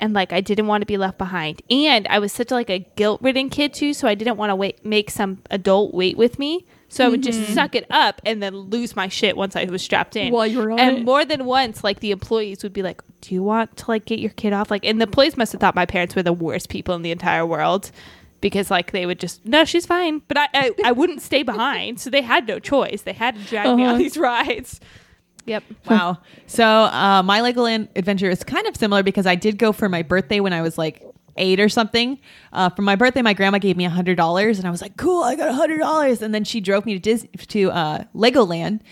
And 0.00 0.12
like 0.14 0.32
I 0.32 0.40
didn't 0.40 0.66
want 0.66 0.82
to 0.82 0.86
be 0.86 0.96
left 0.96 1.18
behind. 1.18 1.62
And 1.70 2.06
I 2.08 2.18
was 2.18 2.32
such 2.32 2.50
like 2.50 2.70
a 2.70 2.80
guilt-ridden 2.96 3.50
kid 3.50 3.74
too, 3.74 3.92
so 3.92 4.08
I 4.08 4.14
didn't 4.14 4.36
want 4.36 4.50
to 4.50 4.56
wait 4.56 4.84
make 4.84 5.10
some 5.10 5.42
adult 5.50 5.92
wait 5.94 6.16
with 6.16 6.38
me. 6.38 6.64
So 6.88 7.06
I 7.06 7.08
would 7.08 7.22
just 7.22 7.54
suck 7.54 7.76
it 7.76 7.86
up 7.88 8.20
and 8.26 8.42
then 8.42 8.56
lose 8.56 8.96
my 8.96 9.06
shit 9.06 9.36
once 9.36 9.54
I 9.54 9.64
was 9.66 9.80
strapped 9.80 10.16
in. 10.16 10.32
While 10.32 10.48
you 10.48 10.58
were 10.58 10.72
on 10.72 10.80
and 10.80 10.98
it. 10.98 11.04
more 11.04 11.24
than 11.24 11.44
once, 11.44 11.84
like 11.84 12.00
the 12.00 12.10
employees 12.10 12.64
would 12.64 12.72
be 12.72 12.82
like, 12.82 13.00
"Do 13.20 13.32
you 13.32 13.44
want 13.44 13.76
to 13.76 13.84
like 13.88 14.06
get 14.06 14.18
your 14.18 14.30
kid 14.32 14.52
off?" 14.52 14.72
Like, 14.72 14.84
and 14.84 15.00
the 15.00 15.04
employees 15.06 15.36
must 15.36 15.52
have 15.52 15.60
thought 15.60 15.76
my 15.76 15.86
parents 15.86 16.16
were 16.16 16.24
the 16.24 16.32
worst 16.32 16.68
people 16.68 16.96
in 16.96 17.02
the 17.02 17.12
entire 17.12 17.46
world 17.46 17.92
because 18.40 18.72
like 18.72 18.90
they 18.90 19.06
would 19.06 19.20
just, 19.20 19.44
"No, 19.46 19.64
she's 19.64 19.86
fine," 19.86 20.22
but 20.26 20.36
I 20.36 20.48
I, 20.52 20.70
I 20.86 20.92
wouldn't 20.92 21.22
stay 21.22 21.44
behind, 21.44 22.00
so 22.00 22.10
they 22.10 22.22
had 22.22 22.48
no 22.48 22.58
choice. 22.58 23.02
They 23.02 23.12
had 23.12 23.36
to 23.36 23.42
drag 23.44 23.76
me 23.76 23.84
on 23.84 23.90
Uh-huh. 23.90 23.98
these 23.98 24.16
rides. 24.30 24.80
Yep. 25.50 25.64
Wow. 25.88 26.18
So 26.46 26.64
uh, 26.64 27.24
my 27.24 27.40
Legoland 27.40 27.88
adventure 27.96 28.30
is 28.30 28.44
kind 28.44 28.68
of 28.68 28.76
similar 28.76 29.02
because 29.02 29.26
I 29.26 29.34
did 29.34 29.58
go 29.58 29.72
for 29.72 29.88
my 29.88 30.02
birthday 30.02 30.38
when 30.38 30.52
I 30.52 30.62
was 30.62 30.78
like 30.78 31.02
eight 31.36 31.58
or 31.58 31.68
something. 31.68 32.20
Uh, 32.52 32.68
for 32.68 32.82
my 32.82 32.94
birthday, 32.94 33.20
my 33.20 33.34
grandma 33.34 33.58
gave 33.58 33.76
me 33.76 33.84
a 33.84 33.90
hundred 33.90 34.16
dollars, 34.16 34.58
and 34.58 34.68
I 34.68 34.70
was 34.70 34.80
like, 34.80 34.96
"Cool, 34.96 35.24
I 35.24 35.34
got 35.34 35.48
a 35.48 35.52
hundred 35.54 35.78
dollars." 35.78 36.22
And 36.22 36.32
then 36.32 36.44
she 36.44 36.60
drove 36.60 36.86
me 36.86 36.94
to 36.94 37.00
Disney 37.00 37.30
to 37.48 37.70
uh, 37.72 38.04
Legoland. 38.14 38.82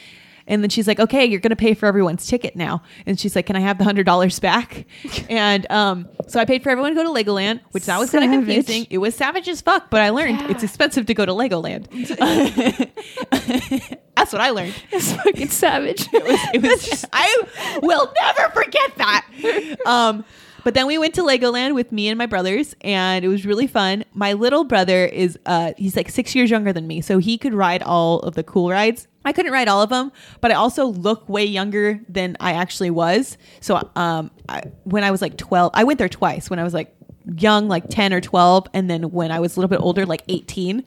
And 0.49 0.63
then 0.63 0.71
she's 0.71 0.89
like, 0.89 0.99
"Okay, 0.99 1.25
you're 1.25 1.39
gonna 1.41 1.55
pay 1.55 1.75
for 1.75 1.87
everyone's 1.87 2.27
ticket 2.27 2.57
now." 2.57 2.83
And 3.07 3.21
she's 3.21 3.37
like, 3.37 3.47
"Can 3.47 3.55
I 3.55 3.61
have 3.61 3.79
the 3.79 3.85
hundred 3.85 4.05
dollars 4.07 4.41
back?" 4.41 4.87
and 5.31 5.71
um, 5.71 6.09
so 6.27 6.41
I 6.41 6.45
paid 6.45 6.65
for 6.65 6.71
everyone 6.71 6.97
to 6.97 6.97
go 6.97 7.05
to 7.05 7.11
Legoland, 7.25 7.61
which 7.71 7.85
that 7.87 7.99
was 8.01 8.11
kind 8.11 8.25
of 8.25 8.31
confusing. 8.31 8.87
It 8.91 8.99
was 8.99 9.15
savage 9.15 9.47
as 9.49 9.61
fuck, 9.61 9.91
but 9.91 10.01
I 10.01 10.11
learned 10.11 10.41
Yeah. 10.41 10.51
it's 10.51 10.63
expensive 10.65 11.07
to 11.07 11.15
go 11.15 11.25
to 11.27 11.33
Legoland. 11.33 11.87
That's 14.17 14.33
what 14.33 14.43
I 14.43 14.51
learned. 14.51 14.75
It's 14.91 15.13
fucking 15.13 15.49
savage. 15.51 16.09
It 16.13 16.61
was. 16.63 17.05
I 17.13 17.43
will 17.83 18.13
never 18.21 18.51
forget 18.53 18.93
that. 18.97 19.77
Um, 19.87 20.25
but 20.69 20.75
then 20.75 20.87
we 20.87 20.99
went 20.99 21.15
to 21.15 21.23
Legoland 21.23 21.75
with 21.75 21.93
me 21.93 22.09
and 22.09 22.19
my 22.19 22.27
brothers, 22.27 22.75
and 22.83 23.25
it 23.25 23.29
was 23.29 23.47
really 23.47 23.67
fun. 23.67 24.05
My 24.13 24.35
little 24.35 24.65
brother 24.65 25.07
is 25.07 25.39
uh, 25.47 25.73
he's 25.79 25.97
like 25.97 26.11
six 26.11 26.35
years 26.35 26.51
younger 26.51 26.75
than 26.75 26.87
me, 26.87 27.01
so 27.01 27.17
he 27.17 27.39
could 27.39 27.55
ride 27.55 27.83
all 27.83 28.19
of 28.21 28.35
the 28.35 28.43
cool 28.43 28.69
rides. 28.69 29.09
I 29.25 29.33
couldn't 29.33 29.53
ride 29.53 29.67
all 29.67 29.81
of 29.81 29.89
them, 29.89 30.13
but 30.43 30.51
I 30.51 30.57
also 30.57 30.85
look 30.85 31.27
way 31.27 31.47
younger 31.47 32.01
than 32.07 32.37
I 32.39 32.53
actually 32.53 32.91
was. 32.91 33.39
So 33.61 33.91
um, 33.97 34.31
I, 34.47 34.65
when 34.85 35.05
I 35.05 35.11
was 35.11 35.23
like 35.23 35.39
twelve, 35.39 35.71
I 35.73 35.85
went 35.85 35.99
there 35.99 36.07
twice. 36.11 36.51
When 36.51 36.59
I 36.59 36.65
was 36.65 36.75
like 36.75 36.95
young, 37.35 37.69
like 37.69 37.89
ten 37.89 38.13
or 38.13 38.21
twelve, 38.21 38.67
and 38.75 38.91
then 38.91 39.05
when 39.05 39.33
I 39.33 39.41
was 39.41 39.57
a 39.57 39.61
little 39.61 39.71
bit 39.71 39.81
older, 39.81 40.05
like 40.05 40.23
eighteen. 40.29 40.85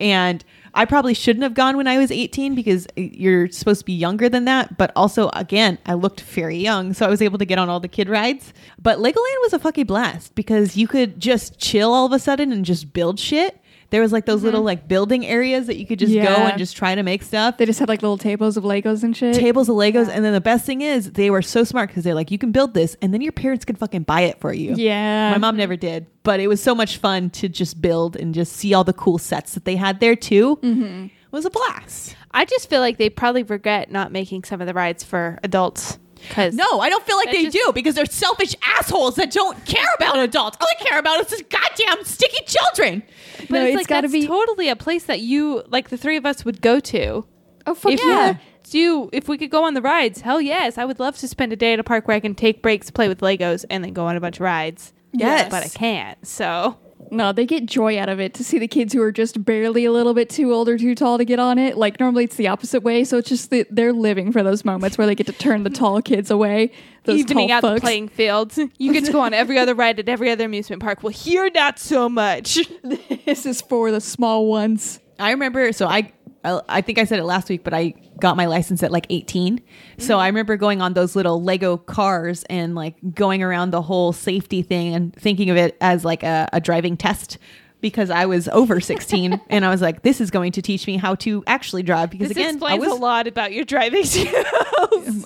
And 0.00 0.44
I 0.72 0.84
probably 0.84 1.14
shouldn't 1.14 1.42
have 1.42 1.54
gone 1.54 1.76
when 1.76 1.86
I 1.86 1.98
was 1.98 2.10
18 2.10 2.54
because 2.54 2.86
you're 2.96 3.48
supposed 3.48 3.80
to 3.80 3.84
be 3.84 3.92
younger 3.92 4.28
than 4.28 4.44
that. 4.46 4.78
But 4.78 4.92
also, 4.96 5.28
again, 5.34 5.78
I 5.86 5.94
looked 5.94 6.22
very 6.22 6.56
young. 6.56 6.92
So 6.92 7.06
I 7.06 7.08
was 7.08 7.20
able 7.20 7.38
to 7.38 7.44
get 7.44 7.58
on 7.58 7.68
all 7.68 7.80
the 7.80 7.88
kid 7.88 8.08
rides. 8.08 8.52
But 8.80 8.98
Legoland 8.98 9.40
was 9.42 9.52
a 9.52 9.58
fucking 9.58 9.86
blast 9.86 10.34
because 10.34 10.76
you 10.76 10.88
could 10.88 11.20
just 11.20 11.58
chill 11.58 11.92
all 11.92 12.06
of 12.06 12.12
a 12.12 12.18
sudden 12.18 12.52
and 12.52 12.64
just 12.64 12.92
build 12.92 13.18
shit. 13.18 13.59
There 13.90 14.00
was 14.00 14.12
like 14.12 14.24
those 14.24 14.42
little 14.42 14.62
like 14.62 14.86
building 14.86 15.26
areas 15.26 15.66
that 15.66 15.76
you 15.76 15.84
could 15.86 15.98
just 15.98 16.12
go 16.14 16.20
and 16.20 16.56
just 16.58 16.76
try 16.76 16.94
to 16.94 17.02
make 17.02 17.22
stuff. 17.24 17.58
They 17.58 17.66
just 17.66 17.78
had 17.80 17.88
like 17.88 18.02
little 18.02 18.18
tables 18.18 18.56
of 18.56 18.62
Legos 18.64 19.02
and 19.02 19.16
shit. 19.16 19.34
Tables 19.34 19.68
of 19.68 19.74
Legos. 19.76 20.08
And 20.08 20.24
then 20.24 20.32
the 20.32 20.40
best 20.40 20.64
thing 20.64 20.80
is 20.80 21.12
they 21.12 21.28
were 21.28 21.42
so 21.42 21.64
smart 21.64 21.88
because 21.90 22.04
they're 22.04 22.14
like, 22.14 22.30
you 22.30 22.38
can 22.38 22.52
build 22.52 22.72
this 22.74 22.96
and 23.02 23.12
then 23.12 23.20
your 23.20 23.32
parents 23.32 23.64
can 23.64 23.74
fucking 23.76 24.02
buy 24.04 24.22
it 24.22 24.40
for 24.40 24.52
you. 24.52 24.74
yeah. 24.76 25.32
My 25.32 25.38
mom 25.38 25.56
never 25.56 25.76
did, 25.76 26.06
but 26.22 26.38
it 26.40 26.46
was 26.46 26.62
so 26.62 26.74
much 26.74 26.98
fun 26.98 27.30
to 27.30 27.48
just 27.48 27.82
build 27.82 28.14
and 28.16 28.32
just 28.34 28.52
see 28.52 28.74
all 28.74 28.84
the 28.84 28.92
cool 28.92 29.18
sets 29.18 29.54
that 29.54 29.64
they 29.64 29.74
had 29.76 29.98
there 30.00 30.14
too. 30.16 30.56
Mm-hmm. 30.62 31.04
It 31.06 31.32
was 31.32 31.44
a 31.44 31.50
blast. 31.50 32.16
I 32.30 32.44
just 32.44 32.70
feel 32.70 32.80
like 32.80 32.96
they 32.96 33.10
probably 33.10 33.42
regret 33.42 33.90
not 33.90 34.12
making 34.12 34.44
some 34.44 34.60
of 34.60 34.66
the 34.66 34.74
rides 34.74 35.02
for 35.02 35.38
adults. 35.42 35.98
Because 36.28 36.54
No, 36.54 36.80
I 36.80 36.88
don't 36.88 37.04
feel 37.04 37.16
like 37.16 37.30
they 37.30 37.44
just- 37.44 37.56
do 37.56 37.72
because 37.72 37.94
they're 37.94 38.06
selfish 38.06 38.54
assholes 38.64 39.16
that 39.16 39.30
don't 39.32 39.64
care 39.66 39.86
about 39.98 40.18
adults. 40.18 40.56
All 40.60 40.66
they 40.78 40.84
care 40.84 40.98
about 40.98 41.20
is 41.20 41.26
this 41.28 41.42
goddamn 41.42 42.04
sticky 42.04 42.44
children. 42.46 43.02
but 43.38 43.50
No, 43.50 43.60
it's 43.62 43.68
it's 43.70 43.76
like 43.78 43.86
gotta 43.88 44.08
that's 44.08 44.12
be- 44.12 44.26
totally 44.26 44.68
a 44.68 44.76
place 44.76 45.04
that 45.04 45.20
you 45.20 45.62
like 45.68 45.88
the 45.88 45.96
three 45.96 46.16
of 46.16 46.24
us 46.26 46.44
would 46.44 46.60
go 46.60 46.78
to. 46.80 47.24
oh 47.66 47.74
fuck 47.74 47.92
if 47.92 48.00
yeah. 48.04 48.36
you 48.70 49.10
if 49.12 49.28
we 49.28 49.36
could 49.38 49.50
go 49.50 49.64
on 49.64 49.74
the 49.74 49.82
rides, 49.82 50.20
hell 50.20 50.40
yes, 50.40 50.78
I 50.78 50.84
would 50.84 51.00
love 51.00 51.18
to 51.18 51.28
spend 51.28 51.52
a 51.52 51.56
day 51.56 51.72
at 51.72 51.80
a 51.80 51.84
park 51.84 52.06
where 52.06 52.16
I 52.16 52.20
can 52.20 52.34
take 52.34 52.62
breaks, 52.62 52.90
play 52.90 53.08
with 53.08 53.20
Legos, 53.20 53.64
and 53.70 53.82
then 53.82 53.92
go 53.92 54.06
on 54.06 54.16
a 54.16 54.20
bunch 54.20 54.36
of 54.36 54.42
rides. 54.42 54.92
Yes. 55.12 55.50
but 55.50 55.64
I 55.64 55.68
can't. 55.68 56.24
So 56.26 56.76
No, 57.10 57.32
they 57.32 57.46
get 57.46 57.66
joy 57.66 57.98
out 57.98 58.08
of 58.08 58.20
it 58.20 58.34
to 58.34 58.44
see 58.44 58.58
the 58.58 58.68
kids 58.68 58.92
who 58.92 59.02
are 59.02 59.12
just 59.12 59.44
barely 59.44 59.84
a 59.84 59.92
little 59.92 60.14
bit 60.14 60.28
too 60.30 60.52
old 60.52 60.68
or 60.68 60.78
too 60.78 60.94
tall 60.94 61.18
to 61.18 61.24
get 61.24 61.38
on 61.38 61.58
it. 61.58 61.76
Like 61.76 61.98
normally 61.98 62.24
it's 62.24 62.36
the 62.36 62.48
opposite 62.48 62.82
way, 62.82 63.04
so 63.04 63.18
it's 63.18 63.28
just 63.28 63.50
that 63.50 63.66
they're 63.70 63.92
living 63.92 64.32
for 64.32 64.42
those 64.42 64.64
moments 64.64 64.96
where 64.96 65.06
they 65.06 65.14
get 65.14 65.26
to 65.26 65.32
turn 65.32 65.64
the 65.64 65.70
tall 65.70 66.00
kids 66.02 66.30
away. 66.30 66.72
Those 67.04 67.20
evening 67.20 67.50
out 67.50 67.62
the 67.62 67.80
playing 67.80 68.08
fields, 68.08 68.58
you 68.78 68.92
get 68.92 69.04
to 69.06 69.12
go 69.12 69.20
on 69.20 69.34
every 69.34 69.58
other 69.58 69.74
ride 69.74 69.98
at 69.98 70.08
every 70.08 70.30
other 70.30 70.44
amusement 70.44 70.82
park. 70.82 71.02
Well, 71.02 71.12
here 71.12 71.50
not 71.54 71.78
so 71.78 72.08
much. 72.08 72.58
This 73.26 73.46
is 73.46 73.60
for 73.60 73.92
the 73.92 74.00
small 74.00 74.46
ones. 74.46 74.98
I 75.18 75.30
remember, 75.30 75.72
so 75.72 75.86
I, 75.86 76.12
I 76.44 76.60
I 76.68 76.80
think 76.80 76.98
I 76.98 77.04
said 77.04 77.18
it 77.18 77.24
last 77.24 77.48
week, 77.48 77.64
but 77.64 77.74
I 77.74 77.94
got 78.18 78.36
my 78.36 78.46
license 78.46 78.82
at 78.82 78.90
like 78.90 79.06
18. 79.10 79.60
So 79.98 80.16
mm. 80.16 80.20
I 80.20 80.26
remember 80.26 80.56
going 80.56 80.80
on 80.82 80.94
those 80.94 81.16
little 81.16 81.42
Lego 81.42 81.76
cars 81.76 82.44
and 82.50 82.74
like 82.74 82.96
going 83.14 83.42
around 83.42 83.70
the 83.70 83.82
whole 83.82 84.12
safety 84.12 84.62
thing 84.62 84.94
and 84.94 85.14
thinking 85.14 85.50
of 85.50 85.56
it 85.56 85.76
as 85.80 86.04
like 86.04 86.22
a, 86.22 86.48
a 86.52 86.60
driving 86.60 86.96
test 86.96 87.38
because 87.80 88.10
I 88.10 88.26
was 88.26 88.48
over 88.48 88.80
16 88.80 89.40
and 89.48 89.64
I 89.64 89.70
was 89.70 89.80
like, 89.80 90.02
this 90.02 90.20
is 90.20 90.30
going 90.30 90.52
to 90.52 90.62
teach 90.62 90.86
me 90.86 90.96
how 90.96 91.14
to 91.16 91.42
actually 91.46 91.82
drive 91.82 92.10
because 92.10 92.28
This 92.28 92.36
again, 92.36 92.46
I 92.46 92.52
explains 92.52 92.80
was 92.80 92.92
a 92.92 92.94
lot 92.94 93.26
about 93.26 93.52
your 93.52 93.64
driving 93.64 94.04
skills. 94.06 94.32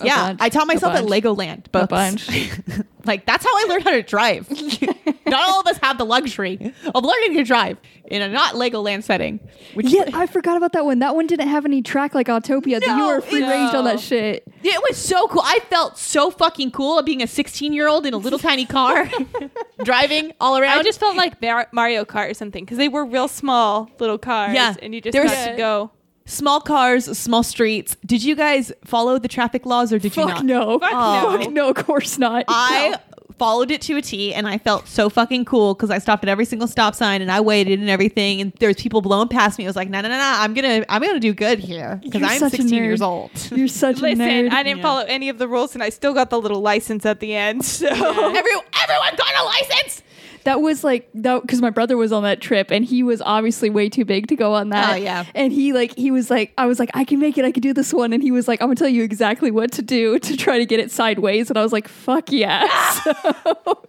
Yeah, 0.03 0.27
bunch. 0.27 0.41
I 0.41 0.49
taught 0.49 0.67
myself 0.67 0.95
at. 0.95 1.05
Legoland 1.05 1.67
A 1.73 1.87
bunch. 1.87 2.29
like 3.05 3.25
that's 3.25 3.43
how 3.43 3.51
I 3.53 3.65
learned 3.69 3.83
how 3.83 3.91
to 3.91 4.01
drive. 4.03 4.49
not 5.25 5.47
all 5.47 5.59
of 5.61 5.67
us 5.67 5.77
have 5.81 5.97
the 5.97 6.05
luxury 6.05 6.73
of 6.93 7.03
learning 7.03 7.35
to 7.37 7.43
drive 7.43 7.77
in 8.05 8.21
a 8.21 8.27
not 8.29 8.53
Legoland 8.55 9.03
setting. 9.03 9.39
Which 9.73 9.87
Yeah, 9.87 10.09
I 10.13 10.27
forgot 10.27 10.57
about 10.57 10.73
that 10.73 10.85
one. 10.85 10.99
That 10.99 11.15
one 11.15 11.25
didn't 11.27 11.47
have 11.47 11.65
any 11.65 11.81
track 11.81 12.13
like 12.13 12.27
Autopia. 12.27 12.79
No, 12.85 12.95
you 12.97 13.05
were 13.07 13.21
free 13.21 13.43
it- 13.43 13.47
range 13.49 13.73
on 13.73 13.85
that 13.85 13.99
shit. 13.99 14.43
It 14.63 14.81
was 14.89 14.97
so 14.97 15.27
cool. 15.27 15.41
I 15.43 15.59
felt 15.69 15.97
so 15.97 16.31
fucking 16.31 16.71
cool 16.71 17.01
being 17.03 17.21
a 17.23 17.27
16 17.27 17.73
year 17.73 17.87
old 17.87 18.05
in 18.05 18.13
a 18.13 18.17
little 18.17 18.39
tiny 18.39 18.65
car, 18.65 19.09
driving 19.83 20.33
all 20.39 20.57
around. 20.57 20.79
I 20.79 20.83
just 20.83 20.99
felt 20.99 21.15
like 21.15 21.41
Mar- 21.41 21.67
Mario 21.71 22.05
Kart 22.05 22.31
or 22.31 22.33
something 22.33 22.63
because 22.65 22.77
they 22.77 22.87
were 22.89 23.05
real 23.05 23.27
small 23.27 23.89
little 23.99 24.17
cars. 24.17 24.53
Yeah. 24.53 24.75
and 24.81 24.93
you 24.93 25.01
just 25.01 25.13
There's- 25.13 25.31
got 25.31 25.51
to 25.51 25.57
go. 25.57 25.91
Small 26.25 26.59
cars, 26.61 27.17
small 27.17 27.43
streets. 27.43 27.95
Did 28.05 28.23
you 28.23 28.35
guys 28.35 28.71
follow 28.83 29.19
the 29.19 29.27
traffic 29.27 29.65
laws 29.65 29.93
or 29.93 29.99
did 29.99 30.15
you 30.15 30.23
Fuck 30.23 30.43
not? 30.43 30.45
no. 30.45 30.79
Fuck 30.79 30.91
no. 30.91 31.37
Fuck 31.39 31.51
no, 31.51 31.69
of 31.69 31.75
course 31.75 32.17
not. 32.17 32.45
I 32.49 32.97
followed 33.37 33.69
it 33.69 33.81
to 33.81 33.97
a 33.97 34.01
T, 34.01 34.33
and 34.33 34.47
I 34.47 34.57
felt 34.57 34.87
so 34.87 35.09
fucking 35.09 35.43
cool 35.43 35.73
because 35.73 35.91
I 35.91 35.97
stopped 35.97 36.23
at 36.23 36.29
every 36.29 36.45
single 36.45 36.69
stop 36.69 36.95
sign 36.95 37.21
and 37.21 37.29
I 37.29 37.41
waited 37.41 37.81
and 37.81 37.89
everything, 37.89 38.39
and 38.39 38.53
there 38.61 38.69
was 38.69 38.77
people 38.77 39.01
blowing 39.01 39.27
past 39.27 39.57
me. 39.59 39.65
I 39.65 39.67
was 39.67 39.75
like, 39.75 39.89
no, 39.89 39.99
no, 39.99 40.07
no, 40.07 40.15
no, 40.17 40.23
I'm 40.23 40.53
gonna, 40.53 40.85
I'm 40.87 41.01
gonna 41.01 41.19
do 41.19 41.33
good 41.33 41.59
here 41.59 41.99
because 42.01 42.21
You're 42.21 42.29
I'm 42.29 42.39
such 42.39 42.53
a 42.53 42.57
16 42.57 42.81
years 42.81 43.01
old. 43.01 43.31
You're 43.51 43.67
such 43.67 43.97
Listen, 43.99 44.21
a 44.21 44.25
nerd. 44.25 44.51
I 44.51 44.63
didn't 44.63 44.77
Yeah. 44.77 44.83
follow 44.83 45.03
any 45.09 45.27
of 45.27 45.37
the 45.37 45.49
rules, 45.49 45.73
and 45.73 45.83
I 45.83 45.89
still 45.89 46.13
got 46.13 46.29
the 46.29 46.39
little 46.39 46.61
license 46.61 47.05
at 47.05 47.19
the 47.19 47.35
end. 47.35 47.65
So 47.75 47.87
Every, 47.87 48.01
everyone 48.31 49.15
got 49.17 49.35
a 49.37 49.43
license. 49.43 50.01
That 50.45 50.61
was 50.61 50.83
like 50.83 51.09
that 51.13 51.41
because 51.41 51.61
my 51.61 51.69
brother 51.69 51.97
was 51.97 52.11
on 52.11 52.23
that 52.23 52.39
trip 52.39 52.71
and 52.71 52.85
he 52.85 53.03
was 53.03 53.21
obviously 53.21 53.69
way 53.69 53.89
too 53.89 54.05
big 54.05 54.27
to 54.27 54.35
go 54.35 54.53
on 54.53 54.69
that. 54.69 54.93
Oh, 54.93 54.95
yeah. 54.95 55.25
And 55.35 55.51
he 55.51 55.73
like 55.73 55.95
he 55.95 56.11
was 56.11 56.29
like 56.29 56.53
I 56.57 56.67
was 56.67 56.79
like 56.79 56.91
I 56.93 57.03
can 57.03 57.19
make 57.19 57.37
it. 57.37 57.45
I 57.45 57.51
can 57.51 57.61
do 57.61 57.73
this 57.73 57.93
one. 57.93 58.13
And 58.13 58.23
he 58.23 58.31
was 58.31 58.47
like 58.47 58.61
I'm 58.61 58.67
gonna 58.67 58.75
tell 58.75 58.87
you 58.87 59.03
exactly 59.03 59.51
what 59.51 59.71
to 59.73 59.81
do 59.81 60.17
to 60.19 60.37
try 60.37 60.57
to 60.57 60.65
get 60.65 60.79
it 60.79 60.91
sideways. 60.91 61.49
And 61.49 61.57
I 61.57 61.63
was 61.63 61.73
like 61.73 61.87
fuck 61.87 62.31
yeah. 62.31 62.67
so 63.03 63.85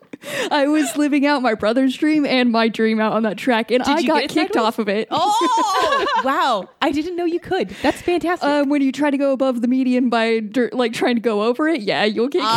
I 0.50 0.66
was 0.66 0.96
living 0.96 1.26
out 1.26 1.42
my 1.42 1.54
brother's 1.54 1.96
dream 1.96 2.24
and 2.26 2.50
my 2.50 2.68
dream 2.68 3.00
out 3.00 3.12
on 3.12 3.22
that 3.24 3.36
track, 3.36 3.70
and 3.70 3.82
I 3.82 4.02
got 4.02 4.22
kicked 4.22 4.54
sideways? 4.54 4.56
off 4.56 4.78
of 4.78 4.88
it. 4.88 5.08
Oh 5.10 6.20
wow! 6.24 6.68
I 6.80 6.90
didn't 6.92 7.16
know 7.16 7.24
you 7.24 7.40
could. 7.40 7.70
That's 7.82 8.00
fantastic. 8.00 8.48
Um, 8.48 8.68
when 8.68 8.82
you 8.82 8.92
try 8.92 9.10
to 9.10 9.18
go 9.18 9.32
above 9.32 9.62
the 9.62 9.68
median 9.68 10.08
by 10.08 10.40
dir- 10.40 10.70
like 10.72 10.92
trying 10.92 11.16
to 11.16 11.20
go 11.20 11.42
over 11.42 11.68
it, 11.68 11.82
yeah, 11.82 12.04
you'll 12.04 12.28
get 12.28 12.40
kicked. 12.40 12.46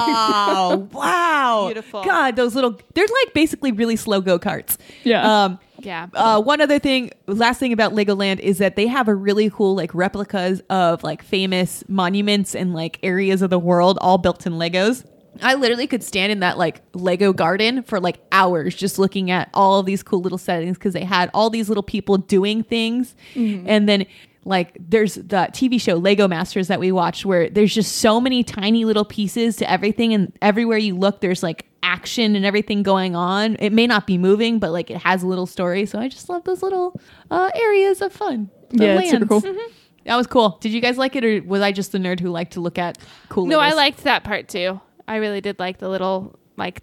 Oh 0.52 0.88
wow! 0.92 1.66
Beautiful. 1.68 2.04
God, 2.04 2.36
those 2.36 2.56
little 2.56 2.80
they're 2.94 3.06
like 3.24 3.34
basically 3.34 3.72
really 3.72 3.89
slow 3.96 4.22
go 4.22 4.40
karts. 4.40 4.78
Yeah. 5.04 5.44
Um 5.44 5.60
yeah. 5.82 6.08
uh, 6.14 6.42
one 6.42 6.60
other 6.60 6.78
thing, 6.78 7.12
last 7.26 7.60
thing 7.60 7.72
about 7.72 7.94
Legoland 7.94 8.40
is 8.40 8.58
that 8.58 8.76
they 8.76 8.88
have 8.88 9.08
a 9.08 9.16
really 9.16 9.50
cool 9.50 9.76
like 9.76 9.94
replicas 9.96 10.62
of 10.70 11.04
like 11.04 11.24
famous 11.24 11.84
monuments 11.88 12.54
and 12.54 12.74
like 12.74 13.00
areas 13.02 13.42
of 13.42 13.50
the 13.50 13.60
world 13.60 13.98
all 14.02 14.18
built 14.18 14.46
in 14.46 14.54
Legos. 14.54 15.06
I 15.42 15.54
literally 15.54 15.88
could 15.88 16.04
stand 16.04 16.32
in 16.32 16.42
that 16.42 16.58
like 16.58 16.82
Lego 16.94 17.32
garden 17.32 17.84
for 17.84 18.00
like 18.00 18.20
hours 18.32 18.76
just 18.76 19.00
looking 19.00 19.32
at 19.32 19.50
all 19.54 19.80
of 19.80 19.86
these 19.86 20.04
cool 20.04 20.20
little 20.20 20.38
settings 20.38 20.78
because 20.78 20.94
they 20.94 21.06
had 21.06 21.30
all 21.34 21.50
these 21.50 21.70
little 21.70 21.84
people 21.84 22.18
doing 22.18 22.64
things. 22.64 23.16
And 23.36 23.88
then 23.88 24.06
like 24.50 24.76
there's 24.80 25.16
the 25.16 25.48
TV 25.52 25.80
show 25.80 25.96
Lego 25.96 26.28
Masters 26.28 26.68
that 26.68 26.80
we 26.80 26.92
watched 26.92 27.26
where 27.26 27.50
there's 27.50 27.74
just 27.74 27.98
so 27.98 28.20
many 28.20 28.44
tiny 28.44 28.84
little 28.84 29.06
pieces 29.06 29.56
to 29.58 29.70
everything 29.70 30.14
and 30.14 30.34
everywhere 30.42 30.78
you 30.78 30.96
look 30.96 31.22
there's 31.22 31.44
like 31.44 31.66
action 31.84 32.36
and 32.36 32.46
everything 32.46 32.84
going 32.84 33.16
on. 33.16 33.56
It 33.60 33.72
may 33.72 33.88
not 33.88 34.06
be 34.06 34.18
moving, 34.18 34.60
but 34.60 34.72
like 34.72 34.92
it 34.92 34.98
has 34.98 35.24
a 35.24 35.28
little 35.28 35.46
story. 35.46 35.86
So 35.86 36.00
I 36.00 36.08
just 36.10 36.28
love 36.30 36.44
those 36.44 36.62
little 36.62 37.00
uh, 37.32 37.50
areas 37.56 38.02
of 38.02 38.12
fun. 38.12 38.50
Yeah, 38.72 39.00
it's 39.00 39.12
super 39.12 39.26
lands. 39.26 39.46
cool. 39.46 39.54
Mhm. 39.54 39.72
That 40.06 40.16
was 40.16 40.28
cool. 40.28 40.58
Did 40.62 40.72
you 40.72 40.82
guys 40.82 40.98
like 40.98 41.16
it, 41.16 41.24
or 41.24 41.42
was 41.44 41.62
I 41.62 41.72
just 41.72 41.92
the 41.92 41.98
nerd 42.00 42.20
who 42.20 42.30
liked 42.30 42.54
to 42.54 42.62
look 42.62 42.78
at 42.78 42.98
cool? 43.30 43.46
no, 43.46 43.60
I 43.60 43.74
liked 43.74 44.04
that 44.04 44.24
part 44.24 44.48
too. 44.48 44.80
I 45.08 45.18
really 45.18 45.42
did 45.42 45.60
like 45.60 45.78
the 45.78 45.90
little 45.90 46.38
like 46.58 46.82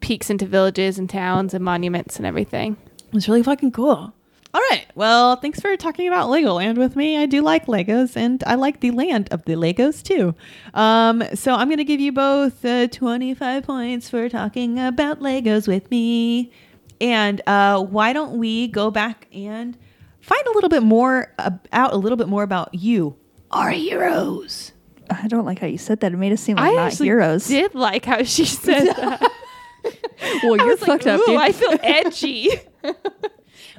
peeks 0.00 0.30
into 0.30 0.46
villages 0.46 0.98
and 0.98 1.08
towns 1.08 1.54
and 1.54 1.64
monuments 1.64 2.16
and 2.16 2.26
everything. 2.26 2.76
It 3.08 3.14
was 3.14 3.28
really 3.28 3.42
fucking 3.42 3.72
cool. 3.72 4.14
All 4.54 4.60
right. 4.70 4.84
Well, 4.94 5.36
thanks 5.36 5.60
for 5.60 5.74
talking 5.78 6.08
about 6.08 6.28
Legoland 6.28 6.76
with 6.76 6.94
me. 6.94 7.16
I 7.16 7.24
do 7.24 7.40
like 7.40 7.66
Legos 7.66 8.16
and 8.16 8.42
I 8.46 8.54
like 8.56 8.80
the 8.80 8.90
land 8.90 9.28
of 9.30 9.44
the 9.46 9.54
Legos 9.54 10.02
too. 10.02 10.34
Um, 10.74 11.24
so 11.34 11.54
I'm 11.54 11.68
going 11.68 11.78
to 11.78 11.84
give 11.84 12.00
you 12.00 12.12
both 12.12 12.62
uh, 12.64 12.86
25 12.88 13.62
points 13.62 14.10
for 14.10 14.28
talking 14.28 14.78
about 14.78 15.20
Legos 15.20 15.66
with 15.66 15.90
me. 15.90 16.52
And 17.00 17.40
uh, 17.46 17.82
why 17.82 18.12
don't 18.12 18.36
we 18.38 18.68
go 18.68 18.90
back 18.90 19.26
and 19.32 19.76
find 20.20 20.46
a 20.46 20.50
little 20.50 20.68
bit 20.70 20.82
more 20.82 21.32
about 21.38 21.94
a 21.94 21.96
little 21.96 22.18
bit 22.18 22.28
more 22.28 22.42
about 22.42 22.74
you, 22.74 23.16
our 23.50 23.70
heroes. 23.70 24.72
I 25.10 25.28
don't 25.28 25.44
like 25.46 25.58
how 25.60 25.66
you 25.66 25.78
said 25.78 26.00
that. 26.00 26.12
It 26.12 26.16
made 26.16 26.32
us 26.32 26.40
seem 26.42 26.56
like 26.56 26.70
I 26.70 26.74
not 26.74 26.92
actually 26.92 27.06
heroes. 27.06 27.48
did 27.48 27.74
like 27.74 28.04
how 28.04 28.22
she 28.22 28.44
said 28.46 28.84
that. 28.84 29.20
Well, 30.44 30.54
I 30.60 30.64
you're 30.64 30.66
was 30.66 30.80
like, 30.82 31.02
fucked 31.02 31.06
up, 31.08 31.20
"Ooh, 31.22 31.26
dude. 31.26 31.40
I 31.40 31.52
feel 31.52 31.78
edgy. 31.82 32.48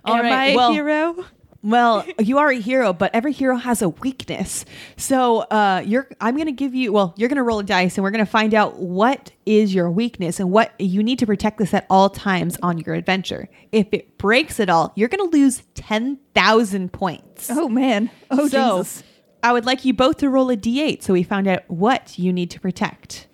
All 0.05 0.15
Am 0.15 0.23
right, 0.23 0.31
I 0.33 0.45
a 0.47 0.55
well- 0.55 0.71
hero? 0.71 1.25
Well, 1.65 2.05
you 2.19 2.39
are 2.39 2.49
a 2.49 2.59
hero, 2.59 2.91
but 2.91 3.15
every 3.15 3.31
hero 3.31 3.55
has 3.55 3.81
a 3.81 3.87
weakness. 3.87 4.65
So 4.97 5.39
uh, 5.43 5.81
you're 5.85 6.09
I'm 6.19 6.35
gonna 6.35 6.51
give 6.51 6.75
you 6.75 6.91
well, 6.91 7.13
you're 7.15 7.29
gonna 7.29 7.41
roll 7.41 7.59
a 7.59 7.63
dice 7.63 7.95
and 7.97 8.03
we're 8.03 8.11
gonna 8.11 8.25
find 8.25 8.53
out 8.53 8.79
what 8.79 9.31
is 9.45 9.73
your 9.73 9.89
weakness 9.89 10.41
and 10.41 10.51
what 10.51 10.73
you 10.77 11.01
need 11.03 11.19
to 11.19 11.25
protect 11.25 11.59
this 11.59 11.73
at 11.73 11.85
all 11.89 12.09
times 12.09 12.57
on 12.61 12.79
your 12.79 12.95
adventure. 12.95 13.47
If 13.71 13.87
it 13.93 14.17
breaks 14.17 14.59
at 14.59 14.69
all, 14.69 14.91
you're 14.97 15.07
gonna 15.07 15.29
lose 15.31 15.63
ten 15.73 16.19
thousand 16.35 16.91
points. 16.91 17.49
oh 17.49 17.69
man. 17.69 18.09
Oh 18.29 18.49
so 18.49 18.79
Jesus. 18.79 19.03
I 19.41 19.53
would 19.53 19.65
like 19.65 19.85
you 19.85 19.93
both 19.93 20.17
to 20.17 20.29
roll 20.29 20.49
a 20.49 20.57
D8 20.57 21.01
so 21.01 21.13
we 21.13 21.23
found 21.23 21.47
out 21.47 21.63
what 21.69 22.19
you 22.19 22.33
need 22.33 22.51
to 22.51 22.59
protect. 22.59 23.27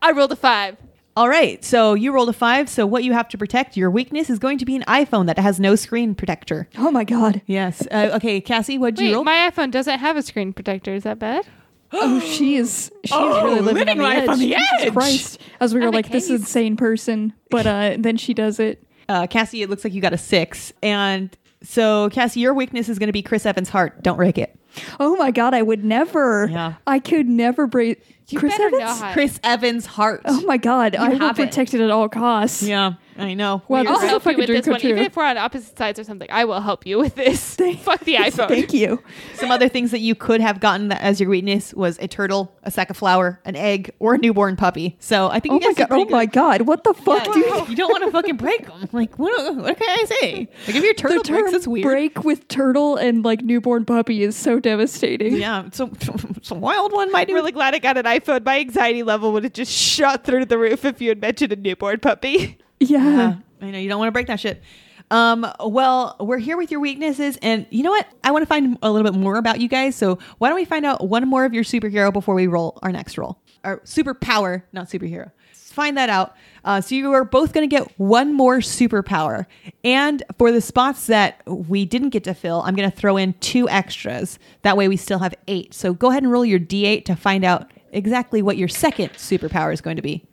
I 0.00 0.12
rolled 0.12 0.30
a 0.30 0.36
five. 0.36 0.76
All 1.20 1.28
right, 1.28 1.62
so 1.62 1.92
you 1.92 2.12
rolled 2.12 2.30
a 2.30 2.32
five. 2.32 2.70
So 2.70 2.86
what 2.86 3.04
you 3.04 3.12
have 3.12 3.28
to 3.28 3.36
protect, 3.36 3.76
your 3.76 3.90
weakness 3.90 4.30
is 4.30 4.38
going 4.38 4.56
to 4.56 4.64
be 4.64 4.74
an 4.74 4.84
iPhone 4.88 5.26
that 5.26 5.38
has 5.38 5.60
no 5.60 5.74
screen 5.76 6.14
protector. 6.14 6.66
Oh 6.78 6.90
my 6.90 7.04
God. 7.04 7.42
Yes. 7.44 7.86
Uh, 7.90 8.12
okay, 8.14 8.40
Cassie, 8.40 8.78
what'd 8.78 8.98
you 8.98 9.16
roll? 9.16 9.24
my 9.24 9.50
iPhone 9.50 9.70
doesn't 9.70 9.98
have 9.98 10.16
a 10.16 10.22
screen 10.22 10.54
protector. 10.54 10.94
Is 10.94 11.02
that 11.02 11.18
bad? 11.18 11.46
Oh, 11.92 12.20
she 12.20 12.56
is. 12.56 12.90
She 13.04 13.12
Oh, 13.12 13.36
is 13.36 13.42
really 13.44 13.60
living, 13.60 13.74
living 13.74 13.98
on 13.98 14.04
life 14.04 14.22
edge. 14.22 14.28
on 14.30 14.38
the 14.38 14.46
Jesus 14.46 14.62
edge. 14.80 14.92
Christ. 14.94 15.40
As 15.60 15.74
we 15.74 15.80
were 15.80 15.88
I'm 15.88 15.92
like, 15.92 16.08
this 16.10 16.28
case. 16.28 16.40
insane 16.40 16.76
person, 16.76 17.34
but 17.50 17.66
uh, 17.66 17.96
then 17.98 18.16
she 18.16 18.32
does 18.32 18.58
it. 18.60 18.82
uh, 19.10 19.26
Cassie, 19.26 19.60
it 19.62 19.68
looks 19.68 19.82
like 19.84 19.92
you 19.92 20.00
got 20.00 20.12
a 20.14 20.18
six. 20.18 20.72
And 20.84 21.36
so, 21.64 22.08
Cassie, 22.10 22.40
your 22.40 22.54
weakness 22.54 22.88
is 22.88 22.98
going 22.98 23.08
to 23.08 23.12
be 23.12 23.22
Chris 23.22 23.44
Evans' 23.44 23.68
heart. 23.68 24.02
Don't 24.04 24.16
break 24.16 24.38
it. 24.38 24.56
Oh 24.98 25.16
my 25.16 25.30
God, 25.30 25.54
I 25.54 25.62
would 25.62 25.84
never. 25.84 26.48
Yeah. 26.50 26.74
I 26.86 26.98
could 26.98 27.28
never 27.28 27.66
break. 27.66 28.02
You 28.28 28.38
Chris 28.38 28.52
better 28.52 28.66
Evans? 28.66 28.80
know 28.80 28.94
how. 29.06 29.12
Chris 29.12 29.40
Evans' 29.42 29.86
heart. 29.86 30.22
Oh 30.24 30.40
my 30.42 30.56
God, 30.56 30.94
I 30.94 31.08
will 31.08 31.18
have 31.18 31.38
it. 31.38 31.46
protect 31.46 31.74
it 31.74 31.80
at 31.80 31.90
all 31.90 32.08
costs. 32.08 32.62
Yeah, 32.62 32.94
I 33.20 33.34
know. 33.34 33.62
Well, 33.68 33.82
Weird. 33.84 33.92
I'll 33.94 33.98
is 33.98 34.04
a 34.04 34.08
help 34.08 34.22
you 34.24 34.30
fucking 34.30 34.38
with 34.38 34.46
dream 34.46 34.56
this 34.58 34.64
come 34.64 34.72
one. 34.72 34.80
Even 34.86 35.02
if 35.04 35.16
we're 35.16 35.24
on 35.24 35.36
opposite 35.38 35.76
sides 35.76 35.98
or 35.98 36.04
something, 36.04 36.28
I 36.30 36.44
will 36.44 36.60
help 36.60 36.86
you 36.86 36.98
with 36.98 37.14
this. 37.14 37.56
Fuck 37.80 38.00
the 38.04 38.14
iPhone. 38.16 38.48
Thank 38.48 38.72
you. 38.72 39.02
Some 39.34 39.50
other 39.50 39.68
things 39.68 39.90
that 39.90 40.00
you 40.00 40.14
could 40.14 40.40
have 40.40 40.60
gotten 40.60 40.88
that 40.88 41.00
as 41.00 41.20
your 41.20 41.28
weakness 41.30 41.74
was 41.74 41.98
a 42.00 42.08
turtle, 42.08 42.54
a 42.62 42.70
sack 42.70 42.90
of 42.90 42.96
flour, 42.96 43.40
an 43.44 43.56
egg, 43.56 43.92
or 43.98 44.14
a 44.14 44.18
newborn 44.18 44.56
puppy. 44.56 44.96
So 45.00 45.28
I 45.28 45.40
think 45.40 45.52
Oh 45.52 45.54
you 45.56 45.60
my 45.60 45.66
guys 45.68 45.76
God. 45.76 45.84
Oh 45.84 45.86
pretty 45.88 46.12
Oh 46.12 46.16
my. 46.16 46.26
God. 46.26 46.62
What 46.62 46.84
the 46.84 46.94
fuck, 46.94 47.26
Yeah, 47.26 47.32
dude? 47.32 47.68
You 47.68 47.76
don't 47.76 47.90
want 47.92 48.04
to 48.04 48.10
fucking 48.10 48.36
break 48.36 48.66
them. 48.66 48.88
Like, 48.92 49.18
what, 49.18 49.56
what 49.56 49.76
can 49.78 49.88
I 49.88 50.04
say? 50.04 50.48
Like, 50.66 50.76
if 50.76 50.82
your 50.84 50.94
turtle 50.94 51.18
the 51.18 51.24
term 51.28 51.42
breaks, 51.42 51.56
it's 51.56 51.66
weird. 51.68 51.84
break 51.84 52.24
with 52.24 52.48
turtle 52.48 52.96
and 52.96 53.24
like 53.24 53.42
newborn 53.42 53.84
puppy 53.84 54.22
is 54.22 54.34
so 54.36 54.58
devastating. 54.58 55.36
Yeah, 55.36 55.66
it's 55.66 55.80
a, 55.80 55.84
it's 56.36 56.50
a 56.50 56.54
wild 56.54 56.92
one, 56.92 57.12
my 57.12 57.20
I'm 57.20 57.26
dude. 57.26 57.34
really 57.34 57.52
glad 57.52 57.74
I 57.74 57.78
got 57.78 57.96
an 57.96 58.04
iPhone. 58.04 58.44
My 58.44 58.58
anxiety 58.60 59.02
level 59.02 59.32
would 59.32 59.44
have 59.44 59.52
just 59.52 59.72
shot 59.72 60.24
through 60.24 60.46
the 60.46 60.58
roof 60.58 60.84
if 60.84 61.00
you 61.00 61.08
had 61.10 61.20
mentioned 61.20 61.52
a 61.52 61.56
newborn 61.56 62.00
puppy. 62.00 62.58
Yeah. 62.80 62.98
Yeah, 62.98 63.36
I 63.60 63.70
know 63.70 63.78
you 63.78 63.88
don't 63.88 63.98
want 63.98 64.08
to 64.08 64.12
break 64.12 64.26
that 64.28 64.40
shit. 64.40 64.62
Um, 65.10 65.46
well, 65.58 66.16
we're 66.20 66.38
here 66.38 66.56
with 66.56 66.70
your 66.70 66.80
weaknesses, 66.80 67.36
and 67.42 67.66
you 67.70 67.82
know 67.82 67.90
what? 67.90 68.06
I 68.22 68.30
want 68.30 68.42
to 68.42 68.46
find 68.46 68.78
a 68.80 68.90
little 68.90 69.10
bit 69.10 69.18
more 69.18 69.36
about 69.36 69.60
you 69.60 69.68
guys. 69.68 69.96
So 69.96 70.18
why 70.38 70.48
don't 70.48 70.56
we 70.56 70.64
find 70.64 70.86
out 70.86 71.06
one 71.08 71.28
more 71.28 71.44
of 71.44 71.52
your 71.52 71.64
superhero 71.64 72.12
before 72.12 72.34
we 72.34 72.46
roll 72.46 72.78
our 72.82 72.92
next 72.92 73.18
roll? 73.18 73.38
Our 73.64 73.80
superpower, 73.80 74.62
not 74.72 74.88
superhero. 74.88 75.32
Find 75.52 75.96
that 75.96 76.10
out. 76.10 76.34
Uh, 76.64 76.80
so 76.80 76.94
you 76.94 77.12
are 77.12 77.24
both 77.24 77.52
going 77.52 77.68
to 77.68 77.74
get 77.74 77.90
one 77.98 78.32
more 78.32 78.58
superpower, 78.58 79.46
and 79.82 80.22
for 80.38 80.52
the 80.52 80.60
spots 80.60 81.06
that 81.06 81.42
we 81.46 81.84
didn't 81.84 82.10
get 82.10 82.24
to 82.24 82.34
fill, 82.34 82.62
I'm 82.62 82.74
going 82.74 82.90
to 82.90 82.96
throw 82.96 83.16
in 83.16 83.34
two 83.34 83.68
extras. 83.68 84.38
That 84.62 84.76
way, 84.76 84.88
we 84.88 84.96
still 84.96 85.18
have 85.18 85.34
eight. 85.48 85.74
So 85.74 85.92
go 85.92 86.10
ahead 86.10 86.22
and 86.22 86.30
roll 86.30 86.44
your 86.44 86.60
d8 86.60 87.04
to 87.06 87.16
find 87.16 87.44
out 87.44 87.72
exactly 87.92 88.42
what 88.42 88.56
your 88.56 88.68
second 88.68 89.10
superpower 89.14 89.72
is 89.72 89.80
going 89.80 89.96
to 89.96 90.02
be. 90.02 90.24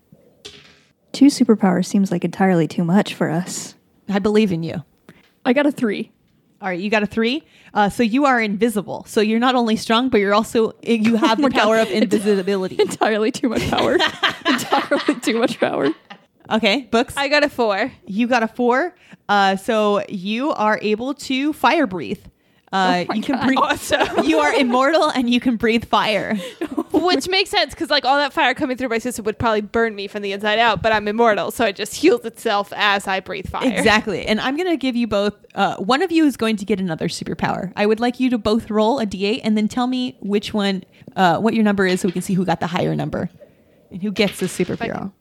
Two 1.17 1.31
superpowers 1.31 1.87
seems 1.87 2.11
like 2.11 2.23
entirely 2.23 2.67
too 2.67 2.83
much 2.83 3.15
for 3.15 3.27
us. 3.27 3.73
I 4.07 4.19
believe 4.19 4.51
in 4.51 4.61
you. 4.61 4.83
I 5.43 5.53
got 5.53 5.65
a 5.65 5.71
three. 5.71 6.11
All 6.61 6.67
right, 6.67 6.79
you 6.79 6.91
got 6.91 7.01
a 7.01 7.07
three. 7.07 7.43
Uh, 7.73 7.89
so 7.89 8.03
you 8.03 8.25
are 8.25 8.39
invisible. 8.39 9.03
So 9.07 9.21
you're 9.21 9.39
not 9.39 9.55
only 9.55 9.77
strong, 9.77 10.09
but 10.09 10.19
you're 10.19 10.35
also 10.35 10.73
you 10.83 11.15
have 11.15 11.41
the 11.41 11.49
power 11.49 11.79
of 11.79 11.89
invisibility. 11.89 12.75
Entirely 12.79 13.31
too 13.31 13.49
much 13.49 13.67
power. 13.67 13.93
entirely 14.45 15.19
too 15.21 15.39
much 15.39 15.59
power. 15.59 15.87
Okay, 16.51 16.81
books. 16.91 17.17
I 17.17 17.29
got 17.29 17.43
a 17.43 17.49
four. 17.49 17.91
you 18.05 18.27
got 18.27 18.43
a 18.43 18.47
four. 18.47 18.95
Uh, 19.27 19.55
so 19.55 20.03
you 20.09 20.51
are 20.51 20.77
able 20.83 21.15
to 21.15 21.51
fire 21.51 21.87
breathe. 21.87 22.23
Uh, 22.71 23.05
Oh 23.09 23.13
you 23.13 23.21
can 23.21 23.35
God. 23.35 23.45
breathe. 23.45 23.57
Awesome. 23.61 24.25
You 24.25 24.39
are 24.39 24.53
immortal 24.53 25.09
and 25.09 25.29
you 25.29 25.39
can 25.39 25.55
breathe 25.55 25.85
fire. 25.85 26.35
Which 26.91 27.29
makes 27.29 27.49
sense 27.49 27.73
because 27.73 27.89
like 27.89 28.03
all 28.05 28.17
that 28.17 28.33
fire 28.33 28.53
coming 28.53 28.75
through 28.75 28.89
my 28.89 28.97
system 28.97 29.23
would 29.25 29.37
probably 29.39 29.61
burn 29.61 29.95
me 29.95 30.07
from 30.07 30.21
the 30.21 30.31
inside 30.33 30.59
out, 30.59 30.81
but 30.81 30.91
I'm 30.91 31.07
immortal, 31.07 31.51
so 31.51 31.65
it 31.65 31.75
just 31.75 31.93
heals 31.95 32.25
itself 32.25 32.73
as 32.75 33.07
I 33.07 33.19
breathe 33.19 33.47
fire. 33.47 33.69
Exactly. 33.71 34.25
And 34.25 34.39
I'm 34.41 34.55
going 34.57 34.69
to 34.69 34.77
give 34.77 34.95
you 34.95 35.07
both. 35.07 35.33
Uh, 35.55 35.77
one 35.77 36.01
of 36.01 36.11
you 36.11 36.25
is 36.25 36.35
going 36.37 36.55
to 36.57 36.65
get 36.65 36.79
another 36.79 37.07
superpower. 37.07 37.71
I 37.75 37.85
would 37.85 37.99
like 37.99 38.19
you 38.19 38.29
to 38.31 38.37
both 38.37 38.69
roll 38.69 38.99
a 38.99 39.05
d8 39.05 39.41
and 39.43 39.55
then 39.55 39.67
tell 39.67 39.87
me 39.87 40.17
which 40.21 40.53
one, 40.53 40.83
uh, 41.15 41.37
what 41.37 41.53
your 41.53 41.63
number 41.63 41.85
is, 41.85 42.01
so 42.01 42.07
we 42.07 42.11
can 42.11 42.21
see 42.21 42.33
who 42.33 42.43
got 42.45 42.59
the 42.59 42.67
higher 42.67 42.95
number 42.95 43.29
and 43.91 44.01
who 44.01 44.11
gets 44.11 44.39
the 44.39 44.47
superhero. 44.47 45.11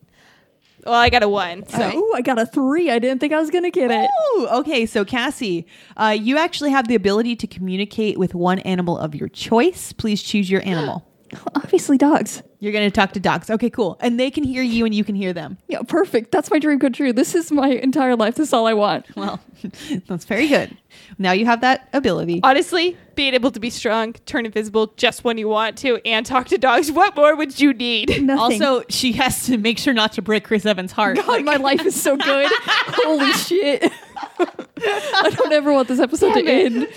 Well, 0.86 0.94
I 0.94 1.10
got 1.10 1.22
a 1.22 1.28
one. 1.28 1.66
So 1.68 1.90
Oh, 1.94 2.12
I 2.14 2.22
got 2.22 2.38
a 2.38 2.46
three. 2.46 2.90
I 2.90 2.98
didn't 2.98 3.18
think 3.20 3.32
I 3.32 3.38
was 3.40 3.50
gonna 3.50 3.70
get 3.70 3.90
it. 3.90 4.08
Ooh, 4.36 4.46
okay, 4.60 4.86
so 4.86 5.04
Cassie, 5.04 5.66
uh, 5.96 6.16
you 6.18 6.38
actually 6.38 6.70
have 6.70 6.88
the 6.88 6.94
ability 6.94 7.36
to 7.36 7.46
communicate 7.46 8.18
with 8.18 8.34
one 8.34 8.60
animal 8.60 8.96
of 8.96 9.14
your 9.14 9.28
choice. 9.28 9.92
Please 9.92 10.22
choose 10.22 10.50
your 10.50 10.62
animal. 10.64 11.06
Obviously, 11.54 11.98
dogs. 11.98 12.42
You're 12.60 12.72
going 12.72 12.88
to 12.88 12.94
talk 12.94 13.12
to 13.12 13.20
dogs. 13.20 13.50
Okay, 13.50 13.68
cool. 13.68 13.98
And 14.00 14.18
they 14.18 14.30
can 14.30 14.44
hear 14.44 14.62
you 14.62 14.84
and 14.86 14.94
you 14.94 15.04
can 15.04 15.14
hear 15.14 15.32
them. 15.32 15.58
Yeah, 15.68 15.82
perfect. 15.86 16.32
That's 16.32 16.50
my 16.50 16.58
dream 16.58 16.78
come 16.78 16.92
true. 16.92 17.12
This 17.12 17.34
is 17.34 17.52
my 17.52 17.68
entire 17.68 18.16
life. 18.16 18.36
This 18.36 18.48
is 18.48 18.52
all 18.54 18.66
I 18.66 18.72
want. 18.72 19.06
Well, 19.16 19.40
that's 20.06 20.24
very 20.24 20.48
good. 20.48 20.76
Now 21.18 21.32
you 21.32 21.46
have 21.46 21.60
that 21.60 21.88
ability. 21.92 22.40
Honestly, 22.42 22.96
being 23.14 23.34
able 23.34 23.50
to 23.50 23.60
be 23.60 23.70
strong, 23.70 24.12
turn 24.26 24.46
invisible 24.46 24.92
just 24.96 25.24
when 25.24 25.38
you 25.38 25.48
want 25.48 25.78
to, 25.78 26.00
and 26.04 26.24
talk 26.24 26.48
to 26.48 26.58
dogs, 26.58 26.92
what 26.92 27.16
more 27.16 27.34
would 27.36 27.58
you 27.60 27.72
need? 27.72 28.22
Nothing. 28.22 28.62
Also, 28.62 28.84
she 28.88 29.12
has 29.12 29.46
to 29.46 29.58
make 29.58 29.78
sure 29.78 29.94
not 29.94 30.12
to 30.12 30.22
break 30.22 30.44
Chris 30.44 30.66
Evans' 30.66 30.92
heart. 30.92 31.16
God, 31.16 31.44
my 31.44 31.56
life 31.56 31.84
is 31.84 32.00
so 32.00 32.16
good. 32.16 32.50
Holy 32.66 33.32
shit. 33.32 33.90
I 34.38 35.30
don't 35.36 35.52
ever 35.52 35.72
want 35.72 35.88
this 35.88 36.00
episode 36.00 36.34
to 36.34 36.42
Damn 36.42 36.82
end. 36.82 36.88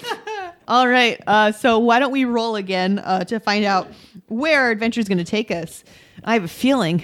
All 0.67 0.87
right. 0.87 1.19
Uh, 1.25 1.51
so 1.51 1.79
why 1.79 1.99
don't 1.99 2.11
we 2.11 2.25
roll 2.25 2.55
again 2.55 2.99
uh, 2.99 3.23
to 3.25 3.39
find 3.39 3.65
out 3.65 3.87
where 4.27 4.61
our 4.61 4.71
adventure 4.71 4.99
is 4.99 5.07
going 5.07 5.17
to 5.17 5.23
take 5.23 5.49
us? 5.49 5.83
I 6.23 6.33
have 6.33 6.43
a 6.43 6.49
feeling 6.49 7.01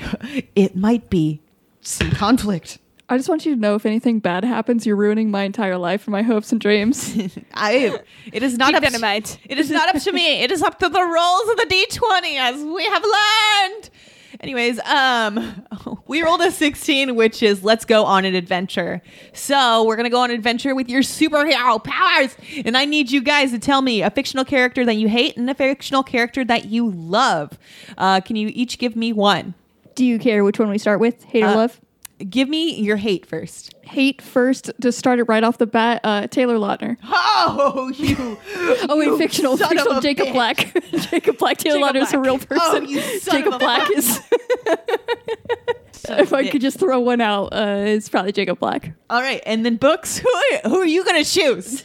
it 0.55 0.75
might 0.75 1.09
be 1.09 1.41
some 1.81 2.11
conflict. 2.11 2.79
I 3.07 3.17
just 3.17 3.29
want 3.29 3.45
you 3.45 3.53
to 3.53 3.59
know 3.61 3.75
if 3.75 3.85
anything 3.85 4.19
bad 4.19 4.43
happens, 4.43 4.85
you're 4.85 4.95
ruining 4.95 5.29
my 5.29 5.43
entire 5.43 5.77
life 5.77 6.07
and 6.07 6.11
my 6.11 6.23
hopes 6.23 6.51
and 6.51 6.59
dreams. 6.59 7.15
I. 7.53 7.99
It 8.33 8.41
is 8.41 8.57
not 8.57 8.69
Keep 8.69 8.77
up. 8.77 8.81
that 8.83 8.89
To, 8.89 8.95
in 8.95 9.01
mind. 9.01 9.37
it 9.45 9.59
is 9.59 9.69
not 9.69 9.93
up 9.95 10.01
to 10.01 10.11
me. 10.11 10.41
It 10.41 10.51
is 10.51 10.61
up 10.63 10.79
to 10.79 10.89
the 10.89 11.03
rolls 11.03 11.49
of 11.49 11.57
the 11.57 11.65
d 11.69 11.85
twenty, 11.91 12.37
as 12.37 12.63
we 12.63 12.83
have 12.85 13.03
learned. 13.03 13.89
Anyways, 14.41 14.79
um, 14.81 15.65
we 16.07 16.23
rolled 16.23 16.41
a 16.41 16.51
sixteen, 16.51 17.15
which 17.15 17.43
is 17.43 17.63
let's 17.63 17.85
go 17.85 18.05
on 18.05 18.25
an 18.25 18.33
adventure. 18.33 19.01
So 19.33 19.83
we're 19.85 19.95
gonna 19.97 20.09
go 20.09 20.19
on 20.21 20.31
an 20.31 20.35
adventure 20.35 20.73
with 20.73 20.89
your 20.89 21.01
superhero 21.03 21.83
powers, 21.83 22.35
and 22.65 22.75
I 22.75 22.85
need 22.85 23.11
you 23.11 23.21
guys 23.21 23.51
to 23.51 23.59
tell 23.59 23.83
me 23.83 24.01
a 24.01 24.09
fictional 24.09 24.45
character 24.45 24.83
that 24.83 24.95
you 24.95 25.07
hate 25.09 25.37
and 25.37 25.47
a 25.47 25.53
fictional 25.53 26.01
character 26.01 26.43
that 26.45 26.65
you 26.65 26.89
love. 26.89 27.57
Uh, 27.99 28.19
can 28.21 28.35
you 28.35 28.49
each 28.53 28.79
give 28.79 28.95
me 28.95 29.13
one? 29.13 29.53
Do 29.93 30.03
you 30.03 30.17
care 30.19 30.43
which 30.43 30.57
one 30.59 30.69
we 30.69 30.79
start 30.79 30.99
with? 30.99 31.23
Hate 31.25 31.43
or 31.43 31.47
Uh, 31.49 31.55
love? 31.55 31.81
Give 32.29 32.47
me 32.47 32.75
your 32.79 32.95
hate 32.95 33.25
first. 33.25 33.73
Hate 33.81 34.21
first 34.21 34.71
to 34.81 34.91
start 34.93 35.19
it 35.19 35.23
right 35.23 35.43
off 35.43 35.57
the 35.57 35.67
bat. 35.67 35.99
Uh, 36.03 36.27
Taylor 36.27 36.55
Lautner. 36.55 36.95
Oh, 37.03 37.91
you! 37.95 38.37
Oh 38.87 38.97
wait, 38.97 39.05
you 39.07 39.17
fictional, 39.17 39.57
son 39.57 39.77
of 39.77 39.83
fictional. 39.83 39.97
a 39.97 40.01
Jacob 40.01 40.27
bitch. 40.27 40.33
Black. 40.33 40.57
Jacob 41.11 41.37
Black. 41.37 41.57
Taylor 41.57 41.79
Jacob 41.79 41.95
Lautner 41.95 42.01
is 42.03 42.13
a 42.13 42.19
real 42.19 42.37
person. 42.37 42.59
Oh, 42.61 42.79
you 42.81 43.01
son 43.19 43.35
Jacob 43.37 43.53
of 43.53 43.59
Black 43.59 43.89
is. 43.91 44.21
if 46.09 46.33
I 46.33 46.49
could 46.49 46.61
just 46.61 46.79
throw 46.79 46.99
one 46.99 47.19
out, 47.21 47.47
uh, 47.47 47.83
it's 47.85 48.07
probably 48.09 48.31
Jacob 48.31 48.59
Black. 48.59 48.93
All 49.09 49.21
right, 49.21 49.41
and 49.45 49.65
then 49.65 49.75
books. 49.77 50.17
Who 50.17 50.29
are, 50.29 50.69
who 50.69 50.77
are 50.79 50.85
you 50.85 51.03
gonna 51.03 51.23
choose? 51.25 51.83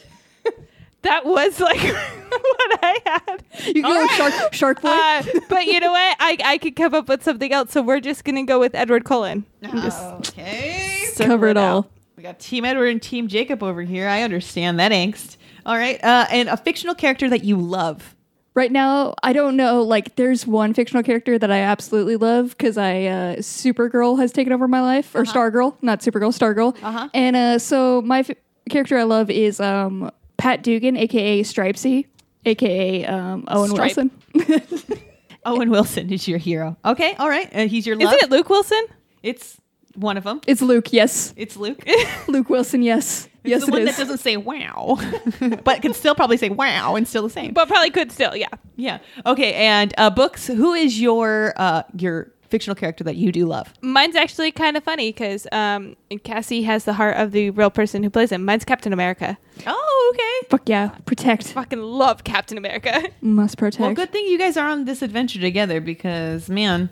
That 1.02 1.24
was 1.24 1.58
like 1.60 1.80
what 1.82 2.78
I 2.82 2.98
had. 3.04 3.44
You 3.74 3.82
go 3.82 4.02
with 4.02 4.10
Shark 4.12 4.34
Shark 4.54 4.82
Boy. 4.82 4.88
Uh, 4.90 5.22
but 5.48 5.66
you 5.66 5.80
know 5.80 5.92
what? 5.92 6.16
I, 6.20 6.36
I 6.44 6.58
could 6.58 6.76
come 6.76 6.94
up 6.94 7.08
with 7.08 7.22
something 7.22 7.52
else, 7.52 7.72
so 7.72 7.82
we're 7.82 8.00
just 8.00 8.24
gonna 8.24 8.44
go 8.44 8.60
with 8.60 8.74
Edward 8.74 9.04
Cullen. 9.04 9.44
Okay. 9.64 11.06
Cover 11.16 11.48
it 11.48 11.56
all. 11.56 11.90
We 12.16 12.22
got 12.22 12.38
Team 12.38 12.64
Edward 12.64 12.88
and 12.88 13.02
Team 13.02 13.28
Jacob 13.28 13.62
over 13.62 13.82
here. 13.82 14.06
I 14.08 14.22
understand 14.22 14.78
that 14.78 14.92
angst. 14.92 15.36
All 15.64 15.76
right, 15.76 16.02
uh, 16.02 16.26
and 16.30 16.48
a 16.48 16.56
fictional 16.56 16.94
character 16.94 17.28
that 17.30 17.44
you 17.44 17.56
love. 17.56 18.14
Right 18.52 18.72
now, 18.72 19.14
I 19.22 19.32
don't 19.32 19.56
know. 19.56 19.82
Like, 19.82 20.16
there's 20.16 20.44
one 20.46 20.74
fictional 20.74 21.02
character 21.04 21.38
that 21.38 21.52
I 21.52 21.60
absolutely 21.60 22.16
love 22.16 22.50
because 22.50 22.76
I 22.76 23.04
uh, 23.04 23.36
Supergirl 23.36 24.18
has 24.18 24.32
taken 24.32 24.52
over 24.52 24.66
my 24.66 24.80
life, 24.80 25.14
or 25.14 25.22
Stargirl, 25.22 25.76
not 25.82 26.00
Supergirl, 26.00 26.36
Stargirl. 26.36 26.76
Uh-huh. 26.82 27.08
And 27.14 27.36
uh, 27.36 27.58
so 27.58 28.02
my 28.02 28.18
f- 28.20 28.30
character 28.68 28.98
I 28.98 29.04
love 29.04 29.30
is 29.30 29.60
um, 29.60 30.10
Pat 30.40 30.62
Dugan, 30.62 30.96
aka 30.96 31.42
Stripesy, 31.42 32.06
aka 32.44 33.04
um, 33.04 33.44
Owen 33.48 33.70
Stripe. 33.70 33.96
Wilson. 33.96 34.10
Owen 35.44 35.70
Wilson 35.70 36.10
is 36.12 36.26
your 36.26 36.38
hero. 36.38 36.76
Okay, 36.84 37.14
all 37.18 37.28
right. 37.28 37.48
Uh, 37.54 37.66
he's 37.66 37.86
your 37.86 37.96
love. 37.96 38.14
Isn't 38.14 38.24
it 38.24 38.30
Luke 38.30 38.48
Wilson? 38.48 38.82
It's 39.22 39.58
one 39.94 40.16
of 40.16 40.24
them. 40.24 40.40
It's 40.46 40.62
Luke, 40.62 40.92
yes. 40.92 41.34
It's 41.36 41.56
Luke. 41.56 41.84
Luke 42.28 42.48
Wilson, 42.48 42.82
yes. 42.82 43.28
It's 43.42 43.50
yes, 43.50 43.60
the 43.62 43.68
it 43.68 43.70
one 43.72 43.82
is. 43.82 43.96
that 43.96 44.02
doesn't 44.02 44.18
say 44.18 44.36
wow, 44.36 44.98
but 45.64 45.82
can 45.82 45.94
still 45.94 46.14
probably 46.14 46.36
say 46.36 46.50
wow 46.50 46.94
and 46.96 47.08
still 47.08 47.22
the 47.22 47.30
same. 47.30 47.52
But 47.52 47.68
probably 47.68 47.90
could 47.90 48.12
still, 48.12 48.36
yeah. 48.36 48.48
yeah. 48.76 48.98
Okay, 49.24 49.54
and 49.54 49.94
uh, 49.96 50.10
books. 50.10 50.46
Who 50.46 50.74
is 50.74 51.00
your 51.00 51.54
uh, 51.56 51.82
your 51.96 52.32
fictional 52.50 52.74
character 52.74 53.04
that 53.04 53.16
you 53.16 53.32
do 53.32 53.46
love? 53.46 53.72
Mine's 53.80 54.16
actually 54.16 54.52
kind 54.52 54.76
of 54.76 54.84
funny 54.84 55.10
because 55.10 55.46
um, 55.52 55.96
Cassie 56.24 56.62
has 56.62 56.84
the 56.84 56.94
heart 56.94 57.16
of 57.16 57.32
the 57.32 57.50
real 57.50 57.70
person 57.70 58.02
who 58.02 58.10
plays 58.10 58.32
him. 58.32 58.44
Mine's 58.44 58.64
Captain 58.64 58.92
America. 58.92 59.38
Oh, 59.66 60.14
okay. 60.14 60.48
Fuck 60.48 60.68
yeah. 60.68 60.88
Protect. 61.06 61.52
Fucking 61.52 61.80
love 61.80 62.24
Captain 62.24 62.58
America. 62.58 63.02
Must 63.20 63.56
protect. 63.56 63.80
Well, 63.80 63.94
good 63.94 64.12
thing 64.12 64.26
you 64.26 64.38
guys 64.38 64.56
are 64.56 64.68
on 64.68 64.84
this 64.84 65.02
adventure 65.02 65.40
together 65.40 65.80
because 65.80 66.48
man, 66.48 66.90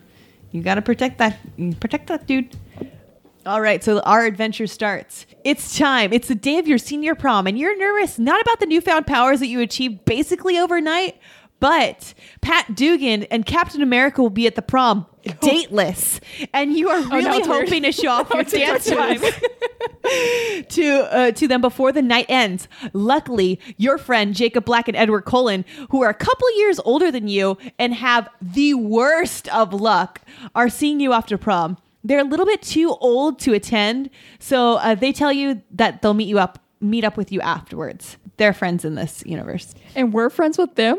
you 0.52 0.62
got 0.62 0.76
to 0.76 0.82
protect 0.82 1.18
that 1.18 1.38
protect 1.80 2.06
that 2.08 2.26
dude. 2.26 2.56
All 3.46 3.60
right, 3.62 3.82
so 3.82 4.00
our 4.00 4.26
adventure 4.26 4.66
starts. 4.66 5.24
It's 5.42 5.78
time. 5.78 6.12
It's 6.12 6.28
the 6.28 6.34
day 6.34 6.58
of 6.58 6.68
your 6.68 6.76
senior 6.76 7.14
prom 7.14 7.46
and 7.46 7.58
you're 7.58 7.76
nervous 7.78 8.18
not 8.18 8.40
about 8.42 8.60
the 8.60 8.66
newfound 8.66 9.06
powers 9.06 9.40
that 9.40 9.46
you 9.46 9.60
achieved 9.60 10.04
basically 10.04 10.58
overnight, 10.58 11.18
but 11.60 12.14
Pat 12.40 12.74
Dugan 12.74 13.24
and 13.24 13.44
Captain 13.44 13.82
America 13.82 14.22
will 14.22 14.30
be 14.30 14.46
at 14.46 14.54
the 14.54 14.62
prom 14.62 15.06
dateless 15.40 16.20
and 16.54 16.76
you 16.76 16.88
are 16.88 17.00
now 17.00 17.16
really 17.16 17.48
weird. 17.48 17.68
hoping 17.68 17.82
to 17.82 17.92
show 17.92 18.08
off 18.08 18.30
your 18.32 18.44
dance 18.44 18.86
dances 18.86 19.34
to 20.68 21.08
uh, 21.12 21.30
to 21.32 21.48
them 21.48 21.60
before 21.60 21.92
the 21.92 22.02
night 22.02 22.26
ends. 22.28 22.68
Luckily, 22.92 23.60
your 23.76 23.98
friend 23.98 24.34
Jacob 24.34 24.64
Black 24.64 24.88
and 24.88 24.96
Edward 24.96 25.22
Cullen, 25.22 25.64
who 25.90 26.02
are 26.02 26.08
a 26.08 26.14
couple 26.14 26.50
years 26.58 26.78
older 26.80 27.10
than 27.10 27.28
you 27.28 27.58
and 27.78 27.94
have 27.94 28.28
the 28.40 28.74
worst 28.74 29.48
of 29.48 29.72
luck, 29.72 30.20
are 30.54 30.68
seeing 30.68 31.00
you 31.00 31.12
after 31.12 31.36
prom. 31.36 31.76
They're 32.04 32.20
a 32.20 32.24
little 32.24 32.46
bit 32.46 32.62
too 32.62 32.96
old 33.00 33.38
to 33.40 33.52
attend, 33.52 34.08
so 34.38 34.74
uh, 34.76 34.94
they 34.94 35.12
tell 35.12 35.32
you 35.32 35.62
that 35.72 36.00
they'll 36.00 36.14
meet 36.14 36.28
you 36.28 36.38
up 36.38 36.58
meet 36.80 37.04
up 37.04 37.16
with 37.16 37.32
you 37.32 37.40
afterwards. 37.40 38.16
They're 38.36 38.52
friends 38.52 38.84
in 38.84 38.94
this 38.94 39.22
universe. 39.26 39.74
and 39.96 40.12
we're 40.12 40.30
friends 40.30 40.56
with 40.56 40.76
them? 40.76 40.96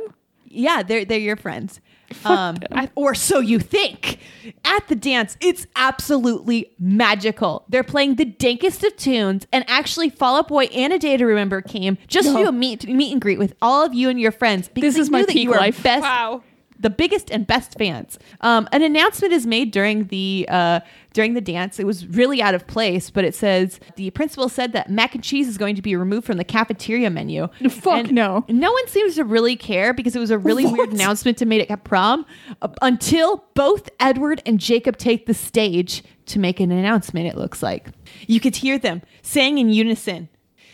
Yeah, 0.50 0.84
they're 0.84 1.06
they're 1.06 1.20
your 1.20 1.36
friends. 1.38 1.80
Um, 2.26 2.58
I- 2.72 2.90
or 2.96 3.14
so 3.14 3.40
you 3.40 3.60
think. 3.60 4.18
At 4.66 4.88
the 4.88 4.96
dance, 4.96 5.38
it's 5.42 5.68
absolutely 5.76 6.72
magical. 6.80 7.66
They're 7.70 7.84
playing 7.84 8.16
the 8.16 8.26
dankest 8.26 8.84
of 8.86 8.96
tunes, 8.98 9.46
and 9.54 9.64
actually, 9.68 10.10
Fall 10.10 10.38
Out 10.38 10.48
Boy 10.48 10.64
and 10.66 10.92
A 10.92 10.98
Day 10.98 11.18
to 11.18 11.26
Remember 11.26 11.62
came 11.62 11.98
just 12.08 12.30
to 12.30 12.36
do 12.36 12.48
a 12.48 12.52
meet 12.52 12.88
meet 12.88 13.12
and 13.12 13.22
greet 13.22 13.38
with 13.38 13.54
all 13.62 13.86
of 13.86 13.94
you 13.94 14.10
and 14.10 14.20
your 14.20 14.32
friends. 14.32 14.70
Because 14.70 14.96
This 14.96 14.96
they 14.96 15.02
is 15.02 15.10
my 15.12 15.20
knew 15.20 15.26
that 15.28 15.34
peak 15.34 15.44
you 15.44 15.54
are 15.54 15.60
life. 15.60 15.84
Best, 15.84 16.02
Wow. 16.02 16.42
The 16.80 16.90
biggest 16.90 17.30
and 17.30 17.46
best 17.46 17.78
fans. 17.78 18.18
Um, 18.42 18.68
an 18.72 18.82
announcement 18.82 19.34
is 19.34 19.46
made 19.46 19.72
during 19.72 20.06
the 20.08 20.48
uh, 20.50 20.80
during 21.14 21.34
the 21.34 21.42
dance. 21.42 21.80
It 21.80 21.86
was 21.86 22.08
really 22.08 22.42
out 22.42 22.56
of 22.56 22.66
place, 22.68 23.10
but 23.10 23.26
it 23.26 23.36
says 23.36 23.80
the 23.96 24.10
principal 24.12 24.48
said 24.50 24.72
that 24.74 24.90
mac 24.90 25.14
and 25.14 25.24
cheese 25.24 25.48
is 25.48 25.58
going 25.58 25.76
to 25.76 25.82
be 25.82 25.96
removed 25.96 26.26
from 26.26 26.38
the 26.38 26.44
cafeteria 26.44 27.10
menu. 27.10 27.48
Fuck 27.70 28.08
And 28.08 28.12
no. 28.14 28.46
No 28.48 28.72
one 28.72 28.88
seems 28.88 29.16
to 29.16 29.26
really 29.26 29.56
care 29.56 29.94
because 29.94 30.16
it 30.16 30.20
was 30.20 30.32
a 30.32 30.38
really 30.38 30.66
weird 30.66 30.92
announcement 30.94 31.38
to 31.40 31.46
make 31.46 31.70
at 31.70 31.84
prom 31.84 32.26
uh, 32.62 32.70
until 32.82 33.46
both 33.54 33.90
Edward 34.00 34.42
and 34.46 34.60
Jacob 34.60 34.98
take 34.98 35.26
the 35.26 35.34
stage 35.34 36.04
to 36.28 36.40
make 36.40 36.60
an 36.60 36.72
announcement. 36.72 37.28
It 37.28 37.36
looks 37.36 37.62
like 37.62 37.90
you 38.28 38.40
could 38.40 38.56
hear 38.56 38.78
them 38.80 39.02
saying 39.22 39.58
in 39.58 39.70
unison. 39.70 40.30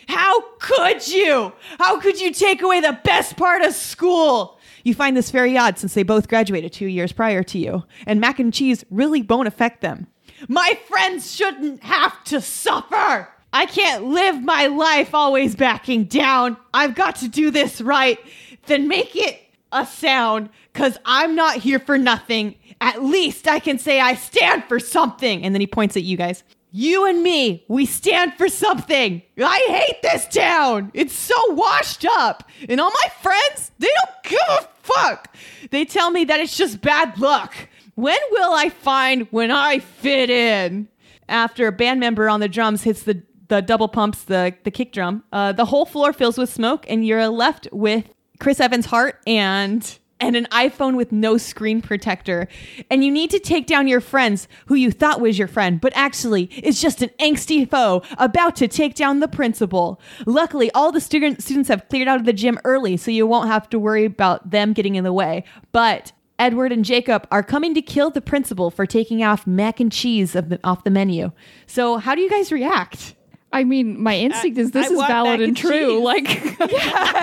How 0.08 0.42
could 0.60 1.08
you? 1.08 1.52
How 1.80 2.00
could 2.00 2.22
you 2.22 2.32
take 2.32 2.62
away 2.62 2.80
the 2.80 3.00
best 3.04 3.38
part 3.38 3.64
of 3.64 3.74
school? 3.74 4.55
You 4.86 4.94
find 4.94 5.18
this 5.18 5.32
very 5.32 5.58
odd 5.58 5.80
since 5.80 5.96
they 5.96 6.04
both 6.04 6.30
graduated 6.30 6.72
two 6.72 6.86
years 6.86 7.12
prior 7.12 7.42
to 7.42 7.58
you, 7.58 7.84
and 8.06 8.22
mac 8.22 8.40
and 8.40 8.54
cheese 8.54 8.86
really 8.92 9.24
won't 9.24 9.48
affect 9.48 9.82
them. 9.82 10.06
My 10.48 10.78
friends 10.88 11.36
shouldn't 11.36 11.84
have 11.84 12.24
to 12.26 12.40
suffer. 12.40 13.28
I 13.52 13.66
can't 13.66 14.06
live 14.06 14.44
my 14.44 14.68
life 14.68 15.16
always 15.16 15.56
backing 15.56 16.04
down. 16.04 16.56
I've 16.72 16.94
got 16.94 17.16
to 17.18 17.28
do 17.28 17.50
this 17.50 17.82
right. 17.82 18.20
Then 18.68 18.88
make 18.88 19.16
it 19.16 19.42
a 19.72 19.88
sound, 19.88 20.50
because 20.72 21.00
I'm 21.04 21.36
not 21.36 21.58
here 21.58 21.80
for 21.80 21.98
nothing. 21.98 22.56
At 22.80 23.04
least 23.04 23.48
I 23.48 23.58
can 23.60 23.80
say 23.80 24.00
I 24.00 24.14
stand 24.14 24.66
for 24.66 24.80
something. 24.80 25.44
And 25.44 25.56
then 25.56 25.62
he 25.62 25.68
points 25.68 25.98
at 25.98 26.04
you 26.04 26.16
guys. 26.16 26.44
You 26.78 27.06
and 27.06 27.24
me, 27.24 27.64
we 27.70 27.86
stand 27.86 28.34
for 28.34 28.50
something. 28.50 29.22
I 29.42 29.66
hate 29.70 30.02
this 30.02 30.28
town. 30.28 30.92
It's 30.94 31.16
so 31.16 31.54
washed 31.54 32.04
up. 32.04 32.44
And 32.68 32.82
all 32.82 32.92
my 32.92 33.10
friends, 33.22 33.72
they 33.80 33.88
don't 33.88 34.24
give 34.24 34.40
a 34.50 34.68
fuck. 34.84 35.34
They 35.72 35.86
tell 35.86 36.12
me 36.12 36.26
that 36.26 36.42
it's 36.42 36.58
just 36.58 36.82
bad 36.82 37.18
luck. 37.18 37.56
When 37.94 38.18
will 38.30 38.52
I 38.52 38.68
find 38.68 39.26
when 39.32 39.52
I 39.52 39.80
fit 39.80 40.30
in? 40.30 40.90
After 41.30 41.66
a 41.68 41.72
band 41.72 42.02
member 42.02 42.28
on 42.28 42.42
the 42.42 42.50
drums 42.50 42.84
hits 42.84 43.04
the, 43.04 43.24
the 43.48 43.62
double 43.62 43.88
pumps, 43.88 44.24
the, 44.24 44.54
the 44.66 44.72
kick 44.72 44.92
drum, 44.92 45.24
uh, 45.32 45.54
the 45.54 45.64
whole 45.64 45.86
floor 45.86 46.12
fills 46.12 46.38
with 46.38 46.50
smoke, 46.50 46.86
and 46.90 47.08
you're 47.08 47.30
left 47.30 47.70
with 47.72 48.14
Chris 48.42 48.60
Evans' 48.60 48.88
heart 48.88 49.22
and 49.26 49.98
and 50.20 50.36
an 50.36 50.48
iPhone 50.52 50.96
with 50.96 51.12
no 51.12 51.38
screen 51.38 51.82
protector. 51.82 52.48
And 52.90 53.04
you 53.04 53.12
need 53.12 53.32
to 53.32 53.40
take 53.40 53.68
down 53.68 53.88
your 53.88 54.02
friends 54.02 54.48
who 54.68 54.76
you 54.76 54.92
thought 54.92 55.22
was 55.22 55.38
your 55.38 55.48
friend, 55.48 55.82
but 55.82 55.96
actually 55.96 56.44
is 56.64 56.82
just 56.82 57.02
an 57.02 57.10
angsty 57.20 57.70
foe 57.70 58.02
about 58.18 58.56
to 58.58 58.68
take 58.68 58.96
down 58.96 59.20
the 59.20 59.28
principal. 59.28 60.00
Luckily, 60.26 60.72
all 60.72 60.92
the 60.92 61.02
student, 61.02 61.44
students 61.44 61.70
have 61.70 61.88
cleared 61.90 62.08
out 62.08 62.20
of 62.20 62.26
the 62.26 62.34
gym 62.34 62.60
early, 62.64 62.98
so 62.98 63.12
you 63.12 63.28
won't 63.28 63.50
have 63.50 63.70
to 63.70 63.80
worry 63.80 64.06
about 64.06 64.52
them 64.52 64.74
getting 64.74 64.96
in 64.96 65.04
the 65.04 65.14
way. 65.14 65.44
But 65.72 66.14
Edward 66.38 66.72
and 66.72 66.84
Jacob 66.84 67.28
are 67.32 67.44
coming 67.44 67.74
to 67.74 67.82
kill 67.82 68.10
the 68.10 68.22
principal 68.22 68.70
for 68.70 68.86
taking 68.86 69.24
off 69.24 69.48
mac 69.48 69.80
and 69.80 69.92
cheese 69.92 70.36
of 70.36 70.50
the, 70.50 70.60
off 70.64 70.84
the 70.84 70.90
menu. 70.90 71.32
So, 71.66 71.98
how 71.98 72.16
do 72.16 72.22
you 72.22 72.30
guys 72.30 72.52
react? 72.52 73.15
I 73.56 73.64
mean, 73.64 74.02
my 74.02 74.16
instinct 74.18 74.58
is 74.58 74.72
this 74.72 74.90
I 74.90 74.94
is 74.94 75.00
valid 75.00 75.40
and 75.40 75.44
and 75.50 75.58
true. 75.58 75.72
cheese. 75.72 76.02
Like, 76.02 76.58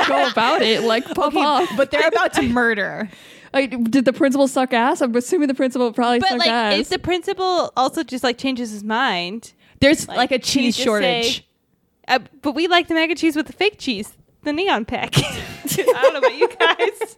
go 0.09 0.28
about 0.30 0.62
it. 0.62 0.83
Like, 0.83 1.05
pop 1.14 1.35
off. 1.37 1.68
but 1.76 1.91
they're 1.91 2.09
about 2.09 2.33
to 2.35 2.43
murder. 2.49 3.11
Like, 3.53 3.91
did 3.91 4.07
the 4.07 4.12
principal 4.14 4.49
suck 4.49 4.72
ass? 4.72 5.03
I'm 5.03 5.14
assuming 5.14 5.49
the 5.49 5.55
principal 5.55 5.93
probably 5.93 6.20
But 6.20 6.28
sucked 6.30 6.39
like, 6.41 6.49
ass. 6.51 6.78
if 6.80 6.89
the 6.89 6.99
principal 6.99 7.72
also 7.76 8.03
just 8.03 8.24
like 8.24 8.39
changes 8.39 8.70
his 8.70 8.83
mind, 8.83 9.53
There's 9.80 10.09
like, 10.09 10.33
a 10.33 10.39
cheese 10.39 10.74
shortage. 10.76 11.41
say, 11.41 11.45
uh, 12.09 12.20
but 12.41 12.53
we 12.55 12.66
like 12.66 12.89
the 12.89 12.95
mac 12.95 13.11
and 13.11 13.18
cheese 13.18 13.37
with 13.37 13.47
the 13.47 13.53
fake 13.53 13.76
cheese, 13.78 14.16
the 14.43 14.53
neon 14.55 14.87
pack. 14.87 15.12
I 15.18 15.85
don't 16.03 16.12
know 16.14 16.18
about 16.20 16.35
you 16.37 16.49
guys. 16.49 17.16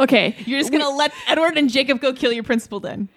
okay, 0.00 0.34
You're 0.46 0.60
just 0.60 0.72
gonna 0.72 0.88
let 0.90 1.12
Edward 1.28 1.58
and 1.58 1.70
Jacob 1.70 2.00
go 2.00 2.12
kill 2.14 2.32
your 2.32 2.42
principal 2.42 2.80
then. 2.80 3.08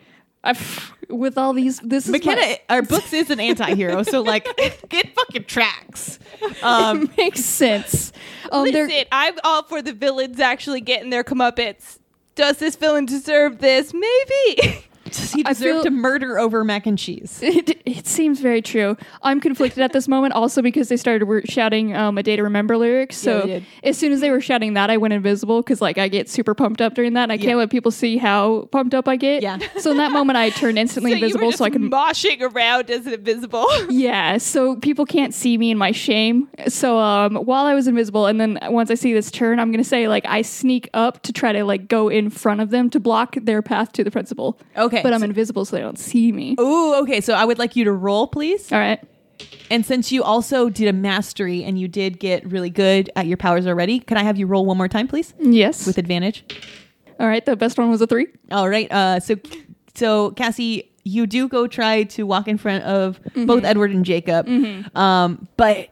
I've, 0.44 0.94
with 1.10 1.38
all 1.38 1.54
these, 1.54 1.80
this 1.80 2.06
is 2.06 2.12
McKenna, 2.12 2.42
my- 2.42 2.62
our 2.70 2.82
books 2.82 3.12
is 3.14 3.30
an 3.30 3.40
anti-hero, 3.40 4.04
so 4.04 4.22
like 4.22 4.48
it, 4.58 4.80
it 4.92 5.14
fucking 5.16 5.46
tracks. 5.46 6.18
Um, 6.64 7.04
it 7.04 7.18
makes 7.18 7.44
sense. 7.44 8.14
Um, 8.52 8.64
Listen, 8.64 9.04
I'm 9.12 9.36
all 9.44 9.64
for 9.64 9.82
the 9.82 9.92
villains 9.94 10.40
actually 10.40 10.82
getting 10.82 11.10
their 11.10 11.24
comeuppance. 11.24 12.00
Does 12.36 12.58
this 12.58 12.76
villain 12.78 13.06
deserve 13.06 13.60
this? 13.60 13.94
Maybe. 13.94 14.86
does 15.12 15.32
he 15.34 15.44
deserve 15.44 15.84
to 15.84 15.92
murder 15.92 16.40
over 16.40 16.64
mac 16.64 16.86
and 16.86 16.98
cheese? 16.98 17.40
It, 17.60 17.82
it 17.86 18.08
seems 18.08 18.40
very 18.40 18.62
true. 18.62 18.96
I'm 19.24 19.40
conflicted 19.42 19.82
at 19.84 19.92
this 19.92 20.08
moment 20.08 20.34
also 20.34 20.62
because 20.62 20.88
they 20.90 20.98
started 20.98 21.26
wor- 21.26 21.42
shouting 21.46 21.96
um, 21.96 22.18
a 22.18 22.24
day 22.24 22.36
to 22.36 22.44
remember 22.44 22.78
lyrics. 22.78 23.18
Yeah, 23.26 23.32
So 23.32 23.40
they 23.42 23.48
did. 23.48 23.66
as 23.84 23.98
soon 23.98 24.12
as 24.12 24.22
they 24.22 24.30
were 24.32 24.40
shouting 24.42 24.74
that, 24.76 24.90
I 24.90 24.98
went 24.98 25.14
invisible 25.14 25.62
because 25.62 25.82
like 25.82 25.98
I 25.98 26.08
get 26.08 26.30
super 26.30 26.54
pumped 26.54 26.82
up 26.82 26.94
during 26.94 27.14
that 27.14 27.24
and 27.24 27.32
I 27.32 27.36
Yeah. 27.36 27.46
can't 27.46 27.58
let 27.58 27.70
people 27.70 27.92
see 27.92 28.18
how 28.18 28.68
pumped 28.72 28.94
up 28.94 29.08
I 29.08 29.16
get. 29.16 29.42
Yeah. 29.42 29.58
So 29.80 29.92
in 29.92 29.98
that 29.98 30.12
moment, 30.12 30.38
I 30.38 30.52
turned 30.52 30.78
instantly 30.84 31.12
so 31.12 31.18
you 31.18 31.22
were 31.22 31.26
invisible 31.28 31.52
so 31.54 31.66
I 31.66 31.70
can. 31.72 31.90
moshing 31.90 32.42
around 32.42 32.90
as 32.92 33.08
invisible. 33.08 33.68
yeah, 33.90 34.38
so 34.38 34.76
people 34.78 35.06
can't 35.06 35.34
see 35.34 35.58
me 35.58 35.72
in 35.72 35.78
my 35.78 35.92
shame. 35.92 36.48
So 36.68 36.98
um, 37.00 37.36
while 37.36 37.66
I 37.66 37.74
was 37.74 37.88
invisible, 37.88 38.28
and 38.28 38.40
then 38.40 38.60
once 38.70 38.92
I 38.92 38.96
see 38.96 39.14
this 39.14 39.32
turn, 39.32 39.60
I'm 39.60 39.72
gonna 39.72 39.84
say 39.84 40.08
like 40.08 40.26
I 40.28 40.44
sneak 40.44 40.90
up 40.94 41.24
to 41.24 41.34
try 41.34 41.52
to 41.54 41.64
like 41.64 41.88
go 41.88 42.10
in 42.10 42.30
front 42.30 42.62
of 42.62 42.70
them 42.70 42.90
to 42.92 43.00
block 43.00 43.36
their 43.42 43.62
path 43.62 43.92
to 43.94 44.04
the 44.04 44.12
principal. 44.12 44.60
Okay, 44.78 44.99
but 45.04 45.14
I'm 45.14 45.20
so- 45.20 45.26
invisible, 45.26 45.66
so 45.66 45.76
they 45.76 45.82
don't 45.82 46.00
see 46.00 46.32
me. 46.32 46.56
Ooh, 46.60 46.96
okay. 47.04 47.22
So 47.22 47.34
I 47.34 47.46
would 47.46 47.60
like 47.60 47.76
you 47.76 47.84
to 47.86 47.92
roll, 47.92 48.28
please. 48.28 48.72
All 48.72 48.80
right. 48.80 49.00
And 49.72 49.86
since 49.86 50.12
you 50.12 50.24
also 50.24 50.70
did 50.70 50.88
a 50.88 50.94
mastery 50.94 51.64
and 51.64 51.80
you 51.80 51.88
did 51.88 52.20
get 52.20 52.46
really 52.50 52.70
good 52.70 53.10
at 53.16 53.26
your 53.28 53.38
powers 53.38 53.66
already, 53.68 54.00
can 54.00 54.18
I 54.18 54.24
have 54.24 54.38
you 54.38 54.48
roll 54.48 54.66
one 54.66 54.78
more 54.78 54.88
time, 54.88 55.08
please, 55.08 55.34
Yes. 55.40 55.86
with 55.88 55.98
advantage? 55.98 56.44
All 57.20 57.28
right. 57.28 57.46
The 57.46 57.56
best 57.56 57.78
one 57.78 57.90
was 57.90 58.02
a 58.02 58.08
three. 58.08 58.28
All 58.52 58.68
right. 58.68 58.92
Uh, 58.92 59.20
so, 59.20 59.36
so 59.96 60.32
Cassie, 60.32 60.89
you 61.04 61.26
do 61.28 61.48
go 61.48 61.68
try 61.68 62.04
to 62.04 62.24
walk 62.24 62.48
in 62.48 62.58
front 62.58 62.84
of 62.84 63.20
both 63.46 63.64
Edward 63.64 63.92
and 63.92 64.06
Jacob. 64.06 64.48
Um, 64.96 65.48
but 65.58 65.90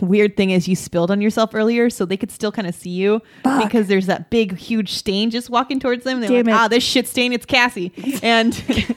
weird 0.00 0.36
thing 0.36 0.50
is, 0.50 0.66
you 0.68 0.76
spilled 0.76 1.10
on 1.10 1.20
yourself 1.20 1.54
earlier, 1.54 1.88
so 1.90 2.04
they 2.04 2.16
could 2.16 2.30
still 2.30 2.52
kind 2.52 2.66
of 2.68 2.74
see 2.74 2.90
you 2.90 3.22
Fuck. 3.42 3.62
because 3.64 3.86
there's 3.88 4.06
that 4.06 4.30
big, 4.30 4.56
huge 4.56 4.92
stain 4.92 5.30
just 5.30 5.50
walking 5.50 5.78
towards 5.80 6.04
them. 6.04 6.20
They're 6.20 6.28
Damn 6.28 6.46
like, 6.46 6.54
it. 6.54 6.58
ah, 6.58 6.68
this 6.68 6.82
shit 6.84 7.06
stain, 7.08 7.32
it's 7.32 7.46
Cassie, 7.46 7.92
and 8.22 8.52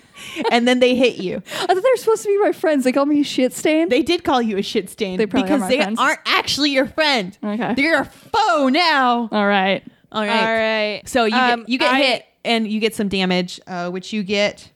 and 0.51 0.67
then 0.67 0.79
they 0.79 0.95
hit 0.95 1.17
you. 1.17 1.37
I 1.37 1.65
thought 1.67 1.75
they 1.75 1.89
were 1.89 1.97
supposed 1.97 2.23
to 2.23 2.29
be 2.29 2.37
my 2.39 2.51
friends. 2.51 2.83
They 2.83 2.91
called 2.91 3.09
me 3.09 3.21
a 3.21 3.23
shit 3.23 3.53
stain. 3.53 3.89
They 3.89 4.01
did 4.01 4.23
call 4.23 4.41
you 4.41 4.57
a 4.57 4.63
shit 4.63 4.89
stain 4.89 5.17
They 5.17 5.25
probably 5.25 5.51
are 5.51 5.57
because 5.57 5.61
my 5.61 5.67
they 5.69 5.77
friends. 5.77 5.99
aren't 5.99 6.19
actually 6.25 6.71
your 6.71 6.87
friend. 6.87 7.37
Okay. 7.43 7.73
They're 7.75 7.91
your 7.91 8.05
foe 8.05 8.69
now. 8.69 9.29
All 9.31 9.47
right. 9.47 9.83
All 10.11 10.21
All 10.21 10.27
right. 10.27 10.95
right. 10.97 11.01
So 11.09 11.25
you 11.25 11.35
Um, 11.35 11.59
get, 11.61 11.69
you 11.69 11.77
get 11.79 11.93
I- 11.93 12.01
hit 12.01 12.25
and 12.43 12.67
you 12.67 12.79
get 12.79 12.95
some 12.95 13.07
damage, 13.09 13.59
uh, 13.67 13.89
which 13.89 14.13
you 14.13 14.23
get 14.23 14.69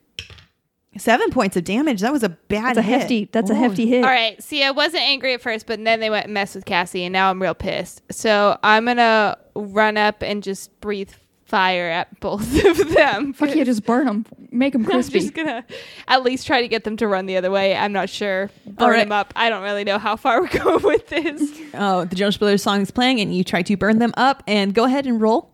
seven 0.99 1.31
points 1.31 1.55
of 1.57 1.63
damage. 1.63 2.01
That 2.01 2.11
was 2.11 2.23
a 2.23 2.29
bad. 2.29 2.75
That's 2.75 2.77
a 2.79 2.81
hit. 2.81 2.99
hefty. 3.01 3.29
That's 3.31 3.49
a 3.49 3.55
hefty 3.55 3.85
hit. 3.87 4.03
All 4.03 4.09
right. 4.09 4.41
See, 4.41 4.63
I 4.63 4.71
wasn't 4.71 5.03
angry 5.03 5.33
at 5.33 5.41
first, 5.41 5.65
but 5.65 5.83
then 5.83 5.99
they 5.99 6.09
went 6.09 6.25
and 6.25 6.33
messed 6.33 6.55
with 6.55 6.65
Cassie, 6.65 7.03
and 7.05 7.13
now 7.13 7.29
I'm 7.29 7.41
real 7.41 7.53
pissed. 7.55 8.01
So 8.11 8.57
I'm 8.63 8.85
gonna 8.85 9.37
run 9.55 9.97
up 9.97 10.21
and 10.21 10.41
just 10.43 10.79
breathe 10.81 11.11
fire 11.45 11.89
at 11.89 12.19
both 12.19 12.41
of 12.65 12.93
them. 12.93 13.33
Fuck 13.33 13.55
yeah, 13.55 13.63
just 13.63 13.83
burn 13.83 14.05
them. 14.05 14.25
Make 14.51 14.73
them 14.73 14.85
crispy. 14.85 14.93
I'm 14.93 15.03
crispy. 15.11 15.19
just 15.21 15.33
gonna 15.33 15.65
at 16.07 16.23
least 16.23 16.45
try 16.45 16.61
to 16.61 16.67
get 16.67 16.83
them 16.83 16.95
to 16.97 17.07
run 17.07 17.25
the 17.25 17.37
other 17.37 17.49
way. 17.49 17.75
I'm 17.75 17.91
not 17.91 18.07
sure. 18.09 18.51
Burn 18.65 18.75
All 18.77 18.89
right. 18.91 18.99
them 18.99 19.11
up. 19.11 19.33
I 19.35 19.49
don't 19.49 19.63
really 19.63 19.83
know 19.83 19.97
how 19.97 20.15
far 20.15 20.41
we're 20.41 20.47
going 20.59 20.83
with 20.83 21.07
this. 21.07 21.59
Oh, 21.73 22.05
the 22.05 22.15
Jonas 22.15 22.37
Brothers 22.37 22.61
song 22.61 22.81
is 22.81 22.91
playing, 22.91 23.19
and 23.19 23.33
you 23.35 23.43
try 23.43 23.63
to 23.63 23.75
burn 23.77 23.97
them 23.99 24.13
up. 24.15 24.43
And 24.47 24.73
go 24.75 24.83
ahead 24.83 25.07
and 25.07 25.19
roll. 25.19 25.49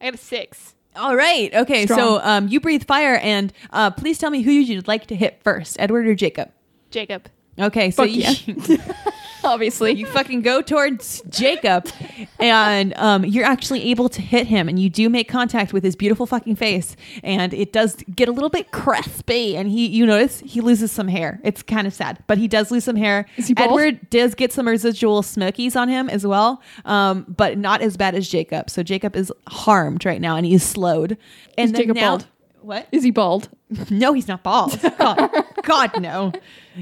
I 0.00 0.06
got 0.06 0.14
a 0.14 0.18
six. 0.18 0.73
All 0.96 1.16
right. 1.16 1.52
Okay. 1.54 1.86
So 1.86 2.20
um, 2.22 2.48
you 2.48 2.60
breathe 2.60 2.84
fire, 2.84 3.16
and 3.16 3.52
uh, 3.70 3.90
please 3.90 4.18
tell 4.18 4.30
me 4.30 4.42
who 4.42 4.50
you'd 4.50 4.88
like 4.88 5.06
to 5.08 5.16
hit 5.16 5.40
first, 5.42 5.76
Edward 5.80 6.06
or 6.06 6.14
Jacob. 6.14 6.50
Jacob. 6.90 7.28
Okay. 7.58 7.90
So 7.90 8.04
Fuck 8.04 8.12
you, 8.12 8.56
yeah. 8.66 8.76
Obviously. 9.54 9.92
you 9.92 10.06
fucking 10.06 10.42
go 10.42 10.62
towards 10.62 11.22
Jacob, 11.28 11.88
and 12.38 12.94
um, 12.96 13.24
you're 13.24 13.44
actually 13.44 13.90
able 13.90 14.08
to 14.08 14.22
hit 14.22 14.46
him, 14.46 14.68
and 14.68 14.78
you 14.78 14.88
do 14.90 15.08
make 15.08 15.28
contact 15.28 15.72
with 15.72 15.84
his 15.84 15.96
beautiful 15.96 16.26
fucking 16.26 16.56
face, 16.56 16.96
and 17.22 17.52
it 17.54 17.72
does 17.72 17.96
get 18.14 18.28
a 18.28 18.32
little 18.32 18.48
bit 18.50 18.72
crispy, 18.72 19.56
and 19.56 19.68
he, 19.70 19.86
you 19.86 20.06
notice, 20.06 20.40
he 20.40 20.60
loses 20.60 20.90
some 20.90 21.08
hair. 21.08 21.40
It's 21.44 21.62
kind 21.62 21.86
of 21.86 21.94
sad, 21.94 22.22
but 22.26 22.38
he 22.38 22.48
does 22.48 22.70
lose 22.70 22.84
some 22.84 22.96
hair. 22.96 23.26
Is 23.36 23.48
he 23.48 23.54
bald? 23.54 23.68
Edward 23.70 24.10
does 24.10 24.34
get 24.34 24.52
some 24.52 24.66
residual 24.66 25.22
smokies 25.22 25.76
on 25.76 25.88
him 25.88 26.08
as 26.08 26.26
well, 26.26 26.62
um, 26.84 27.24
but 27.28 27.58
not 27.58 27.80
as 27.82 27.96
bad 27.96 28.14
as 28.14 28.28
Jacob. 28.28 28.70
So 28.70 28.82
Jacob 28.82 29.16
is 29.16 29.32
harmed 29.48 30.04
right 30.04 30.20
now, 30.20 30.36
and 30.36 30.46
he's 30.46 30.62
slowed. 30.62 31.18
And 31.56 31.66
Is 31.66 31.72
then 31.72 31.80
Jacob 31.82 31.96
now- 31.96 32.10
bald? 32.10 32.26
What? 32.64 32.88
Is 32.92 33.02
he 33.04 33.10
bald? 33.10 33.48
No, 33.90 34.12
he's 34.12 34.28
not 34.28 34.44
bald. 34.44 34.80
God, 34.98 35.30
God, 35.64 36.00
no, 36.00 36.30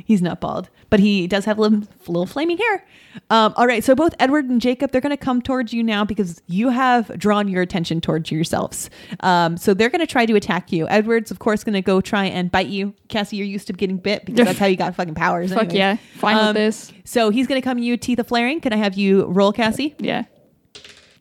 he's 0.05 0.21
not 0.21 0.41
bald. 0.43 0.69
But 0.91 1.01
he 1.01 1.27
does 1.27 1.47
have 1.47 1.59
little, 1.59 1.81
little 2.07 2.27
flaming 2.27 2.59
hair. 2.59 2.87
Um, 3.31 3.55
all 3.57 3.67
right, 3.67 3.83
so 3.83 3.95
both 3.95 4.15
Edward 4.21 4.45
and 4.51 4.61
Jacob, 4.61 4.91
they're 4.91 5.01
going 5.01 5.09
to 5.11 5.17
come 5.17 5.41
towards 5.41 5.73
you 5.73 5.83
now 5.83 6.05
because 6.05 6.43
you 6.49 6.69
have 6.69 7.09
drawn 7.19 7.49
your 7.49 7.63
attention 7.63 8.03
towards 8.03 8.31
yourselves. 8.31 8.91
Um, 9.21 9.57
so 9.57 9.73
they're 9.73 9.89
going 9.89 10.01
to 10.03 10.07
try 10.07 10.27
to 10.27 10.35
attack 10.35 10.71
you. 10.71 10.87
Edward's, 10.89 11.31
of 11.31 11.39
course, 11.39 11.65
going 11.65 11.73
to 11.75 11.81
go 11.83 12.03
try 12.03 12.27
and 12.27 12.51
bite 12.51 12.67
you. 12.67 12.93
Cassie, 13.09 13.37
you're 13.39 13.47
used 13.47 13.69
to 13.69 13.73
getting 13.73 13.97
bit 13.97 14.27
because 14.27 14.45
that's 14.45 14.59
how 14.59 14.67
you 14.67 14.77
got 14.77 14.95
fucking 14.95 15.15
powers. 15.15 15.51
Fuck 15.55 15.61
anyways. 15.73 15.79
yeah. 15.79 15.97
Fine 16.17 16.37
Um, 16.37 16.47
with 16.49 16.57
this. 16.57 16.93
So 17.05 17.31
he's 17.31 17.47
going 17.47 17.61
to 17.61 17.65
come 17.65 17.79
you 17.79 17.97
teeth 17.97 18.19
of 18.19 18.27
flaring. 18.29 18.61
Can 18.61 18.75
I 18.75 18.77
have 18.77 18.95
you 18.99 19.25
roll, 19.27 19.53
Cassie? 19.53 19.95
Yeah. 19.99 20.25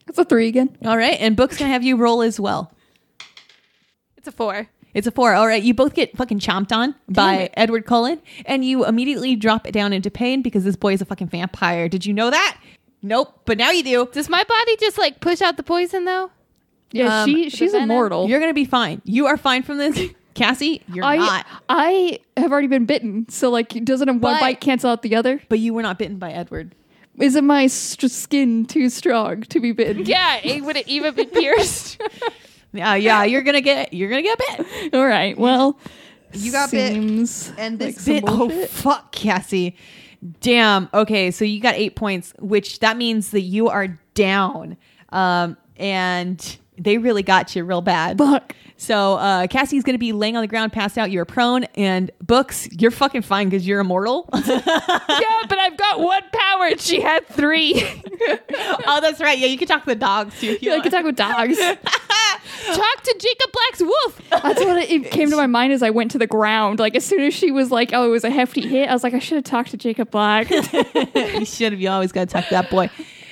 That's 0.05 0.17
a 0.17 0.25
three 0.25 0.47
again. 0.49 0.75
All 0.83 0.97
right, 0.97 1.17
and 1.19 1.37
Book's 1.37 1.57
going 1.57 1.69
to 1.69 1.73
have 1.73 1.83
you 1.83 1.95
roll 1.95 2.21
as 2.21 2.39
well. 2.39 2.73
It's 4.21 4.27
a 4.27 4.31
four. 4.31 4.67
It's 4.93 5.07
a 5.07 5.11
four. 5.11 5.33
All 5.33 5.47
right. 5.47 5.63
You 5.63 5.73
both 5.73 5.95
get 5.95 6.15
fucking 6.15 6.37
chomped 6.39 6.71
on 6.71 6.93
by 7.09 7.35
it. 7.37 7.53
Edward 7.57 7.85
Cullen, 7.87 8.21
and 8.45 8.63
you 8.63 8.85
immediately 8.85 9.35
drop 9.35 9.65
it 9.65 9.71
down 9.71 9.93
into 9.93 10.11
pain 10.11 10.43
because 10.43 10.63
this 10.63 10.75
boy 10.75 10.93
is 10.93 11.01
a 11.01 11.05
fucking 11.05 11.27
vampire. 11.29 11.89
Did 11.89 12.05
you 12.05 12.13
know 12.13 12.29
that? 12.29 12.59
Nope. 13.01 13.41
But 13.45 13.57
now 13.57 13.71
you 13.71 13.81
do. 13.83 14.07
Does 14.11 14.29
my 14.29 14.43
body 14.43 14.75
just 14.77 14.99
like 14.99 15.19
push 15.19 15.41
out 15.41 15.57
the 15.57 15.63
poison 15.63 16.05
though? 16.05 16.29
Yeah, 16.91 17.23
Um, 17.23 17.29
she 17.29 17.49
she's 17.49 17.71
venom? 17.71 17.89
immortal. 17.89 18.29
You're 18.29 18.39
gonna 18.39 18.53
be 18.53 18.65
fine. 18.65 19.01
You 19.05 19.25
are 19.25 19.37
fine 19.37 19.63
from 19.63 19.79
this, 19.79 20.11
Cassie. 20.35 20.83
You're 20.93 21.03
I 21.05 21.15
not. 21.15 21.47
I 21.67 22.19
have 22.37 22.51
already 22.51 22.67
been 22.67 22.85
bitten, 22.85 23.27
so 23.27 23.49
like 23.49 23.69
doesn't 23.83 24.07
a 24.07 24.11
one 24.13 24.19
But- 24.19 24.39
bite 24.41 24.61
cancel 24.61 24.91
out 24.91 25.01
the 25.01 25.15
other? 25.15 25.41
But 25.49 25.57
you 25.59 25.73
were 25.73 25.81
not 25.81 25.97
bitten 25.97 26.17
by 26.17 26.31
Edward. 26.31 26.75
Isn't 27.17 27.45
my 27.45 27.65
st- 27.67 28.11
skin 28.11 28.65
too 28.65 28.87
strong 28.89 29.41
to 29.41 29.59
be 29.59 29.71
bitten? 29.71 30.05
Yeah. 30.05 30.37
It, 30.43 30.63
would 30.63 30.75
it 30.77 30.87
even 30.87 31.15
be 31.15 31.25
pierced? 31.25 31.99
Yeah, 32.73 32.95
yeah. 32.95 33.23
You're 33.23 33.41
gonna 33.41 33.61
get. 33.61 33.93
You're 33.93 34.09
gonna 34.09 34.21
get 34.21 34.39
bit. 34.57 34.93
All 34.93 35.05
right. 35.05 35.37
Well, 35.37 35.79
You 36.33 36.51
got 36.51 36.71
bit, 36.71 36.93
And 36.93 37.79
this 37.79 37.95
some 38.01 38.13
bit. 38.15 38.23
Oh 38.27 38.65
fuck, 38.67 39.11
Cassie. 39.11 39.75
Damn. 40.39 40.87
Okay, 40.93 41.31
so 41.31 41.43
you 41.45 41.59
got 41.59 41.75
eight 41.75 41.95
points, 41.95 42.33
which 42.39 42.79
that 42.79 42.95
means 42.97 43.31
that 43.31 43.41
you 43.41 43.69
are 43.69 43.99
down. 44.13 44.77
Um, 45.09 45.57
and 45.77 46.57
they 46.77 46.97
really 46.97 47.23
got 47.23 47.55
you 47.55 47.63
real 47.63 47.81
bad. 47.81 48.17
Fuck. 48.17 48.55
So 48.81 49.13
uh, 49.17 49.45
Cassie's 49.45 49.83
gonna 49.83 49.99
be 49.99 50.11
laying 50.11 50.35
on 50.35 50.41
the 50.41 50.47
ground, 50.47 50.73
passed 50.73 50.97
out. 50.97 51.11
You're 51.11 51.23
prone, 51.23 51.65
and 51.75 52.09
books. 52.19 52.67
You're 52.71 52.89
fucking 52.89 53.21
fine 53.21 53.47
because 53.47 53.67
you're 53.67 53.79
immortal. 53.79 54.27
yeah, 54.33 54.59
but 55.47 55.59
I've 55.59 55.77
got 55.77 55.99
one 55.99 56.23
power 56.33 56.65
and 56.65 56.81
she 56.81 56.99
had 56.99 57.27
three. 57.27 57.75
oh, 58.87 58.99
that's 58.99 59.19
right. 59.21 59.37
Yeah, 59.37 59.45
you 59.45 59.59
can 59.59 59.67
talk 59.67 59.83
to 59.83 59.89
the 59.91 59.95
dogs 59.95 60.39
too. 60.39 60.57
Yeah, 60.61 60.73
I 60.73 60.79
can 60.79 60.91
talk 60.91 61.05
with 61.05 61.15
dogs. 61.15 61.59
Talk 62.65 63.03
to 63.03 63.15
Jacob 63.19 63.51
Black's 63.51 63.81
wolf. 63.81 64.21
That's 64.29 64.63
what 64.63 64.77
it, 64.77 64.89
it 64.89 65.11
came 65.11 65.29
to 65.29 65.35
my 65.35 65.47
mind 65.47 65.73
as 65.73 65.81
I 65.81 65.89
went 65.89 66.11
to 66.11 66.17
the 66.17 66.27
ground. 66.27 66.79
Like 66.79 66.95
as 66.95 67.03
soon 67.03 67.21
as 67.21 67.33
she 67.33 67.51
was 67.51 67.71
like, 67.71 67.91
"Oh, 67.93 68.05
it 68.05 68.09
was 68.09 68.23
a 68.23 68.29
hefty 68.29 68.67
hit," 68.67 68.89
I 68.89 68.93
was 68.93 69.03
like, 69.03 69.13
"I 69.13 69.19
should 69.19 69.35
have 69.35 69.45
talked 69.45 69.71
to 69.71 69.77
Jacob 69.77 70.11
Black." 70.11 70.49
you 70.49 71.45
should 71.45 71.71
have. 71.71 71.81
You 71.81 71.89
always 71.89 72.11
got 72.11 72.27
to 72.29 72.33
talk 72.33 72.45
to 72.45 72.49
that 72.51 72.69
boy. 72.69 72.89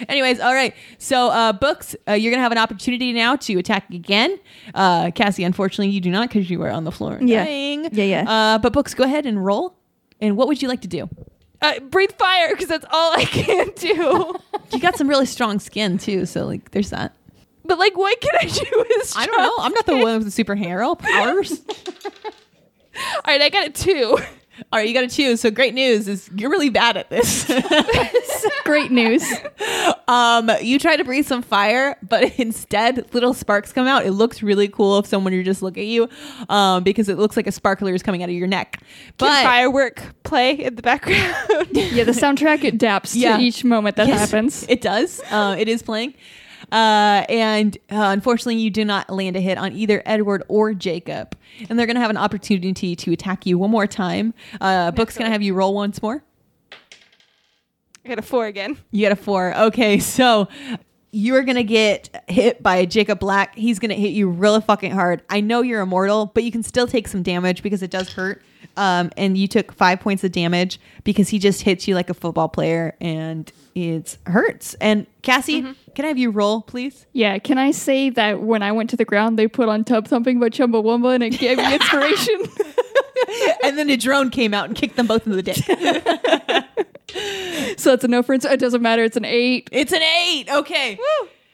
Anyways, 0.08 0.40
all 0.40 0.54
right. 0.54 0.74
So, 0.98 1.28
uh, 1.30 1.54
books, 1.54 1.96
uh, 2.08 2.14
you're 2.14 2.32
gonna 2.32 2.44
have 2.44 2.52
an 2.52 2.58
opportunity 2.58 3.12
now 3.14 3.36
to 3.38 3.58
attack 3.58 3.90
again. 3.90 4.40
Uh, 4.74 5.12
Cassie, 5.12 5.44
unfortunately, 5.44 5.90
you 5.90 6.02
do 6.02 6.12
not 6.12 6.30
because 6.30 6.50
you 6.50 6.60
were 6.60 6.70
on 6.70 6.84
the 6.84 6.92
floor. 6.92 7.20
Yeah. 7.22 7.44
dying. 7.46 7.90
Yeah, 7.92 8.04
yeah. 8.04 8.30
Uh, 8.30 8.58
but 8.60 8.74
books, 8.74 8.94
go 8.94 9.04
ahead 9.04 9.26
and 9.26 9.44
roll. 9.44 9.76
And 10.22 10.38
what 10.38 10.48
would 10.48 10.62
you 10.62 10.68
like 10.68 10.82
to 10.82 10.88
do? 10.88 11.10
Uh, 11.62 11.80
breathe 11.82 12.12
fire 12.14 12.50
because 12.52 12.68
that's 12.68 12.86
all 12.92 13.14
I 13.18 13.26
can 13.26 13.72
do. 13.76 14.36
You 14.72 14.80
got 14.80 14.96
some 14.98 15.08
really 15.08 15.26
strong 15.26 15.58
skin 15.60 15.98
too, 15.98 16.28
so 16.28 16.46
like, 16.46 16.70
there's 16.70 16.92
that. 16.92 17.16
But 17.66 17.80
like, 17.80 17.98
what 17.98 18.22
can 18.22 18.30
I 18.40 18.46
do 18.46 18.66
with? 18.88 19.14
I 19.18 19.26
don't 19.26 19.38
know. 19.40 19.54
I'm 19.60 19.74
not 19.74 19.88
the 19.88 19.98
one 19.98 20.24
with 20.24 20.32
the 20.36 20.44
superhero 20.44 20.98
powers. 20.98 21.52
All 22.96 23.22
right, 23.26 23.42
I 23.42 23.50
got 23.50 23.68
a 23.68 23.72
two. 23.72 24.20
All 24.72 24.80
right, 24.80 24.88
you 24.88 24.94
got 24.94 25.02
to 25.10 25.16
choose. 25.16 25.42
So 25.42 25.52
great 25.52 25.74
news 25.74 26.08
is 26.08 26.30
you're 26.36 26.50
really 26.50 26.70
bad 26.70 26.98
at 26.98 27.10
this. 27.10 27.50
Great 28.64 28.92
news. 28.92 29.24
um, 30.08 30.50
you 30.62 30.78
try 30.80 30.96
to 30.96 31.04
breathe 31.04 31.26
some 31.26 31.42
fire, 31.42 31.98
but 32.08 32.34
instead 32.40 33.14
little 33.14 33.34
sparks 33.34 33.72
come 33.74 33.88
out. 33.88 34.06
It 34.06 34.12
looks 34.12 34.44
really 34.44 34.68
cool 34.68 35.00
if 35.00 35.06
someone 35.08 35.34
were 35.34 35.44
just 35.44 35.62
look 35.62 35.78
at 35.78 35.86
you, 35.86 36.08
um, 36.50 36.84
because 36.84 37.10
it 37.10 37.18
looks 37.18 37.36
like 37.36 37.48
a 37.48 37.52
sparkler 37.52 37.94
is 37.94 38.04
coming 38.04 38.22
out 38.22 38.30
of 38.30 38.36
your 38.36 38.48
neck. 38.48 38.78
Can 38.80 38.88
But 39.18 39.44
firework 39.44 40.04
play 40.24 40.52
in 40.54 40.76
the 40.76 40.82
background? 40.84 41.68
Yeah, 41.72 42.04
the 42.04 42.12
soundtrack 42.12 42.64
adapts 42.64 43.16
Yeah. 43.16 43.38
to 43.38 43.44
each 43.44 43.64
moment 43.64 43.96
that 43.96 44.08
Yes, 44.08 44.20
happens. 44.20 44.66
It 44.70 44.82
does. 44.82 45.20
Uh, 45.32 45.56
it 45.58 45.68
is 45.68 45.82
playing. 45.82 46.14
Uh, 46.72 47.26
and 47.30 47.78
uh, 47.92 48.10
unfortunately, 48.14 48.58
you 48.58 48.70
do 48.70 48.86
not 48.86 49.10
land 49.10 49.36
a 49.36 49.42
hit 49.42 49.58
on 49.58 49.74
either 49.74 50.02
Edward 50.06 50.44
or 50.48 50.74
Jacob. 50.74 51.36
And 51.70 51.78
they're 51.78 51.86
going 51.86 51.96
to 51.96 52.02
have 52.02 52.10
an 52.10 52.18
opportunity 52.18 52.96
to 52.96 53.12
attack 53.12 53.46
you 53.46 53.58
one 53.58 53.72
more 53.72 53.88
time. 53.88 54.34
Uh, 54.62 54.92
Book's 54.92 55.18
going 55.18 55.28
to 55.28 55.32
have 55.32 55.42
you 55.42 55.54
roll 55.54 55.74
once 55.74 56.02
more. 56.02 56.24
I 58.06 58.10
got 58.10 58.20
a 58.20 58.24
four 58.24 58.46
again. 58.48 58.78
You 58.92 59.06
got 59.06 59.12
a 59.12 59.22
four. 59.22 59.56
Okay, 59.56 60.00
so 60.00 60.48
you're 61.12 61.44
gonna 61.44 61.64
get 61.64 62.24
hit 62.28 62.62
by 62.62 62.86
Jacob 62.86 63.20
Black. 63.20 63.56
He's 63.56 63.80
gonna 63.80 63.96
hit 63.96 64.10
you 64.10 64.30
really 64.30 64.62
fucking 64.62 64.92
hard. 64.92 65.24
I 65.30 65.42
know 65.42 65.62
you're 65.62 65.82
immortal, 65.82 66.28
but 66.28 66.44
you 66.44 66.52
can 66.52 66.64
still 66.64 66.88
take 66.88 67.08
some 67.08 67.24
damage 67.24 67.64
because 67.64 67.82
it 67.82 67.92
does 67.92 68.14
hurt. 68.14 68.42
Um, 68.78 69.12
and 69.18 69.38
you 69.38 69.48
took 69.48 69.74
five 69.74 70.00
points 70.00 70.24
of 70.24 70.32
damage 70.32 70.80
because 71.04 71.30
he 71.30 71.40
just 71.40 71.64
hits 71.64 71.88
you 71.88 71.96
like 71.96 72.10
a 72.10 72.14
football 72.14 72.48
player, 72.48 72.96
and 73.02 73.52
it 73.76 74.18
hurts. 74.26 74.76
And 74.76 75.06
Cassie, 75.22 75.62
can 75.96 76.06
I 76.06 76.08
have 76.08 76.18
you 76.18 76.30
roll, 76.30 76.62
please? 76.62 77.06
Yeah, 77.14 77.38
can 77.40 77.58
I 77.58 77.72
say 77.72 78.10
that 78.12 78.42
when 78.42 78.64
I 78.64 78.72
went 78.72 78.90
to 78.92 78.96
the 78.96 79.06
ground, 79.06 79.38
they 79.38 79.48
put 79.48 79.70
on 79.70 79.84
Tubthumping 79.84 80.40
by 80.40 80.50
Chumbawamba 80.50 81.16
and 81.16 81.24
it 81.24 81.32
gave 81.32 81.58
me 81.58 81.74
inspiration? 81.74 82.40
and 83.64 83.78
then 83.78 83.90
a 83.90 83.98
drone 83.98 84.30
came 84.30 84.54
out 84.54 84.66
and 84.66 84.78
kicked 84.78 84.96
them 84.96 85.08
both 85.08 85.26
in 85.26 85.34
the 85.34 85.44
dick. 85.44 85.58
so 87.78 87.92
that's 87.92 88.04
a 88.04 88.08
no 88.08 88.24
for. 88.24 88.34
It 88.34 88.60
doesn't 88.60 88.82
matter. 88.82 89.04
It's 89.04 89.18
an 89.18 89.26
eight. 89.26 89.70
It's 89.72 89.92
an 89.92 90.02
eight. 90.02 90.46
Okay. 90.50 90.98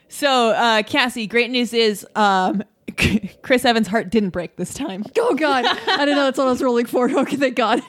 So, 0.08 0.52
uh, 0.52 0.84
Cassie, 0.84 1.28
great 1.28 1.50
news 1.52 1.74
is 1.74 2.06
um, 2.16 2.64
Chris 3.42 3.66
Evans' 3.66 3.88
heart 3.88 4.10
didn't 4.10 4.30
break 4.30 4.56
this 4.56 4.74
time. 4.74 5.04
Oh, 5.18 5.34
God. 5.36 5.66
I 5.66 5.98
didn't 6.06 6.16
know 6.16 6.26
that's 6.26 6.38
what 6.38 6.48
I 6.48 6.52
was 6.52 6.62
rolling 6.62 6.86
for. 6.86 7.10
Okay, 7.18 7.36
thank 7.38 7.56
God. 7.56 7.82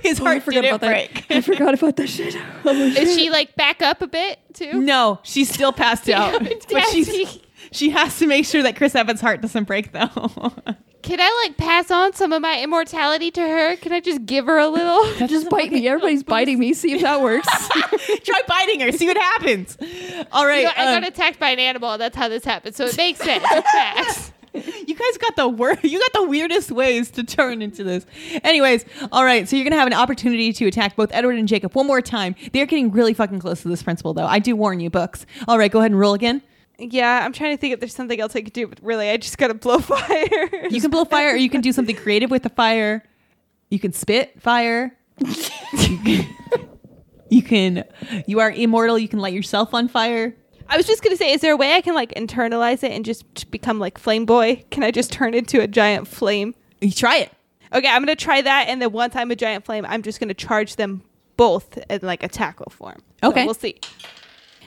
His 0.00 0.20
Oh, 0.20 0.24
I 0.26 0.32
heart 0.34 0.42
forgot 0.42 0.62
didn't 0.62 0.74
about 0.76 0.80
that. 0.82 1.12
break. 1.14 1.26
I 1.30 1.40
forgot 1.40 1.74
about 1.74 1.96
that 1.96 2.08
shit. 2.08 2.36
Oh, 2.64 2.72
shit. 2.90 3.02
Is 3.02 3.16
she 3.16 3.30
like 3.30 3.54
back 3.54 3.82
up 3.82 4.02
a 4.02 4.06
bit 4.06 4.38
too? 4.52 4.80
No, 4.80 5.20
she's 5.22 5.48
still 5.52 5.72
passed 5.72 6.08
out. 6.08 6.42
But 6.70 6.84
she's, 6.88 7.38
she 7.70 7.90
has 7.90 8.18
to 8.18 8.26
make 8.26 8.44
sure 8.46 8.62
that 8.64 8.76
Chris 8.76 8.94
Evans' 8.94 9.20
heart 9.20 9.40
doesn't 9.42 9.64
break, 9.64 9.92
though. 9.92 10.52
Can 11.06 11.20
I 11.20 11.44
like 11.44 11.56
pass 11.56 11.92
on 11.92 12.14
some 12.14 12.32
of 12.32 12.42
my 12.42 12.60
immortality 12.60 13.30
to 13.30 13.40
her? 13.40 13.76
Can 13.76 13.92
I 13.92 14.00
just 14.00 14.26
give 14.26 14.46
her 14.46 14.58
a 14.58 14.66
little? 14.66 15.04
Just 15.28 15.48
bite 15.48 15.70
me. 15.70 15.86
Everybody's 15.88 16.24
biting 16.24 16.58
me. 16.58 16.74
See 16.74 16.94
if 16.94 17.02
that 17.02 17.20
works. 17.22 17.46
Try 18.24 18.42
biting 18.48 18.80
her, 18.80 18.90
see 18.90 19.06
what 19.06 19.16
happens. 19.16 19.78
All 20.32 20.44
right. 20.44 20.62
You 20.62 20.64
know, 20.64 20.72
I 20.76 20.96
um, 20.96 21.02
got 21.02 21.08
attacked 21.08 21.38
by 21.38 21.50
an 21.50 21.60
animal. 21.60 21.96
That's 21.96 22.16
how 22.16 22.28
this 22.28 22.44
happened. 22.44 22.74
So 22.74 22.86
it 22.86 22.96
makes 22.96 23.20
sense. 23.20 23.44
It 23.48 23.64
tracks. 23.70 24.32
you 24.84 24.96
guys 24.96 25.16
got 25.18 25.36
the 25.36 25.46
wor- 25.46 25.78
You 25.84 26.00
got 26.00 26.12
the 26.12 26.26
weirdest 26.26 26.72
ways 26.72 27.12
to 27.12 27.22
turn 27.22 27.62
into 27.62 27.84
this. 27.84 28.04
Anyways, 28.42 28.84
all 29.12 29.24
right. 29.24 29.48
So 29.48 29.54
you're 29.54 29.64
gonna 29.64 29.76
have 29.76 29.86
an 29.86 29.94
opportunity 29.94 30.52
to 30.54 30.66
attack 30.66 30.96
both 30.96 31.10
Edward 31.12 31.38
and 31.38 31.46
Jacob 31.46 31.72
one 31.76 31.86
more 31.86 32.00
time. 32.02 32.34
They're 32.52 32.66
getting 32.66 32.90
really 32.90 33.14
fucking 33.14 33.38
close 33.38 33.62
to 33.62 33.68
this 33.68 33.84
principle, 33.84 34.12
though. 34.12 34.26
I 34.26 34.40
do 34.40 34.56
warn 34.56 34.80
you, 34.80 34.90
books. 34.90 35.24
All 35.46 35.56
right, 35.56 35.70
go 35.70 35.78
ahead 35.78 35.92
and 35.92 36.00
roll 36.00 36.14
again. 36.14 36.42
Yeah, 36.78 37.24
I'm 37.24 37.32
trying 37.32 37.56
to 37.56 37.60
think 37.60 37.72
if 37.74 37.80
there's 37.80 37.94
something 37.94 38.20
else 38.20 38.36
I 38.36 38.42
could 38.42 38.52
do, 38.52 38.66
but 38.66 38.78
really, 38.82 39.08
I 39.08 39.16
just 39.16 39.38
gotta 39.38 39.54
blow 39.54 39.78
fire. 39.80 40.68
You 40.70 40.80
can 40.80 40.90
blow 40.90 41.04
fire, 41.04 41.32
or 41.32 41.36
you 41.36 41.48
can 41.50 41.60
do 41.62 41.72
something 41.72 41.96
creative 41.96 42.30
with 42.30 42.42
the 42.42 42.50
fire. 42.50 43.02
You 43.70 43.78
can 43.78 43.92
spit 43.92 44.40
fire. 44.40 44.96
you, 47.30 47.42
can, 47.42 47.84
you 48.26 48.40
are 48.40 48.50
immortal. 48.50 48.98
You 48.98 49.08
can 49.08 49.18
light 49.18 49.32
yourself 49.32 49.74
on 49.74 49.88
fire. 49.88 50.34
I 50.68 50.76
was 50.76 50.86
just 50.86 51.02
gonna 51.02 51.16
say, 51.16 51.32
is 51.32 51.40
there 51.40 51.52
a 51.52 51.56
way 51.56 51.74
I 51.74 51.80
can 51.80 51.94
like 51.94 52.12
internalize 52.14 52.82
it 52.82 52.90
and 52.92 53.04
just 53.04 53.50
become 53.50 53.78
like 53.78 53.98
Flame 53.98 54.26
Boy? 54.26 54.64
Can 54.70 54.82
I 54.82 54.90
just 54.90 55.12
turn 55.12 55.32
into 55.34 55.60
a 55.60 55.66
giant 55.66 56.08
flame? 56.08 56.54
You 56.80 56.90
try 56.90 57.18
it. 57.18 57.32
Okay, 57.72 57.88
I'm 57.88 58.02
gonna 58.02 58.16
try 58.16 58.42
that, 58.42 58.66
and 58.68 58.82
then 58.82 58.92
once 58.92 59.14
I'm 59.16 59.30
a 59.30 59.36
giant 59.36 59.64
flame, 59.64 59.84
I'm 59.88 60.02
just 60.02 60.18
gonna 60.20 60.34
charge 60.34 60.76
them 60.76 61.02
both 61.36 61.78
in 61.88 62.00
like 62.02 62.22
a 62.22 62.28
tackle 62.28 62.70
form. 62.70 62.98
So 63.22 63.30
Okay. 63.30 63.44
we'll 63.44 63.54
see. 63.54 63.78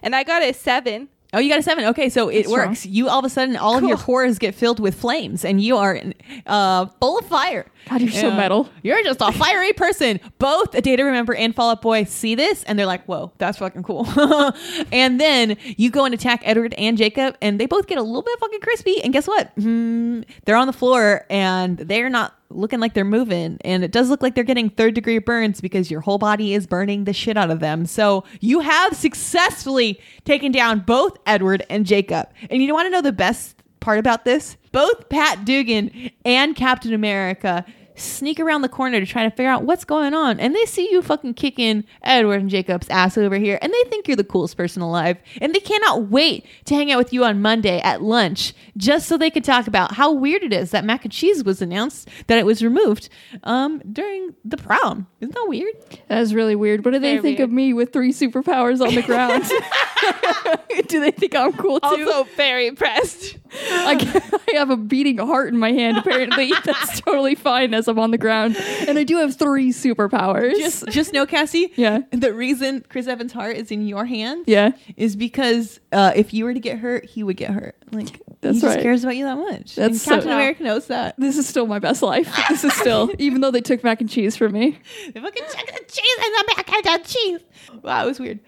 And 0.02 0.16
I 0.16 0.24
got 0.24 0.42
a 0.42 0.54
seven. 0.54 1.10
Oh, 1.32 1.40
you 1.40 1.50
got 1.50 1.60
a 1.60 1.64
seven. 1.64 1.86
Okay, 1.86 2.10
so 2.10 2.30
it 2.30 2.44
That's 2.44 2.50
works. 2.50 2.86
You 2.88 3.08
all 3.08 3.20
of 3.20 3.26
a 3.26 3.30
sudden, 3.30 3.56
all 3.56 3.78
of 3.78 3.84
your 3.84 3.98
Cool. 3.98 4.06
pores 4.06 4.40
get 4.40 4.56
filled 4.56 4.80
with 4.80 4.96
flames, 4.96 5.46
and 5.46 5.62
you 5.62 5.78
are 5.78 6.02
uh, 6.48 6.88
full 7.00 7.20
of 7.20 7.26
fire. 7.28 7.68
God, 7.88 8.02
you're 8.02 8.12
so 8.12 8.32
metal. 8.32 8.70
You're 8.84 9.04
just 9.04 9.22
a 9.22 9.32
fiery 9.34 9.74
person. 9.74 10.20
Both 10.38 10.76
a 10.76 10.82
Day 10.82 10.96
to 10.96 11.04
Remember 11.04 11.34
and 11.34 11.56
Fall 11.56 11.72
Out 11.72 11.82
Boy 11.82 12.04
see 12.04 12.36
this, 12.36 12.64
and 12.64 12.78
they're 12.78 12.86
like, 12.86 13.06
"Whoa, 13.06 13.32
that's 13.38 13.58
fucking 13.58 13.84
cool." 13.84 14.08
and 14.92 15.20
then 15.20 15.58
you 15.78 15.90
go 15.90 16.06
and 16.06 16.14
attack 16.14 16.42
Edward 16.44 16.74
and 16.78 16.98
Jacob, 16.98 17.36
and 17.42 17.60
they 17.60 17.66
both 17.66 17.88
get 17.88 17.98
a 17.98 18.04
little 18.04 18.22
bit 18.22 18.40
fucking 18.40 18.60
crispy. 18.60 19.04
And 19.04 19.14
guess 19.14 19.28
what? 19.28 19.52
Hmm, 19.56 20.22
they're 20.46 20.56
on 20.56 20.68
the 20.68 20.74
floor, 20.74 21.26
and 21.30 21.78
they're 21.78 22.10
not 22.10 22.36
looking 22.50 22.80
like 22.80 22.94
they're 22.94 23.06
moving. 23.06 23.58
And 23.62 23.84
it 23.84 23.92
does 23.92 24.10
look 24.10 24.22
like 24.22 24.36
they're 24.36 24.44
getting 24.44 24.70
third 24.70 24.94
degree 24.96 25.20
burns 25.20 25.62
because 25.62 25.92
your 25.92 26.02
whole 26.02 26.18
body 26.18 26.54
is 26.54 26.68
burning 26.68 27.04
the 27.04 27.14
shit 27.14 27.38
out 27.38 27.52
of 27.52 27.60
them. 27.60 27.86
So 27.86 28.24
you 28.40 28.62
have 28.62 28.96
successfully 28.96 30.00
taken 30.26 30.52
down 30.52 30.80
both 30.80 31.18
Edward 31.26 31.66
and 31.70 31.86
Jacob. 31.86 32.30
And 32.50 32.62
you 32.62 32.74
want 32.74 32.88
to 32.88 32.90
know 32.90 33.02
the 33.02 33.12
best 33.12 33.59
part 33.90 33.98
about 33.98 34.24
this? 34.24 34.56
Both 34.72 35.10
Pat 35.10 35.46
Dugan 35.46 36.12
and 36.24 36.56
Captain 36.56 36.94
America 36.94 37.66
sneak 38.00 38.40
around 38.40 38.62
the 38.62 38.70
corner 38.70 39.00
to 39.00 39.06
try 39.06 39.24
to 39.24 39.30
figure 39.30 39.50
out 39.50 39.64
what's 39.64 39.86
going 39.86 40.14
on. 40.14 40.40
And 40.40 40.56
they 40.56 40.66
see 40.66 40.90
you 40.92 41.02
fucking 41.02 41.34
kicking 41.36 41.84
Edward 42.04 42.42
and 42.42 42.50
Jacob's 42.50 42.90
ass 42.90 43.18
over 43.18 43.38
here. 43.38 43.60
And 43.62 43.74
they 43.74 43.90
think 43.90 44.08
you're 44.08 44.18
the 44.18 44.24
coolest 44.24 44.58
person 44.58 44.82
alive. 44.82 45.18
And 45.42 45.54
they 45.54 45.60
cannot 45.60 46.10
wait 46.10 46.46
to 46.66 46.76
hang 46.76 46.92
out 46.92 46.98
with 46.98 47.14
you 47.14 47.24
on 47.24 47.42
Monday 47.42 47.80
at 47.82 48.02
lunch 48.02 48.54
just 48.78 49.08
so 49.08 49.18
they 49.18 49.30
could 49.30 49.44
talk 49.44 49.68
about 49.68 49.96
how 49.96 50.12
weird 50.12 50.44
it 50.44 50.54
is 50.54 50.72
that 50.72 50.86
mac 50.86 51.04
and 51.04 51.12
cheese 51.12 51.44
was 51.44 51.62
announced 51.62 52.08
that 52.28 52.38
it 52.38 52.46
was 52.46 52.64
removed 52.64 53.10
um, 53.44 53.82
during 53.92 54.36
the 54.46 54.58
prom. 54.58 55.08
Isn't 55.20 55.34
that 55.36 55.46
weird? 55.48 55.76
That 56.08 56.22
is 56.22 56.34
really 56.34 56.56
weird. 56.56 56.86
What 56.86 56.92
do 56.92 57.00
they 57.00 57.18
Very 57.18 57.22
think 57.22 57.40
of 57.40 57.52
me 57.52 57.74
with 57.74 57.92
three 57.92 58.14
superpowers 58.14 58.86
on 58.86 58.96
the 58.96 59.02
ground? 59.02 59.44
do 60.88 61.00
they 61.00 61.12
think 61.12 61.36
I'm 61.36 61.54
cool 61.54 61.80
too? 61.80 61.88
Also, 61.88 62.24
very 62.36 62.68
impressed. 62.68 63.38
I, 63.52 64.40
I 64.48 64.58
have 64.58 64.70
a 64.70 64.78
beating 64.78 65.18
heart 65.18 65.50
in 65.50 65.60
my 65.60 65.72
hand. 65.72 65.98
Apparently, 65.98 66.54
that's 66.64 67.02
totally 67.02 67.36
fine 67.36 67.74
as 67.74 67.88
I'm 67.90 68.00
on 68.00 68.12
the 68.12 68.18
ground, 68.18 68.56
and 68.88 68.98
I 68.98 69.04
do 69.04 69.18
have 69.18 69.36
three 69.36 69.72
superpowers. 69.72 70.56
Just 70.56 70.88
just 70.90 71.12
know, 71.14 71.26
Cassie. 71.26 71.74
Yeah. 71.76 72.00
The 72.12 72.34
reason 72.34 72.86
Chris 72.88 73.08
Evans' 73.08 73.34
heart 73.34 73.58
is 73.58 73.72
in 73.72 73.86
your 73.88 74.06
hands. 74.06 74.46
yeah, 74.48 74.72
Is 74.96 75.16
because 75.16 75.80
uh, 75.92 76.14
if 76.16 76.34
you 76.34 76.46
were 76.46 76.54
to 76.54 76.60
get 76.60 76.78
hurt, 76.80 77.06
he 77.06 77.24
would 77.24 77.38
get 77.38 77.52
hurt. 77.52 77.76
Like 77.92 78.22
That's 78.42 78.58
he 78.58 78.62
just 78.62 78.80
cares 78.80 79.04
about 79.04 79.16
you 79.18 79.26
that 79.26 79.38
much. 79.38 79.76
That's 79.76 79.78
and 79.78 79.96
so- 79.98 80.12
Captain 80.16 80.32
America 80.32 80.64
knows 80.64 80.88
that. 80.88 81.16
this 81.18 81.38
is 81.38 81.48
still 81.48 81.66
my 81.68 81.80
best 81.80 82.02
life. 82.02 82.34
This 82.50 82.64
is 82.64 82.74
still, 82.74 83.10
even 83.20 83.42
though 83.42 83.52
they 83.52 83.62
took 83.62 83.84
mac 83.84 84.00
and 84.02 84.10
cheese 84.10 84.38
from 84.38 84.54
me. 84.54 84.78
They 85.14 85.20
fucking 85.20 85.44
check 85.54 85.66
the 85.68 85.84
cheese 85.92 86.18
and 86.24 86.34
the 86.36 86.54
mac 86.56 86.86
and 86.86 87.06
cheese. 87.06 87.40
Wow, 87.84 88.04
it 88.04 88.08
was 88.08 88.20
weird. 88.20 88.40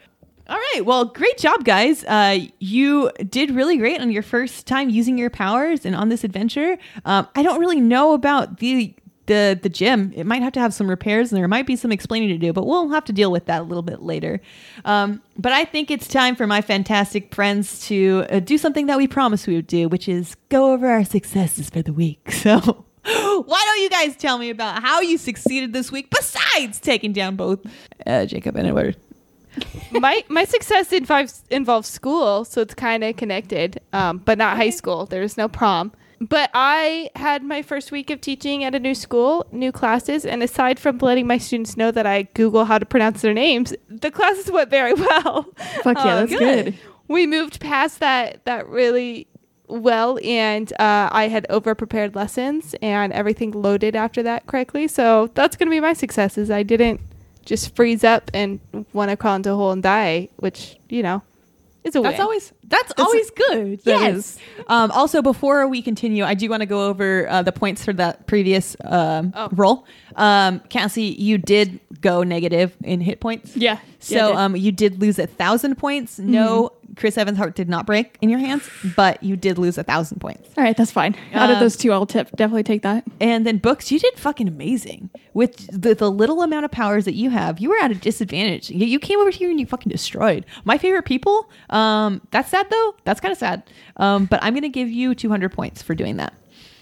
All 0.47 0.57
right, 0.73 0.85
well, 0.85 1.05
great 1.05 1.37
job, 1.37 1.63
guys. 1.63 2.03
Uh, 2.03 2.39
you 2.59 3.09
did 3.29 3.51
really 3.51 3.77
great 3.77 4.01
on 4.01 4.11
your 4.11 4.23
first 4.23 4.67
time 4.67 4.89
using 4.89 5.17
your 5.17 5.29
powers 5.29 5.85
and 5.85 5.95
on 5.95 6.09
this 6.09 6.23
adventure. 6.25 6.77
Um, 7.05 7.27
I 7.35 7.43
don't 7.43 7.59
really 7.59 7.79
know 7.79 8.13
about 8.13 8.57
the 8.57 8.93
the 9.31 9.57
the 9.61 9.69
gym. 9.69 10.11
It 10.15 10.25
might 10.25 10.41
have 10.41 10.51
to 10.53 10.59
have 10.59 10.73
some 10.73 10.89
repairs, 10.89 11.31
and 11.31 11.39
there 11.39 11.47
might 11.47 11.65
be 11.65 11.77
some 11.77 11.91
explaining 11.91 12.29
to 12.29 12.37
do, 12.37 12.51
but 12.51 12.65
we'll 12.65 12.89
have 12.89 13.05
to 13.05 13.13
deal 13.13 13.31
with 13.31 13.45
that 13.45 13.61
a 13.61 13.63
little 13.63 13.81
bit 13.81 14.01
later. 14.01 14.41
Um, 14.83 15.21
but 15.37 15.53
I 15.53 15.63
think 15.63 15.89
it's 15.89 16.07
time 16.07 16.35
for 16.35 16.45
my 16.47 16.61
fantastic 16.61 17.33
friends 17.33 17.87
to 17.87 18.25
uh, 18.29 18.39
do 18.39 18.57
something 18.57 18.87
that 18.87 18.97
we 18.97 19.07
promised 19.07 19.47
we 19.47 19.55
would 19.55 19.67
do, 19.67 19.87
which 19.87 20.09
is 20.09 20.35
go 20.49 20.73
over 20.73 20.87
our 20.87 21.05
successes 21.05 21.69
for 21.69 21.81
the 21.81 21.93
week. 21.93 22.19
So. 22.41 22.85
Why 23.03 23.63
don't 23.65 23.81
you 23.81 23.89
guys 23.89 24.15
tell 24.15 24.37
me 24.37 24.49
about 24.49 24.81
how 24.81 25.01
you 25.01 25.17
succeeded 25.17 25.73
this 25.73 25.91
week 25.91 26.09
besides 26.09 26.79
taking 26.79 27.13
down 27.13 27.35
both 27.35 27.59
uh, 28.05 28.25
Jacob 28.25 28.55
and 28.55 28.67
Edward? 28.67 28.95
my 29.91 30.23
my 30.27 30.43
success 30.45 30.91
involves 30.91 31.43
involves 31.49 31.87
school, 31.87 32.45
so 32.45 32.61
it's 32.61 32.73
kind 32.73 33.03
of 33.03 33.15
connected, 33.15 33.79
um, 33.93 34.19
but 34.19 34.37
not 34.37 34.57
high 34.57 34.69
school. 34.69 35.05
There 35.05 35.21
was 35.21 35.37
no 35.37 35.47
prom. 35.47 35.91
But 36.21 36.51
I 36.53 37.09
had 37.15 37.43
my 37.43 37.63
first 37.63 37.91
week 37.91 38.11
of 38.11 38.21
teaching 38.21 38.63
at 38.63 38.75
a 38.75 38.79
new 38.79 38.93
school, 38.93 39.47
new 39.51 39.71
classes, 39.71 40.23
and 40.23 40.43
aside 40.43 40.77
from 40.79 40.99
letting 40.99 41.25
my 41.25 41.39
students 41.39 41.75
know 41.75 41.89
that 41.89 42.05
I 42.05 42.23
Google 42.35 42.65
how 42.65 42.77
to 42.77 42.85
pronounce 42.85 43.23
their 43.23 43.33
names, 43.33 43.73
the 43.89 44.11
classes 44.11 44.51
went 44.51 44.69
very 44.69 44.93
well. 45.07 45.43
Fuck 45.83 45.97
yeah, 45.97 46.17
Um, 46.17 46.27
that's 46.27 46.31
good. 46.39 46.77
we 47.07 47.25
moved 47.25 47.59
past 47.59 47.99
that 48.01 48.45
that 48.45 48.67
really 48.67 49.25
well 49.67 50.19
and 50.21 50.73
uh, 50.73 51.07
i 51.13 51.29
had 51.29 51.45
over 51.49 51.73
prepared 51.73 52.13
lessons 52.13 52.75
and 52.81 53.13
everything 53.13 53.51
loaded 53.51 53.95
after 53.95 54.21
that 54.21 54.45
correctly 54.45 54.85
so 54.85 55.29
that's 55.33 55.55
going 55.55 55.65
to 55.67 55.71
be 55.71 55.79
my 55.79 55.93
successes 55.93 56.51
i 56.51 56.61
didn't 56.61 56.99
just 57.45 57.73
freeze 57.73 58.03
up 58.03 58.29
and 58.33 58.59
want 58.91 59.09
to 59.09 59.15
crawl 59.15 59.35
into 59.37 59.49
a 59.49 59.55
hole 59.55 59.71
and 59.71 59.81
die 59.81 60.27
which 60.35 60.75
you 60.89 61.01
know 61.01 61.21
It's 61.85 61.95
a 61.95 62.01
That's 62.01 62.15
win. 62.17 62.21
always 62.21 62.51
that's 62.71 62.93
always 62.97 63.29
good. 63.31 63.83
That 63.83 64.01
yes. 64.01 64.15
is. 64.17 64.39
Um, 64.67 64.89
also, 64.91 65.21
before 65.21 65.67
we 65.67 65.81
continue, 65.81 66.23
I 66.23 66.33
do 66.33 66.49
want 66.49 66.61
to 66.61 66.65
go 66.65 66.87
over 66.87 67.27
uh, 67.29 67.41
the 67.43 67.51
points 67.51 67.85
for 67.85 67.93
that 67.93 68.25
previous 68.25 68.75
um, 68.85 69.33
Oh. 69.35 69.49
roll. 69.51 69.85
Um, 70.15 70.59
Cassie, 70.69 71.03
you 71.19 71.37
did 71.37 71.79
go 72.01 72.23
negative 72.23 72.75
in 72.83 72.99
hit 73.01 73.19
points. 73.19 73.55
Yeah. 73.55 73.79
So 73.99 74.15
Yeah, 74.15 74.23
I 74.25 74.27
did. 74.29 74.35
um, 74.37 74.55
you 74.55 74.71
did 74.71 74.99
lose 74.99 75.19
a 75.19 75.27
thousand 75.27 75.75
points. 75.77 76.17
No, 76.17 76.71
Chris 76.97 77.17
Evans' 77.17 77.37
heart 77.37 77.55
did 77.55 77.69
not 77.69 77.85
break 77.85 78.17
in 78.21 78.29
your 78.29 78.39
hands, 78.39 78.67
but 78.95 79.21
you 79.23 79.37
did 79.37 79.57
lose 79.57 79.77
a 79.77 79.83
thousand 79.83 80.19
points. 80.19 80.49
All 80.57 80.63
right, 80.63 80.75
that's 80.75 80.91
fine. 80.91 81.15
Out 81.33 81.49
of 81.49 81.57
Um, 81.57 81.61
those 81.63 81.77
two, 81.77 81.91
I'll 81.93 82.05
tip, 82.07 82.29
definitely 82.35 82.63
take 82.63 82.81
that. 82.81 83.05
And 83.21 83.45
then 83.45 83.57
books, 83.59 83.91
you 83.91 83.99
did 83.99 84.17
fucking 84.17 84.47
amazing 84.47 85.09
with 85.33 85.67
the, 85.71 85.93
the 85.95 86.11
little 86.11 86.41
amount 86.41 86.65
of 86.65 86.71
powers 86.71 87.05
that 87.05 87.13
you 87.13 87.29
have. 87.29 87.59
You 87.59 87.69
were 87.69 87.77
at 87.81 87.91
a 87.91 87.95
disadvantage. 87.95 88.69
You, 88.69 88.85
you 88.85 88.99
came 88.99 89.19
over 89.19 89.29
here 89.29 89.49
and 89.49 89.59
you 89.59 89.65
fucking 89.65 89.89
destroyed 89.91 90.45
my 90.65 90.77
favorite 90.77 91.03
people. 91.05 91.49
Um, 91.69 92.21
that's 92.31 92.51
sad 92.61 92.69
though. 92.69 92.95
That's 93.03 93.19
kind 93.19 93.31
of 93.31 93.37
sad. 93.37 93.63
Um, 93.97 94.25
but 94.25 94.41
I'm 94.43 94.53
gonna 94.53 94.69
give 94.69 94.89
you 94.89 95.15
200 95.15 95.51
points 95.51 95.81
for 95.81 95.95
doing 95.95 96.17
that. 96.17 96.33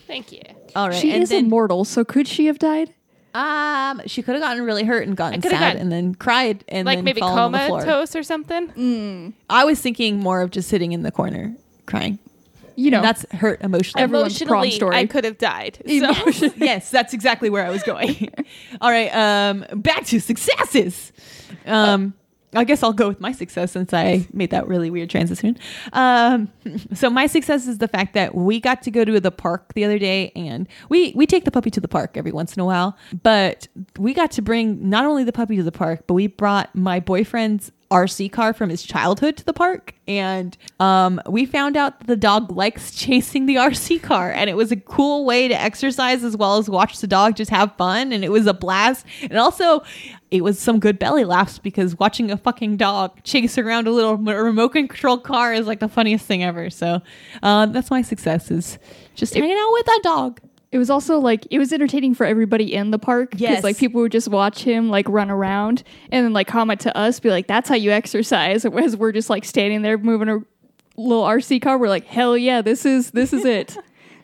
Thank 0.08 0.32
you. 0.32 0.42
All 0.76 0.90
right. 0.90 0.98
she 0.98 1.12
and 1.14 1.24
is 1.24 1.30
then, 1.30 1.46
immortal, 1.46 1.86
so 1.86 2.04
could 2.04 2.28
she 2.28 2.46
have 2.48 2.60
died? 2.60 2.94
um, 3.36 4.02
she 4.08 4.24
could 4.24 4.34
have 4.34 4.42
gotten 4.42 4.64
really 4.64 4.84
hurt 4.84 5.08
and 5.08 5.16
gotten 5.16 5.40
sad 5.42 5.52
gotten- 5.52 5.82
and 5.82 5.92
then 5.92 6.16
cried 6.16 6.64
and 6.68 6.86
like 6.88 6.98
then 6.98 7.06
maybe 7.06 7.22
fallen 7.22 7.38
on 7.38 7.52
the 7.52 7.60
floor. 7.60 7.82
comatose 7.82 8.16
or 8.16 8.24
something. 8.24 9.34
I 9.50 9.66
was 9.66 9.80
thinking 9.80 10.20
more 10.20 10.42
of 10.42 10.50
just 10.50 10.68
sitting 10.68 10.94
in 10.94 11.04
the 11.04 11.12
corner 11.12 11.56
crying. 11.86 12.18
You 12.76 12.92
know, 12.92 12.98
And 13.00 13.06
that's 13.06 13.30
hurt 13.34 13.62
emotionally. 13.62 14.02
Everyone's 14.04 14.42
prom 14.42 14.72
story. 14.72 14.96
I 14.96 15.06
could 15.06 15.26
have 15.26 15.38
died. 15.38 15.80
So. 15.86 16.52
Yes, 16.56 16.90
that's 16.90 17.14
exactly 17.14 17.50
where 17.50 17.66
I 17.66 17.70
was 17.70 17.84
going. 17.84 18.34
All 18.82 18.90
right, 18.90 19.14
um, 19.14 19.66
back 19.76 20.06
to 20.06 20.20
successes. 20.22 21.12
Um, 21.68 22.14
I 22.54 22.64
guess 22.64 22.82
I'll 22.82 22.94
go 22.94 23.08
with 23.08 23.20
my 23.20 23.32
success 23.32 23.72
since 23.72 23.94
I 23.94 24.28
made 24.34 24.50
that 24.52 24.68
really 24.68 24.90
weird 24.90 25.10
transition. 25.10 25.58
Um, 25.94 26.52
so 26.94 27.10
my 27.10 27.28
success 27.28 27.68
is 27.68 27.78
the 27.78 27.88
fact 27.88 28.14
that 28.16 28.34
we 28.34 28.60
got 28.60 28.82
to 28.84 28.92
go 28.92 29.06
to 29.06 29.20
the 29.20 29.32
park 29.32 29.74
the 29.74 29.86
other 29.86 30.00
day, 30.00 30.32
and 30.36 30.68
we 30.90 31.14
we 31.16 31.26
take 31.26 31.46
the 31.46 31.52
puppy 31.52 31.70
to 31.72 31.80
the 31.80 31.88
park 31.88 32.18
every 32.18 32.32
once 32.32 32.56
in 32.56 32.62
a 32.62 32.66
while. 32.66 32.98
But 33.24 33.68
we 33.98 34.14
got 34.14 34.32
to 34.32 34.42
bring 34.42 34.90
not 34.90 35.06
only 35.06 35.24
the 35.24 35.34
puppy 35.34 35.58
to 35.58 35.64
the 35.64 35.72
park, 35.72 36.06
but 36.08 36.14
we 36.14 36.28
brought 36.28 36.74
my 36.76 37.00
boyfriend's 37.00 37.72
RC 37.92 38.32
car 38.32 38.54
from 38.54 38.70
his 38.70 38.84
childhood 38.84 39.38
to 39.38 39.46
the 39.46 39.54
park, 39.54 39.96
and 40.08 40.56
um, 40.80 41.20
we 41.28 41.46
found 41.46 41.76
out 41.76 42.00
that 42.00 42.08
the 42.08 42.16
dog 42.16 42.52
likes 42.52 42.92
chasing 42.96 43.46
the 43.46 43.56
RC 43.56 44.02
car, 44.02 44.32
and 44.32 44.50
it 44.50 44.56
was 44.56 44.72
a 44.72 44.76
cool 44.76 45.26
way 45.26 45.48
to 45.48 45.60
exercise 45.60 46.24
as 46.24 46.38
well 46.38 46.58
as 46.58 46.70
watch 46.70 47.00
the 47.00 47.08
dog 47.08 47.36
just 47.36 47.50
have 47.52 47.76
fun, 47.78 48.12
and 48.12 48.24
it 48.24 48.32
was 48.32 48.46
a 48.46 48.54
blast. 48.54 49.06
And 49.24 49.38
also, 49.38 49.82
it 50.32 50.44
was 50.44 50.60
some 50.60 50.80
good 50.80 51.00
belly 51.00 51.26
laughs 51.26 51.58
because 51.58 51.98
watching 51.98 52.30
a 52.30 52.38
fucking 52.38 52.78
dog 52.78 53.24
chase 53.24 53.58
around 53.58 53.88
a 53.88 53.92
little 53.92 54.18
remote 54.18 54.70
control 54.70 55.18
car 55.18 55.54
is 55.54 55.66
like 55.66 55.80
the 55.80 55.88
funniest 55.88 56.26
thing 56.26 56.44
ever. 56.44 56.70
So 56.70 57.02
uh, 57.42 57.66
that's 57.68 57.90
my 57.90 58.04
success 58.04 58.52
is 58.52 58.78
just 59.16 59.34
hanging 59.34 59.58
out 59.58 59.72
with 59.74 59.86
that 59.86 60.02
dog. 60.04 60.40
It 60.72 60.78
was 60.78 60.90
also 60.90 61.20
like 61.20 61.48
it 61.50 61.58
was 61.60 61.74
entertaining 61.74 62.14
for 62.14 62.26
everybody 62.26 62.74
in 62.74 62.92
the 62.92 63.00
park 63.00 63.32
because 63.32 63.42
Yes. 63.42 63.64
like 63.64 63.78
people 63.78 64.02
would 64.02 64.12
just 64.12 64.28
watch 64.28 64.64
him 64.64 64.90
like 64.90 65.08
run 65.10 65.30
around 65.32 65.84
and 66.12 66.26
then 66.26 66.34
like 66.34 66.48
comment 66.48 66.80
to 66.82 66.96
us, 66.98 67.20
be 67.20 67.30
like, 67.30 67.48
"That's 67.48 67.68
how 67.70 67.76
you 67.76 67.92
exercise." 67.92 68.66
As 68.84 68.96
we're 68.96 69.12
just 69.12 69.30
like 69.30 69.46
standing 69.46 69.82
there 69.82 69.98
moving 69.98 70.30
a 70.30 70.40
little 70.96 71.24
RC 71.24 71.62
car, 71.62 71.78
we're 71.80 71.90
like, 71.90 72.06
"Hell 72.06 72.38
yeah, 72.38 72.62
this 72.62 72.86
is 72.86 73.12
this 73.12 73.34
is 73.34 73.46
it." 73.46 73.78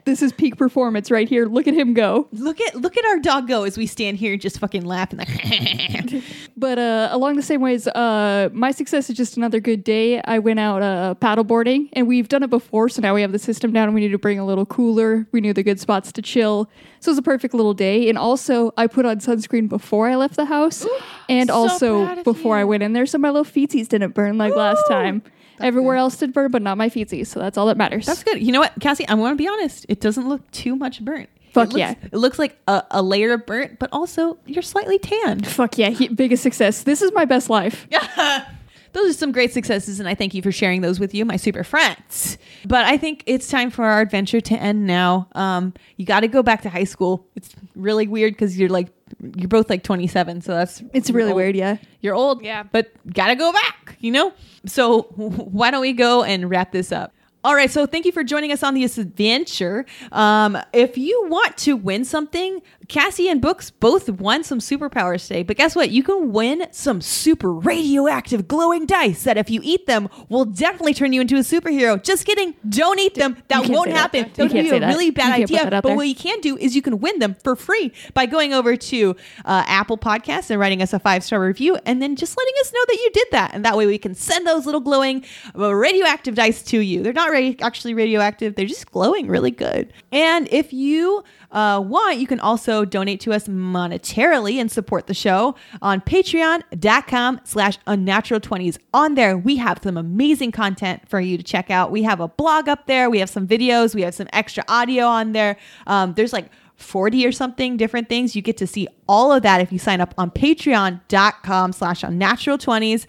This 0.05 0.21
is 0.21 0.31
peak 0.31 0.55
performance 0.55 1.09
right 1.09 1.27
here. 1.27 1.47
Look 1.47 1.67
at 1.67 1.73
him 1.73 1.95
go. 1.95 2.27
Look 2.31 2.61
at 2.61 2.75
look 2.75 2.95
at 2.95 3.05
our 3.05 3.17
dog 3.19 3.47
go 3.47 3.63
as 3.63 3.75
we 3.75 3.87
stand 3.87 4.17
here 4.17 4.33
and 4.33 4.41
just 4.41 4.59
fucking 4.59 4.85
laughing 4.85 5.17
like 5.17 6.23
But 6.57 6.77
uh, 6.77 7.09
along 7.11 7.35
the 7.37 7.41
same 7.41 7.59
ways, 7.59 7.87
uh, 7.87 8.49
my 8.53 8.71
success 8.71 9.09
is 9.09 9.17
just 9.17 9.35
another 9.35 9.59
good 9.59 9.83
day. 9.83 10.21
I 10.21 10.39
went 10.39 10.59
out 10.59 10.81
uh, 10.83 11.15
paddleboarding, 11.15 11.89
and 11.93 12.07
we've 12.07 12.29
done 12.29 12.43
it 12.43 12.49
before, 12.49 12.87
so 12.87 13.01
now 13.01 13.13
we 13.15 13.21
have 13.21 13.31
the 13.31 13.39
system 13.39 13.73
down. 13.73 13.85
and 13.85 13.95
We 13.95 14.01
need 14.01 14.11
to 14.11 14.19
bring 14.19 14.39
a 14.39 14.45
little 14.45 14.65
cooler. 14.65 15.27
We 15.31 15.41
knew 15.41 15.53
the 15.53 15.63
good 15.63 15.79
spots 15.79 16.11
to 16.13 16.21
chill, 16.21 16.69
so 16.99 17.09
it 17.09 17.13
was 17.13 17.17
a 17.17 17.23
perfect 17.23 17.53
little 17.53 17.73
day. 17.73 18.07
And 18.07 18.17
also, 18.17 18.73
I 18.77 18.87
put 18.87 19.05
on 19.05 19.17
sunscreen 19.19 19.67
before 19.67 20.07
I 20.07 20.15
left 20.15 20.35
the 20.35 20.45
house, 20.45 20.85
and 21.29 21.49
So 21.49 21.55
also 21.55 22.23
before 22.23 22.57
I 22.57 22.63
went 22.63 22.83
in 22.83 22.93
there, 22.93 23.05
so 23.07 23.17
my 23.17 23.29
little 23.31 23.43
feetsies 23.43 23.87
didn't 23.87 24.13
burn 24.13 24.37
like 24.37 24.55
last 24.55 24.83
time. 24.87 25.23
Everywhere 25.59 25.95
else 25.95 26.17
did 26.17 26.33
burn, 26.33 26.51
but 26.51 26.61
not 26.61 26.77
my 26.77 26.89
feetsies, 26.89 27.27
so 27.27 27.39
that's 27.39 27.57
all 27.57 27.65
that 27.67 27.77
matters. 27.77 28.05
That's 28.05 28.23
good. 28.23 28.41
You 28.41 28.51
know 28.51 28.59
what, 28.59 28.73
Cassie? 28.79 29.07
I'm 29.07 29.19
going 29.19 29.31
to 29.31 29.37
be 29.37 29.47
honest. 29.47 29.85
It 29.89 30.01
doesn't 30.01 30.27
look 30.27 30.49
too 30.51 30.75
much 30.75 31.03
burnt. 31.03 31.29
Fuck 31.53 31.67
It 31.69 31.73
looks- 31.73 31.79
yeah. 31.79 31.95
It 32.11 32.13
looks 32.17 32.37
like 32.39 32.57
a, 32.67 32.83
a 32.91 33.01
layer 33.01 33.33
of 33.33 33.45
burnt, 33.45 33.79
but 33.79 33.89
also 33.93 34.37
you're 34.45 34.61
slightly 34.61 34.99
tanned. 34.99 35.47
Fuck 35.47 35.77
yeah, 35.77 35.89
he, 35.89 36.09
biggest 36.09 36.43
success. 36.43 36.83
This 36.83 37.01
is 37.01 37.11
my 37.13 37.23
best 37.25 37.49
life. 37.49 37.87
Those 38.93 39.09
are 39.09 39.17
some 39.17 39.33
great 39.33 39.51
successes, 39.51 39.99
and 39.99 40.07
I 40.07 40.15
thank 40.15 40.33
you 40.33 40.41
for 40.41 40.53
sharing 40.53 40.79
those 40.79 41.01
with 41.01 41.13
you, 41.13 41.25
my 41.25 41.35
super 41.35 41.65
friends. 41.65 42.37
But 42.65 42.85
I 42.85 42.95
think 42.97 43.23
it's 43.25 43.49
time 43.49 43.69
for 43.69 43.83
our 43.83 43.99
adventure 43.99 44.39
to 44.39 44.55
end 44.55 44.87
now. 44.87 45.27
Um, 45.35 45.73
you 45.97 46.05
got 46.05 46.21
to 46.21 46.29
go 46.29 46.41
back 46.41 46.61
to 46.61 46.69
high 46.69 46.85
school. 46.85 47.27
It's 47.35 47.53
really 47.75 48.07
weird 48.07 48.33
because 48.35 48.57
you're 48.57 48.69
like 48.69 48.87
you're 49.35 49.47
both 49.47 49.69
like 49.69 49.83
27, 49.83 50.41
so 50.41 50.53
that's 50.53 50.83
It's 50.93 51.09
really 51.09 51.29
old. 51.31 51.37
weird, 51.37 51.55
yeah. 51.55 51.77
You're 52.01 52.15
old, 52.15 52.43
Yeah. 52.43 52.63
but 52.63 52.91
gotta 53.13 53.35
go 53.35 53.51
back, 53.51 53.97
you 53.99 54.11
know? 54.11 54.33
So 54.65 55.03
why 55.15 55.71
don't 55.71 55.81
we 55.81 55.93
go 55.93 56.23
and 56.23 56.49
wrap 56.49 56.71
this 56.71 56.91
up? 56.91 57.13
All 57.45 57.53
right, 57.53 57.69
so 57.69 57.85
thank 57.85 58.07
you 58.07 58.11
for 58.11 58.23
joining 58.23 58.51
us 58.51 58.63
on 58.63 58.73
this 58.73 58.97
adventure. 58.97 59.85
Um, 60.11 60.57
if 60.73 60.97
you 60.97 61.27
want 61.27 61.55
to 61.57 61.75
win 61.75 62.03
something, 62.03 62.59
Cassie 62.87 63.29
and 63.29 63.39
Books 63.39 63.69
both 63.69 64.09
won 64.09 64.43
some 64.43 64.57
superpowers 64.57 65.27
today. 65.27 65.43
But 65.43 65.55
guess 65.55 65.75
what? 65.75 65.91
You 65.91 66.01
can 66.01 66.31
win 66.31 66.65
some 66.71 67.01
super 67.01 67.53
radioactive 67.53 68.47
glowing 68.47 68.87
dice 68.87 69.25
that, 69.25 69.37
if 69.37 69.51
you 69.51 69.61
eat 69.63 69.85
them, 69.85 70.09
will 70.27 70.45
definitely 70.45 70.95
turn 70.95 71.13
you 71.13 71.21
into 71.21 71.35
a 71.35 71.41
superhero. 71.41 72.01
Just 72.01 72.25
kidding. 72.25 72.55
Don't 72.67 72.99
eat 72.99 73.13
them. 73.13 73.37
That 73.49 73.69
won't 73.69 73.91
that. 73.91 73.95
happen. 73.95 74.25
You 74.25 74.31
That 74.33 74.41
would 74.41 74.51
be 74.51 74.69
a 74.69 74.79
that. 74.79 74.87
really 74.87 75.11
bad 75.11 75.39
idea. 75.39 75.69
But 75.69 75.83
there. 75.83 75.95
what 75.95 76.07
you 76.07 76.15
can 76.15 76.41
do 76.41 76.57
is 76.57 76.75
you 76.75 76.81
can 76.81 76.99
win 76.99 77.19
them 77.19 77.35
for 77.43 77.55
free 77.55 77.93
by 78.15 78.25
going 78.25 78.55
over 78.55 78.75
to 78.75 79.15
uh, 79.45 79.63
Apple 79.67 79.99
Podcasts 79.99 80.49
and 80.49 80.59
writing 80.59 80.81
us 80.81 80.93
a 80.93 80.99
five 80.99 81.23
star 81.23 81.39
review, 81.39 81.77
and 81.85 82.01
then 82.01 82.15
just 82.15 82.35
letting 82.35 82.55
us 82.61 82.73
know 82.73 82.85
that 82.87 82.95
you 82.95 83.11
did 83.13 83.27
that. 83.33 83.53
And 83.53 83.63
that 83.65 83.77
way 83.77 83.85
we 83.85 83.99
can 83.99 84.15
send 84.15 84.47
those 84.47 84.65
little 84.65 84.81
glowing 84.81 85.23
uh, 85.55 85.71
radioactive 85.75 86.33
dice 86.33 86.63
to 86.63 86.79
you. 86.79 87.03
They're 87.03 87.13
not 87.13 87.34
ra- 87.35 87.55
actually 87.61 87.93
radioactive; 87.93 88.55
they're 88.55 88.65
just 88.65 88.91
glowing 88.91 89.27
really 89.27 89.51
good. 89.51 89.93
And 90.11 90.47
if 90.51 90.73
you 90.73 91.23
uh, 91.51 91.81
want, 91.85 92.17
you 92.19 92.27
can 92.27 92.39
also 92.39 92.85
donate 92.85 93.19
to 93.21 93.33
us 93.33 93.47
monetarily 93.47 94.55
and 94.55 94.71
support 94.71 95.07
the 95.07 95.13
show 95.13 95.55
on 95.81 96.01
patreon.com 96.01 97.41
slash 97.43 97.77
unnatural 97.87 98.39
20s. 98.39 98.77
On 98.93 99.15
there, 99.15 99.37
we 99.37 99.57
have 99.57 99.79
some 99.83 99.97
amazing 99.97 100.51
content 100.51 101.07
for 101.07 101.19
you 101.19 101.37
to 101.37 101.43
check 101.43 101.69
out. 101.69 101.91
We 101.91 102.03
have 102.03 102.19
a 102.19 102.27
blog 102.27 102.67
up 102.67 102.87
there. 102.87 103.09
We 103.09 103.19
have 103.19 103.29
some 103.29 103.47
videos. 103.47 103.95
We 103.95 104.01
have 104.01 104.15
some 104.15 104.27
extra 104.33 104.63
audio 104.67 105.05
on 105.05 105.31
there. 105.31 105.57
Um, 105.87 106.13
there's 106.15 106.33
like 106.33 106.49
40 106.75 107.25
or 107.25 107.31
something 107.31 107.77
different 107.77 108.09
things. 108.09 108.35
You 108.35 108.41
get 108.41 108.57
to 108.57 108.67
see 108.67 108.87
all 109.07 109.31
of 109.31 109.43
that 109.43 109.61
if 109.61 109.71
you 109.71 109.79
sign 109.79 110.01
up 110.01 110.13
on 110.17 110.31
patreon.com 110.31 111.71
slash 111.71 112.03
unnatural 112.03 112.57
20s. 112.57 113.05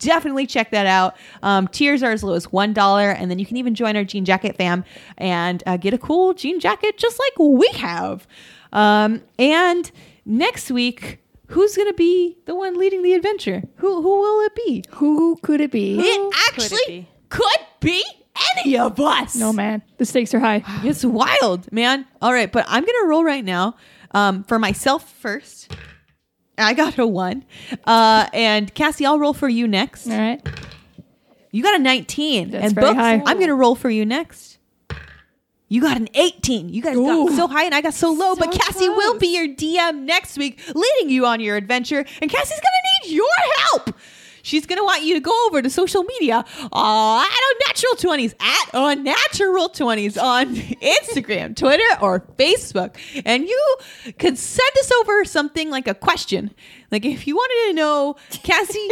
Definitely 0.00 0.46
check 0.46 0.70
that 0.72 0.86
out. 0.86 1.16
Um, 1.42 1.68
tiers 1.68 2.02
are 2.02 2.10
as 2.10 2.24
low 2.24 2.34
as 2.34 2.48
$1, 2.48 3.14
and 3.14 3.30
then 3.30 3.38
you 3.38 3.46
can 3.46 3.56
even 3.56 3.74
join 3.74 3.96
our 3.96 4.04
Jean 4.04 4.24
Jacket 4.24 4.56
fam 4.56 4.84
and 5.16 5.62
uh, 5.66 5.76
get 5.76 5.94
a 5.94 5.98
cool 5.98 6.34
jean 6.34 6.58
jacket 6.58 6.98
just 6.98 7.18
like 7.18 7.38
we 7.38 7.68
have. 7.74 8.26
Um, 8.72 9.22
and 9.38 9.90
next 10.24 10.70
week, 10.70 11.18
who's 11.48 11.76
going 11.76 11.88
to 11.88 11.94
be 11.94 12.36
the 12.46 12.54
one 12.54 12.78
leading 12.78 13.02
the 13.02 13.12
adventure? 13.14 13.62
Who, 13.76 14.02
who 14.02 14.20
will 14.20 14.40
it 14.46 14.54
be? 14.54 14.84
Who 14.92 15.36
could 15.42 15.60
it 15.60 15.70
be? 15.70 15.98
it 15.98 16.02
could 16.02 16.08
it 16.08 16.34
actually 16.48 16.78
be? 16.86 17.08
could 17.28 17.66
be 17.80 18.02
any 18.56 18.78
of 18.78 18.98
us. 19.00 19.36
No 19.36 19.52
man, 19.52 19.82
the 19.98 20.06
stakes 20.06 20.32
are 20.34 20.40
high. 20.40 20.62
It's 20.82 21.04
wild, 21.04 21.70
man. 21.72 22.06
All 22.22 22.32
right, 22.32 22.50
but 22.50 22.64
I'm 22.68 22.84
gonna 22.84 23.06
roll 23.06 23.24
right 23.24 23.44
now. 23.44 23.76
Um, 24.12 24.42
for 24.44 24.58
myself 24.58 25.08
first. 25.08 25.72
I 26.62 26.74
got 26.74 26.98
a 26.98 27.06
one. 27.06 27.44
Uh, 27.84 28.28
and 28.32 28.72
Cassie, 28.74 29.06
I'll 29.06 29.18
roll 29.18 29.34
for 29.34 29.48
you 29.48 29.66
next. 29.68 30.06
All 30.08 30.18
right. 30.18 30.40
You 31.50 31.62
got 31.62 31.74
a 31.74 31.82
19. 31.82 32.50
That's 32.50 32.64
and 32.66 32.74
very 32.74 32.86
Books, 32.88 32.96
high. 32.98 33.22
I'm 33.26 33.40
gonna 33.40 33.54
roll 33.54 33.74
for 33.74 33.90
you 33.90 34.06
next. 34.06 34.58
You 35.68 35.80
got 35.80 35.96
an 35.96 36.08
18. 36.14 36.68
You 36.68 36.82
guys 36.82 36.96
got 36.96 37.02
Ooh. 37.02 37.36
so 37.36 37.46
high 37.46 37.64
and 37.64 37.74
I 37.74 37.80
got 37.80 37.94
so 37.94 38.10
low, 38.12 38.34
but 38.34 38.52
So 38.52 38.58
Cassie 38.58 38.88
will 38.88 39.12
close. 39.12 39.20
be 39.20 39.36
your 39.36 39.46
DM 39.48 40.02
next 40.02 40.36
week, 40.36 40.60
leading 40.74 41.10
you 41.10 41.26
on 41.26 41.38
your 41.40 41.56
adventure. 41.56 42.04
And 42.20 42.30
Cassie's 42.30 42.58
gonna 42.60 43.06
need 43.08 43.14
your 43.14 43.26
help. 43.70 43.94
She's 44.42 44.66
gonna 44.66 44.84
want 44.84 45.02
you 45.02 45.14
to 45.14 45.20
go 45.20 45.32
over 45.46 45.62
to 45.62 45.70
social 45.70 46.02
media 46.04 46.44
uh, 46.72 47.24
at 47.24 47.38
Unnatural 47.52 47.94
20s, 47.94 48.34
at 48.40 48.70
Unnatural 48.74 49.68
20s 49.68 50.20
on 50.22 50.54
Instagram, 50.56 51.56
Twitter, 51.56 51.82
or 52.00 52.20
Facebook. 52.38 52.96
And 53.24 53.44
you 53.46 53.76
could 54.18 54.38
send 54.38 54.70
us 54.78 54.90
over 55.00 55.24
something 55.24 55.70
like 55.70 55.88
a 55.88 55.94
question. 55.94 56.50
Like 56.90 57.04
if 57.04 57.26
you 57.26 57.36
wanted 57.36 57.70
to 57.70 57.74
know, 57.74 58.16
Cassie, 58.42 58.88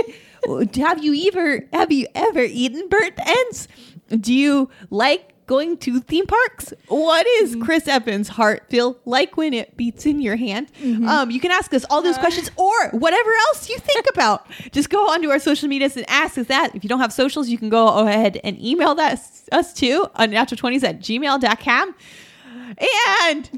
have 0.81 1.03
you 1.03 1.29
ever 1.33 1.69
have 1.73 1.93
you 1.93 2.07
ever 2.15 2.41
eaten 2.43 2.89
burnt 2.89 3.19
ends? 3.25 3.69
Do 4.09 4.33
you 4.33 4.71
like 4.91 5.35
going 5.49 5.77
to 5.79 5.99
theme 5.99 6.27
parks. 6.27 6.73
What 6.87 7.27
is 7.27 7.53
mm-hmm. 7.53 7.63
Chris 7.63 7.89
Evans' 7.89 8.29
heart 8.29 8.67
feel 8.69 8.99
like 9.05 9.37
when 9.37 9.53
it 9.53 9.77
beats 9.77 10.07
in 10.07 10.21
your 10.21 10.37
hand? 10.37 10.73
Mm-hmm. 10.75 11.09
Um, 11.09 11.31
you 11.33 11.41
can 11.41 11.51
ask 11.51 11.75
us 11.75 11.85
all 11.91 12.03
those 12.03 12.17
uh. 12.17 12.21
questions 12.21 12.51
or 12.55 12.91
whatever 12.91 13.31
else 13.49 13.69
you 13.69 13.79
think 13.79 14.07
about. 14.13 14.47
Just 14.71 14.91
go 14.91 15.11
onto 15.11 15.31
our 15.31 15.41
social 15.41 15.69
medias 15.69 15.97
and 15.97 16.09
ask 16.09 16.39
us 16.39 16.47
that. 16.47 16.77
If 16.77 16.85
you 16.85 16.89
don't 16.89 17.01
have 17.01 17.13
socials, 17.13 17.49
you 17.49 17.59
can 17.59 17.71
go 17.71 18.07
ahead 18.07 18.41
and 18.45 18.63
email 18.65 18.95
that 18.95 19.21
us 19.51 19.73
too 19.73 20.07
unnatural20s 20.17 20.85
at 20.85 21.01
gmail.com. 21.01 21.95
And 22.77 23.49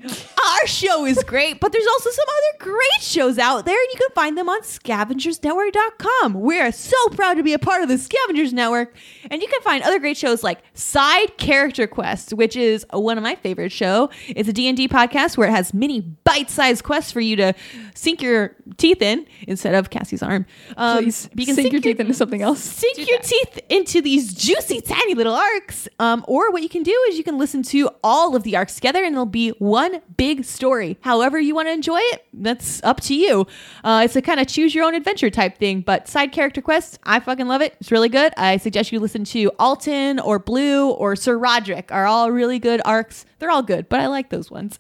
our 0.45 0.67
show 0.67 1.05
is 1.05 1.23
great, 1.25 1.61
but 1.61 1.73
there's 1.73 1.87
also 1.87 2.11
some 2.11 2.27
other 2.29 2.71
great 2.71 3.01
shows 3.03 3.39
out 3.39 3.65
there, 3.65 3.77
and 3.77 3.89
you 3.93 3.99
can 3.99 4.11
find 4.15 4.37
them 4.39 4.49
on 4.49 4.63
scavengersnetwork.com. 4.63 6.35
We're 6.35 6.73
so 6.73 6.97
proud 7.13 7.35
to 7.35 7.43
be 7.43 7.53
a 7.53 7.59
part 7.59 7.83
of 7.83 7.89
the 7.89 7.99
Scavengers 7.99 8.53
Network, 8.53 8.95
and 9.31 9.43
you 9.43 9.49
can 9.49 9.61
find 9.63 9.83
other 9.83 9.99
great 9.99 10.17
shows 10.17 10.43
like 10.43 10.61
Side 10.75 11.37
Character 11.39 11.87
Quest, 11.87 12.33
which 12.33 12.57
is 12.57 12.87
one 12.93 13.17
of 13.19 13.25
my 13.25 13.35
favorite 13.35 13.73
show. 13.73 14.11
It's 14.29 14.49
a 14.49 14.53
D&D 14.53 14.89
podcast 14.89 15.37
where 15.37 15.49
it 15.49 15.53
has 15.53 15.75
many 15.75 16.01
bite-sized 16.01 16.85
quests 16.85 17.13
for 17.13 17.21
you 17.21 17.37
to 17.37 17.55
sink 17.95 18.23
your 18.23 18.55
teeth 18.77 19.03
in 19.03 19.27
instead 19.49 19.75
of 19.75 19.91
Cassie's 19.91 20.23
arm. 20.23 20.47
Um, 20.77 21.05
Please 21.05 21.29
you 21.35 21.47
can 21.47 21.55
sink 21.55 21.73
your 21.73 21.81
teeth 21.81 22.01
into 22.01 22.15
something 22.15 22.43
else. 22.43 22.61
sink 22.61 22.97
Do 22.97 23.03
your 23.03 23.19
that. 23.19 23.27
teeth 23.27 23.61
into 23.69 24.01
these 24.01 24.33
juicy 24.35 24.81
tiny 24.81 25.15
little 25.15 25.35
arcs 25.35 25.89
um, 25.99 26.25
or 26.29 26.51
what 26.53 26.63
you 26.63 26.69
can 26.69 26.83
do 26.83 26.97
is 27.09 27.19
you 27.19 27.25
can 27.25 27.39
listen 27.39 27.63
to 27.65 27.91
all 28.03 28.35
of 28.37 28.43
the 28.43 28.57
arcs 28.57 28.75
together 28.77 29.00
and 29.05 29.15
it'll 29.15 29.27
be 29.27 29.51
one 29.59 30.01
big 30.17 30.45
story. 30.45 30.97
However 31.01 31.39
you 31.39 31.55
want 31.55 31.69
to 31.69 31.73
enjoy 31.73 31.99
it 31.99 32.25
that's 32.33 32.83
up 32.83 33.01
to 33.03 33.15
you. 33.15 33.47
Uh, 33.85 34.03
it's 34.05 34.17
a 34.17 34.23
kind 34.23 34.41
of 34.41 34.47
choose 34.47 34.75
your 34.75 34.85
own 34.85 34.95
adventure 34.95 35.29
type 35.31 35.59
thing 35.59 35.81
but 35.81 36.09
side 36.09 36.33
character 36.33 36.63
quests 36.63 36.99
i 37.05 37.21
fucking 37.21 37.47
love 37.49 37.63
it. 37.63 37.77
It's 37.81 37.93
really 37.93 38.09
good. 38.09 38.33
I 38.37 38.57
suggest 38.57 38.91
you 38.93 39.01
listen 39.01 39.25
to 39.25 39.51
alton 39.59 40.21
or 40.21 40.39
blue 40.39 40.91
or 40.91 41.17
sir 41.17 41.37
roderick. 41.39 41.91
Are 41.93 42.07
all 42.07 42.31
really 42.31 42.59
good 42.59 42.81
arcs. 42.85 43.25
They're 43.39 43.51
all 43.51 43.63
good 43.63 43.89
but 43.89 44.01
i 44.01 44.07
like 44.07 44.29
those 44.31 44.51
ones. 44.51 44.79